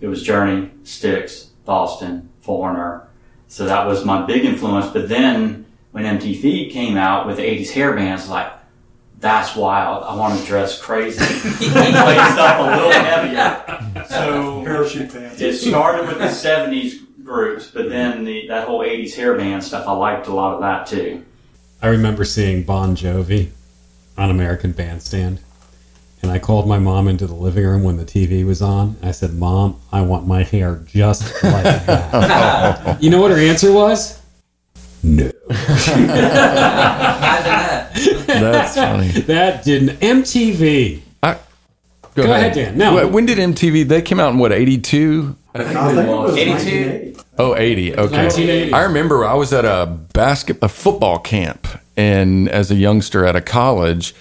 It 0.01 0.09
was 0.09 0.23
Journey, 0.23 0.71
Styx, 0.85 1.45
Boston, 1.65 2.29
Foreigner. 2.41 3.08
So 3.49 3.67
that 3.67 3.87
was 3.87 4.05
my 4.05 4.25
big 4.25 4.45
influence. 4.45 4.87
But 4.93 5.09
then 5.09 5.67
when 5.93 6.05
MTV 6.05 6.71
came 6.71 6.97
out 6.97 7.27
with 7.27 7.37
the 7.37 7.43
'80s 7.43 7.71
hair 7.71 7.95
bands, 7.95 8.29
like 8.29 8.53
that's 9.21 9.57
wild. 9.57 10.05
I 10.05 10.15
want 10.15 10.39
to 10.39 10.47
dress 10.47 10.81
crazy, 10.81 11.19
play 11.59 11.91
stuff 11.93 12.61
a 12.61 12.77
little 12.77 12.93
heavier. 12.93 13.85
So 14.09 14.63
Parachute 14.65 15.13
pants. 15.13 15.41
it 15.41 15.55
started 15.59 16.07
with 16.09 16.19
the 16.19 16.25
'70s 16.29 16.95
groups, 17.23 17.71
but 17.71 17.89
then 17.91 18.25
the, 18.25 18.47
that 18.49 18.67
whole 18.67 18.81
'80s 18.81 19.15
hair 19.15 19.37
band 19.37 19.63
stuff, 19.63 19.87
I 19.87 19.93
liked 19.93 20.29
a 20.29 20.33
lot 20.35 20.55
of 20.55 20.61
that 20.61 20.87
too. 20.87 21.25
I 21.83 21.89
remember 21.89 22.25
seeing 22.25 22.63
Bon 22.63 22.97
Jovi 22.97 23.51
on 24.17 24.31
American 24.31 24.73
Bandstand. 24.73 25.41
And 26.23 26.31
I 26.33 26.39
called 26.39 26.67
my 26.69 26.79
mom 26.79 27.07
into 27.09 27.27
the 27.27 27.35
living 27.35 27.65
room 27.65 27.85
when 27.85 27.97
the 27.97 28.05
TV 28.05 28.45
was 28.45 28.61
on. 28.61 28.97
I 29.03 29.13
said, 29.13 29.35
Mom, 29.35 29.81
I 29.93 30.01
want 30.03 30.27
my 30.27 30.43
hair 30.43 30.83
just 30.87 31.23
like 31.45 31.63
that. 31.87 33.03
you 33.03 33.09
know 33.11 33.21
what 33.21 33.31
her 33.31 33.39
answer 33.39 33.73
was? 33.73 34.21
No. 35.03 35.31
That's 38.27 38.75
funny. 38.75 39.09
That 39.23 39.65
didn't. 39.65 40.01
MTV. 40.01 41.01
I, 41.23 41.39
Go 42.15 42.25
ahead, 42.25 42.55
Dan. 42.55 42.77
No. 42.77 43.07
When 43.07 43.27
did 43.27 43.39
MTV? 43.39 43.87
They 43.87 44.03
came 44.03 44.19
out 44.19 44.33
in 44.33 44.39
what? 44.39 44.53
Eighty 44.53 44.79
two. 44.79 45.37
I 45.55 45.65
think 45.65 45.77
it 45.99 46.09
was 46.09 46.37
82? 46.37 47.21
Oh, 47.39 47.57
80. 47.57 47.93
Okay. 47.93 48.01
1980. 48.01 48.73
I 48.73 48.83
remember 48.83 49.25
I 49.25 49.35
was 49.35 49.53
at 49.53 49.65
a 49.65 49.87
basket 49.87 50.59
a 50.63 50.69
football 50.69 51.19
camp 51.19 51.67
and 51.97 52.49
as 52.49 52.71
a 52.71 52.75
youngster 52.75 53.25
at 53.25 53.35
a 53.35 53.41
college 53.41 54.15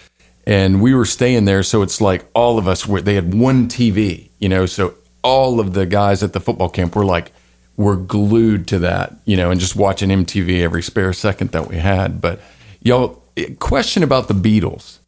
and 0.47 0.81
we 0.81 0.93
were 0.93 1.05
staying 1.05 1.43
there 1.43 1.61
so 1.61 1.81
it's 1.81 1.99
like 1.99 2.25
all 2.33 2.57
of 2.57 2.69
us 2.69 2.87
were 2.87 3.01
they 3.01 3.15
had 3.15 3.33
one 3.33 3.67
TV, 3.67 4.29
you 4.39 4.47
know, 4.47 4.65
so 4.65 4.95
all 5.21 5.59
of 5.59 5.73
the 5.73 5.85
guys 5.85 6.23
at 6.23 6.31
the 6.31 6.39
football 6.39 6.69
camp 6.69 6.95
were 6.95 7.05
like 7.05 7.33
were 7.75 7.97
glued 7.97 8.65
to 8.69 8.79
that, 8.79 9.13
you 9.25 9.35
know, 9.35 9.51
and 9.51 9.59
just 9.59 9.75
watching 9.75 10.09
MTV 10.09 10.61
every 10.61 10.81
spare 10.81 11.11
second 11.11 11.51
that 11.51 11.67
we 11.67 11.75
had. 11.75 12.21
But 12.21 12.39
y'all 12.81 13.21
question 13.59 14.03
about 14.03 14.29
the 14.29 14.33
Beatles 14.33 14.99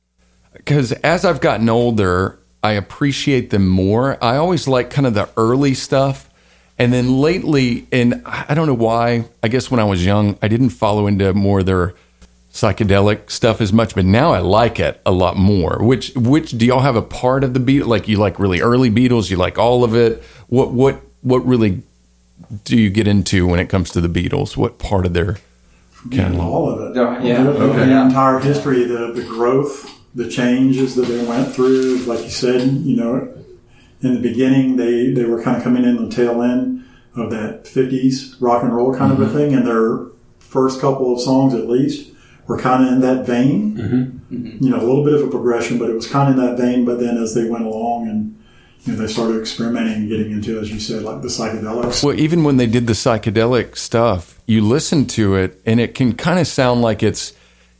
because 0.53 0.91
as 0.91 1.23
I've 1.23 1.39
gotten 1.39 1.69
older, 1.69 2.37
I 2.61 2.73
appreciate 2.73 3.49
them 3.49 3.65
more. 3.65 4.21
I 4.21 4.35
always 4.35 4.67
like 4.67 4.89
kind 4.89 5.07
of 5.07 5.13
the 5.13 5.29
early 5.37 5.73
stuff. 5.73 6.29
And 6.77 6.91
then 6.91 7.17
lately, 7.17 7.87
and 7.91 8.21
I 8.25 8.53
don't 8.53 8.67
know 8.67 8.73
why, 8.73 9.25
I 9.41 9.47
guess 9.47 9.71
when 9.71 9.79
I 9.79 9.83
was 9.85 10.05
young, 10.05 10.37
I 10.41 10.49
didn't 10.49 10.69
follow 10.71 11.07
into 11.07 11.33
more 11.33 11.63
their 11.63 11.93
psychedelic 12.51 13.29
stuff 13.29 13.61
as 13.61 13.71
much, 13.71 13.95
but 13.95 14.05
now 14.05 14.31
I 14.33 14.39
like 14.39 14.79
it 14.79 15.01
a 15.05 15.11
lot 15.11 15.37
more. 15.37 15.83
Which, 15.83 16.13
which 16.15 16.51
do 16.51 16.65
y'all 16.65 16.79
have 16.79 16.95
a 16.95 17.01
part 17.01 17.43
of 17.43 17.53
the 17.53 17.59
Beatles? 17.59 17.87
Like 17.87 18.07
you 18.07 18.17
like 18.17 18.39
really 18.39 18.61
early 18.61 18.89
Beatles? 18.89 19.29
You 19.29 19.37
like 19.37 19.57
all 19.57 19.83
of 19.83 19.95
it? 19.95 20.23
What, 20.47 20.71
what, 20.71 21.01
what 21.21 21.45
really 21.45 21.83
do 22.63 22.77
you 22.77 22.89
get 22.89 23.07
into 23.07 23.47
when 23.47 23.59
it 23.59 23.69
comes 23.69 23.91
to 23.91 24.01
the 24.01 24.07
Beatles? 24.07 24.57
What 24.57 24.79
part 24.79 25.05
of 25.05 25.13
their 25.13 25.37
catalog? 26.11 26.41
all 26.41 26.69
of 26.69 26.91
it. 26.91 26.95
Yeah, 26.95 27.21
yeah, 27.21 27.43
the, 27.43 27.51
the 27.51 27.63
okay. 27.71 27.89
Yeah. 27.89 28.05
entire 28.07 28.39
history, 28.39 28.85
the 28.85 29.11
the 29.13 29.23
growth, 29.23 29.99
the 30.15 30.29
changes 30.29 30.95
that 30.95 31.03
they 31.03 31.25
went 31.25 31.53
through. 31.53 31.97
Like 31.99 32.23
you 32.23 32.29
said, 32.29 32.61
you 32.61 32.95
know, 32.95 33.33
in 34.01 34.13
the 34.15 34.21
beginning, 34.21 34.77
they 34.77 35.11
they 35.11 35.25
were 35.25 35.41
kind 35.41 35.57
of 35.57 35.63
coming 35.63 35.83
in 35.83 36.09
the 36.09 36.13
tail 36.13 36.41
end 36.41 36.85
of 37.15 37.29
that 37.31 37.65
'50s 37.65 38.35
rock 38.39 38.63
and 38.63 38.75
roll 38.75 38.95
kind 38.95 39.11
of 39.11 39.19
a 39.19 39.25
mm-hmm. 39.25 39.35
thing, 39.35 39.53
and 39.53 39.67
their 39.67 40.05
first 40.39 40.81
couple 40.81 41.13
of 41.13 41.21
songs, 41.21 41.53
at 41.53 41.69
least, 41.69 42.11
were 42.49 42.57
kind 42.57 42.83
of 42.83 42.91
in 42.91 43.01
that 43.01 43.27
vein. 43.27 43.77
Mm-hmm. 43.77 44.35
Mm-hmm. 44.35 44.63
You 44.63 44.71
know, 44.71 44.77
a 44.77 44.83
little 44.83 45.05
bit 45.05 45.13
of 45.13 45.21
a 45.21 45.29
progression, 45.29 45.77
but 45.77 45.87
it 45.87 45.93
was 45.93 46.07
kind 46.07 46.29
of 46.29 46.37
in 46.37 46.45
that 46.45 46.57
vein. 46.57 46.83
But 46.83 46.99
then 46.99 47.15
as 47.15 47.35
they 47.35 47.47
went 47.47 47.65
along 47.65 48.09
and 48.09 48.35
you 48.81 48.93
know, 48.93 48.99
they 48.99 49.11
started 49.11 49.39
experimenting 49.39 49.93
and 49.93 50.09
getting 50.09 50.31
into, 50.31 50.59
as 50.59 50.71
you 50.71 50.79
said, 50.79 51.03
like 51.03 51.21
the 51.21 51.27
psychedelics. 51.27 52.03
Well, 52.03 52.19
even 52.19 52.43
when 52.43 52.57
they 52.57 52.65
did 52.65 52.87
the 52.87 52.93
psychedelic 52.93 53.77
stuff, 53.77 54.41
you 54.47 54.61
listen 54.61 55.05
to 55.07 55.35
it 55.35 55.61
and 55.63 55.79
it 55.79 55.93
can 55.93 56.15
kind 56.15 56.39
of 56.39 56.47
sound 56.47 56.81
like 56.81 57.03
it's, 57.03 57.33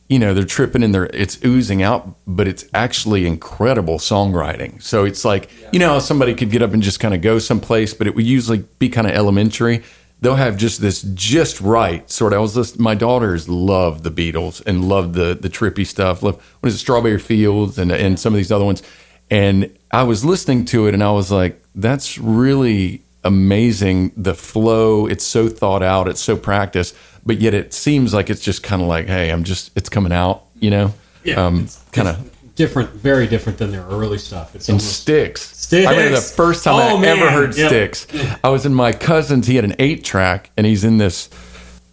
you 0.08 0.20
know, 0.20 0.34
they're 0.34 0.44
tripping 0.44 0.84
and 0.84 0.94
they're 0.94 1.06
it's 1.06 1.44
oozing 1.44 1.82
out, 1.82 2.16
but 2.28 2.46
it's 2.46 2.64
actually 2.72 3.26
incredible 3.26 3.98
songwriting. 3.98 4.80
So 4.80 5.04
it's 5.04 5.24
like, 5.24 5.50
you 5.72 5.80
know, 5.80 5.98
somebody 5.98 6.34
could 6.34 6.52
get 6.52 6.62
up 6.62 6.72
and 6.72 6.82
just 6.82 7.00
kind 7.00 7.14
of 7.14 7.22
go 7.22 7.40
someplace, 7.40 7.92
but 7.92 8.06
it 8.06 8.14
would 8.14 8.26
usually 8.26 8.58
be 8.78 8.88
kind 8.88 9.08
of 9.08 9.14
elementary. 9.14 9.82
They'll 10.20 10.36
have 10.36 10.56
just 10.56 10.80
this 10.80 11.02
just 11.14 11.60
right 11.60 12.08
sort 12.10 12.32
of. 12.32 12.38
I 12.38 12.42
was 12.42 12.56
listening, 12.56 12.82
my 12.82 12.94
daughters 12.94 13.48
love 13.48 14.02
the 14.02 14.10
Beatles 14.10 14.62
and 14.66 14.88
love 14.88 15.14
the 15.14 15.34
the 15.34 15.48
trippy 15.48 15.86
stuff. 15.86 16.22
Love 16.22 16.42
what 16.60 16.68
is 16.68 16.74
it, 16.74 16.78
Strawberry 16.78 17.18
Fields 17.18 17.78
and 17.78 17.90
and 17.90 18.18
some 18.18 18.34
of 18.34 18.36
these 18.36 18.52
other 18.52 18.64
ones. 18.64 18.82
And 19.30 19.76
I 19.92 20.02
was 20.02 20.24
listening 20.24 20.64
to 20.66 20.86
it 20.88 20.94
and 20.94 21.02
I 21.02 21.12
was 21.12 21.30
like, 21.30 21.62
that's 21.74 22.18
really 22.18 23.02
amazing. 23.24 24.12
The 24.16 24.34
flow, 24.34 25.06
it's 25.06 25.24
so 25.24 25.48
thought 25.48 25.82
out, 25.82 26.08
it's 26.08 26.20
so 26.20 26.36
practiced, 26.36 26.96
but 27.24 27.40
yet 27.40 27.54
it 27.54 27.72
seems 27.72 28.12
like 28.12 28.30
it's 28.30 28.40
just 28.40 28.62
kind 28.62 28.82
of 28.82 28.88
like, 28.88 29.06
hey, 29.06 29.30
I'm 29.30 29.44
just, 29.44 29.70
it's 29.76 29.88
coming 29.88 30.12
out, 30.12 30.44
you 30.58 30.70
know? 30.70 30.94
Yeah, 31.22 31.44
um, 31.44 31.68
kind 31.92 32.08
of. 32.08 32.29
Different, 32.60 32.90
very 32.90 33.26
different 33.26 33.56
than 33.58 33.70
their 33.72 33.86
early 33.86 34.18
stuff. 34.18 34.54
It's 34.54 34.68
And 34.68 34.74
almost 34.74 35.00
Styx. 35.00 35.40
Styx. 35.56 35.86
I 35.86 35.92
remember 35.92 36.16
the 36.16 36.20
first 36.20 36.62
time 36.62 36.74
Oh, 36.74 36.98
I 36.98 37.00
man. 37.00 37.16
ever 37.18 37.30
heard 37.30 37.56
Yep. 37.56 37.68
Styx. 37.68 38.06
I 38.44 38.50
was 38.50 38.66
in 38.66 38.74
my 38.74 38.92
cousin's. 38.92 39.46
He 39.46 39.56
had 39.56 39.64
an 39.64 39.74
eight 39.78 40.04
track, 40.04 40.50
and 40.58 40.66
he's 40.66 40.84
in 40.84 40.98
this 40.98 41.30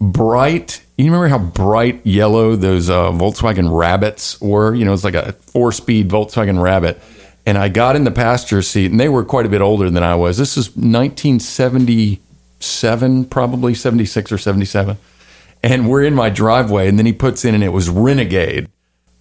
bright. 0.02 0.82
You 0.98 1.06
remember 1.06 1.30
how 1.30 1.38
bright 1.40 2.06
yellow 2.06 2.58
those 2.58 2.90
uh, 2.90 3.12
Volkswagen 3.12 3.74
Rabbits 3.74 4.42
were? 4.42 4.76
You 4.76 4.84
know, 4.84 4.92
it's 4.92 5.06
like 5.06 5.16
a 5.16 5.32
four 5.32 5.72
speed 5.72 6.10
Volkswagen 6.10 6.62
Rabbit. 6.62 7.02
And 7.46 7.58
I 7.58 7.70
got 7.70 7.96
in 7.96 8.04
the 8.04 8.12
passenger 8.12 8.62
seat, 8.62 8.92
and 8.92 9.00
they 9.00 9.08
were 9.08 9.24
quite 9.24 9.46
a 9.46 9.50
bit 9.50 9.62
older 9.62 9.90
than 9.90 10.04
I 10.04 10.16
was. 10.16 10.38
This 10.38 10.58
is 10.58 10.76
1977, 10.76 13.26
probably 13.26 13.74
76 13.74 14.32
or 14.34 14.38
77. 14.38 14.98
And 15.64 15.90
we're 15.90 16.04
in 16.04 16.14
my 16.14 16.30
driveway, 16.30 16.90
and 16.90 17.00
then 17.00 17.06
he 17.06 17.14
puts 17.14 17.46
in, 17.46 17.56
and 17.56 17.64
it 17.64 17.70
was 17.70 17.90
Renegade 17.90 18.68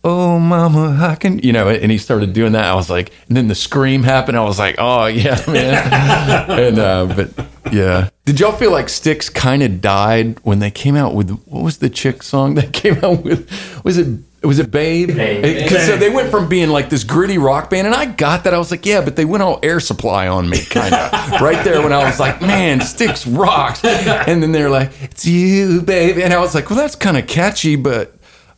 oh 0.05 0.39
mama 0.39 0.97
i 1.01 1.15
can 1.17 1.39
you 1.41 1.53
know 1.53 1.69
and 1.69 1.91
he 1.91 1.99
started 1.99 2.33
doing 2.33 2.53
that 2.53 2.65
i 2.65 2.75
was 2.75 2.89
like 2.89 3.11
and 3.29 3.37
then 3.37 3.49
the 3.49 3.55
scream 3.55 4.03
happened 4.05 4.37
i 4.37 4.45
was 4.45 4.59
like 4.59 4.77
oh 4.79 5.07
yeah 5.07 5.41
man 5.49 6.51
and 6.51 6.79
uh 6.79 7.07
but 7.07 7.47
yeah 7.73 8.09
did 8.25 8.39
y'all 8.41 8.53
feel 8.53 8.73
like 8.73 8.89
Styx 8.89 9.29
kind 9.29 9.63
of 9.63 9.81
died 9.81 10.39
when 10.45 10.59
they 10.59 10.71
came 10.71 10.97
out 10.97 11.15
with 11.15 11.31
what 11.47 11.63
was 11.63 11.79
the 11.79 11.89
chick 11.89 12.23
song 12.23 12.55
that 12.55 12.73
came 12.73 12.97
out 13.05 13.23
with 13.25 13.49
was 13.85 13.99
it 13.99 14.19
was 14.43 14.61
it 14.61 14.71
Babe? 14.71 15.09
Babe. 15.09 15.69
'Cause 15.69 15.87
so 15.87 15.97
they 15.97 16.11
went 16.11 16.31
from 16.31 16.49
being 16.49 16.69
like 16.69 16.89
this 16.89 17.03
gritty 17.03 17.37
rock 17.39 17.69
band, 17.69 17.87
and 17.89 17.97
I 17.97 18.07
got 18.07 18.45
that. 18.45 18.55
I 18.55 18.59
was 18.59 18.71
like, 18.71 18.87
yeah, 18.87 19.01
but 19.01 19.17
they 19.17 19.25
went 19.25 19.43
all 19.43 19.59
air 19.61 19.81
supply 19.81 20.29
on 20.29 20.49
me, 20.49 20.63
kind 20.65 20.95
of 20.95 21.41
right 21.41 21.65
there 21.65 21.83
when 21.83 21.93
I 21.93 22.05
was 22.05 22.21
like, 22.21 22.41
man, 22.41 22.81
Styx 22.81 23.27
rocks. 23.27 23.83
And 23.85 24.41
then 24.41 24.53
they're 24.53 24.71
like, 24.71 24.93
it's 25.03 25.25
you, 25.27 25.83
babe. 25.83 26.19
And 26.19 26.33
I 26.33 26.39
was 26.39 26.55
like, 26.55 26.71
well, 26.71 26.79
that's 26.79 26.95
kind 26.95 27.17
of 27.17 27.27
catchy, 27.27 27.75
but 27.75 28.15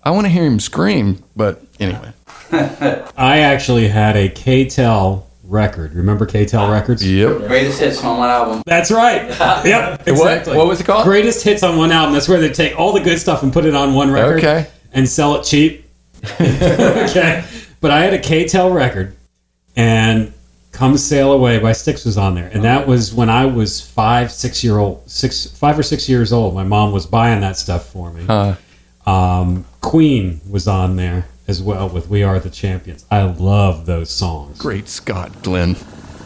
I 0.09 0.11
want 0.11 0.25
to 0.25 0.31
hear 0.31 0.47
him 0.47 0.59
scream. 0.59 1.23
But 1.37 1.63
anyway, 1.79 2.15
I 2.51 3.41
actually 3.41 3.89
had 3.89 4.17
a 4.17 4.31
K-tel 4.31 5.27
record. 5.45 5.93
Remember 5.93 6.25
K-tel 6.25 6.71
records? 6.73 7.07
yep. 7.07 7.37
Greatest 7.47 7.79
hits 7.79 8.03
on 8.03 8.17
one 8.17 8.31
album. 8.31 8.63
That's 8.65 8.91
right. 8.91 9.29
yep. 9.67 10.09
Exactly. 10.09 10.57
What 10.57 10.67
was 10.67 10.81
it 10.81 10.85
called? 10.85 11.05
Greatest 11.05 11.45
hits 11.45 11.63
on 11.63 11.77
one 11.77 11.93
album. 11.93 12.15
That's 12.15 12.27
where 12.27 12.41
they 12.41 12.49
take 12.49 12.75
all 12.79 12.95
the 12.95 13.01
good 13.01 13.19
stuff 13.19 13.43
and 13.43 13.53
put 13.53 13.67
it 13.67 13.75
on 13.75 13.93
one 13.93 14.11
record. 14.11 14.39
Okay. 14.39 14.67
And 14.95 15.07
sell 15.07 15.35
it 15.35 15.45
cheap. 15.45 15.85
okay. 16.41 17.45
But 17.83 17.91
I 17.91 18.01
had 18.01 18.15
a 18.15 18.19
K-tel 18.19 18.71
record, 18.73 19.15
and 19.77 20.33
"Come 20.73 20.97
Sail 20.97 21.33
Away" 21.33 21.59
by 21.59 21.73
Styx 21.73 22.07
was 22.07 22.17
on 22.17 22.35
there, 22.35 22.49
and 22.49 22.65
that 22.65 22.87
was 22.89 23.13
when 23.13 23.29
I 23.29 23.45
was 23.45 23.79
five, 23.83 24.33
six 24.33 24.65
year 24.65 24.79
old, 24.79 25.09
six, 25.11 25.47
five 25.47 25.79
or 25.79 25.83
six 25.83 26.09
years 26.09 26.33
old. 26.33 26.55
My 26.55 26.65
mom 26.65 26.93
was 26.93 27.05
buying 27.05 27.43
that 27.43 27.59
stuff 27.59 27.91
for 27.93 28.11
me. 28.11 28.25
Uh, 28.27 28.55
Um, 29.07 29.65
Queen 29.89 30.43
was 30.47 30.69
on 30.69 30.97
there 30.97 31.25
as 31.47 31.63
well 31.63 31.89
with 31.89 32.11
"We 32.11 32.23
Are 32.23 32.39
the 32.39 32.51
Champions." 32.51 33.07
I 33.11 33.23
love 33.23 33.87
those 33.87 34.11
songs. 34.11 34.59
great 34.59 34.87
Scott, 34.87 35.43
Glenn. 35.43 35.77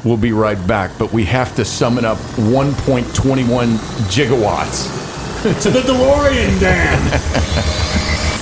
We'll 0.04 0.16
be 0.16 0.32
right 0.32 0.58
back, 0.66 0.90
but 0.98 1.12
we 1.12 1.24
have 1.26 1.54
to 1.54 1.64
summon 1.64 2.04
up 2.04 2.18
1.21 2.36 3.76
gigawatts. 4.10 4.90
to 5.62 5.70
the 5.70 5.78
DeLorean, 5.78 6.58
Dan. 6.58 8.40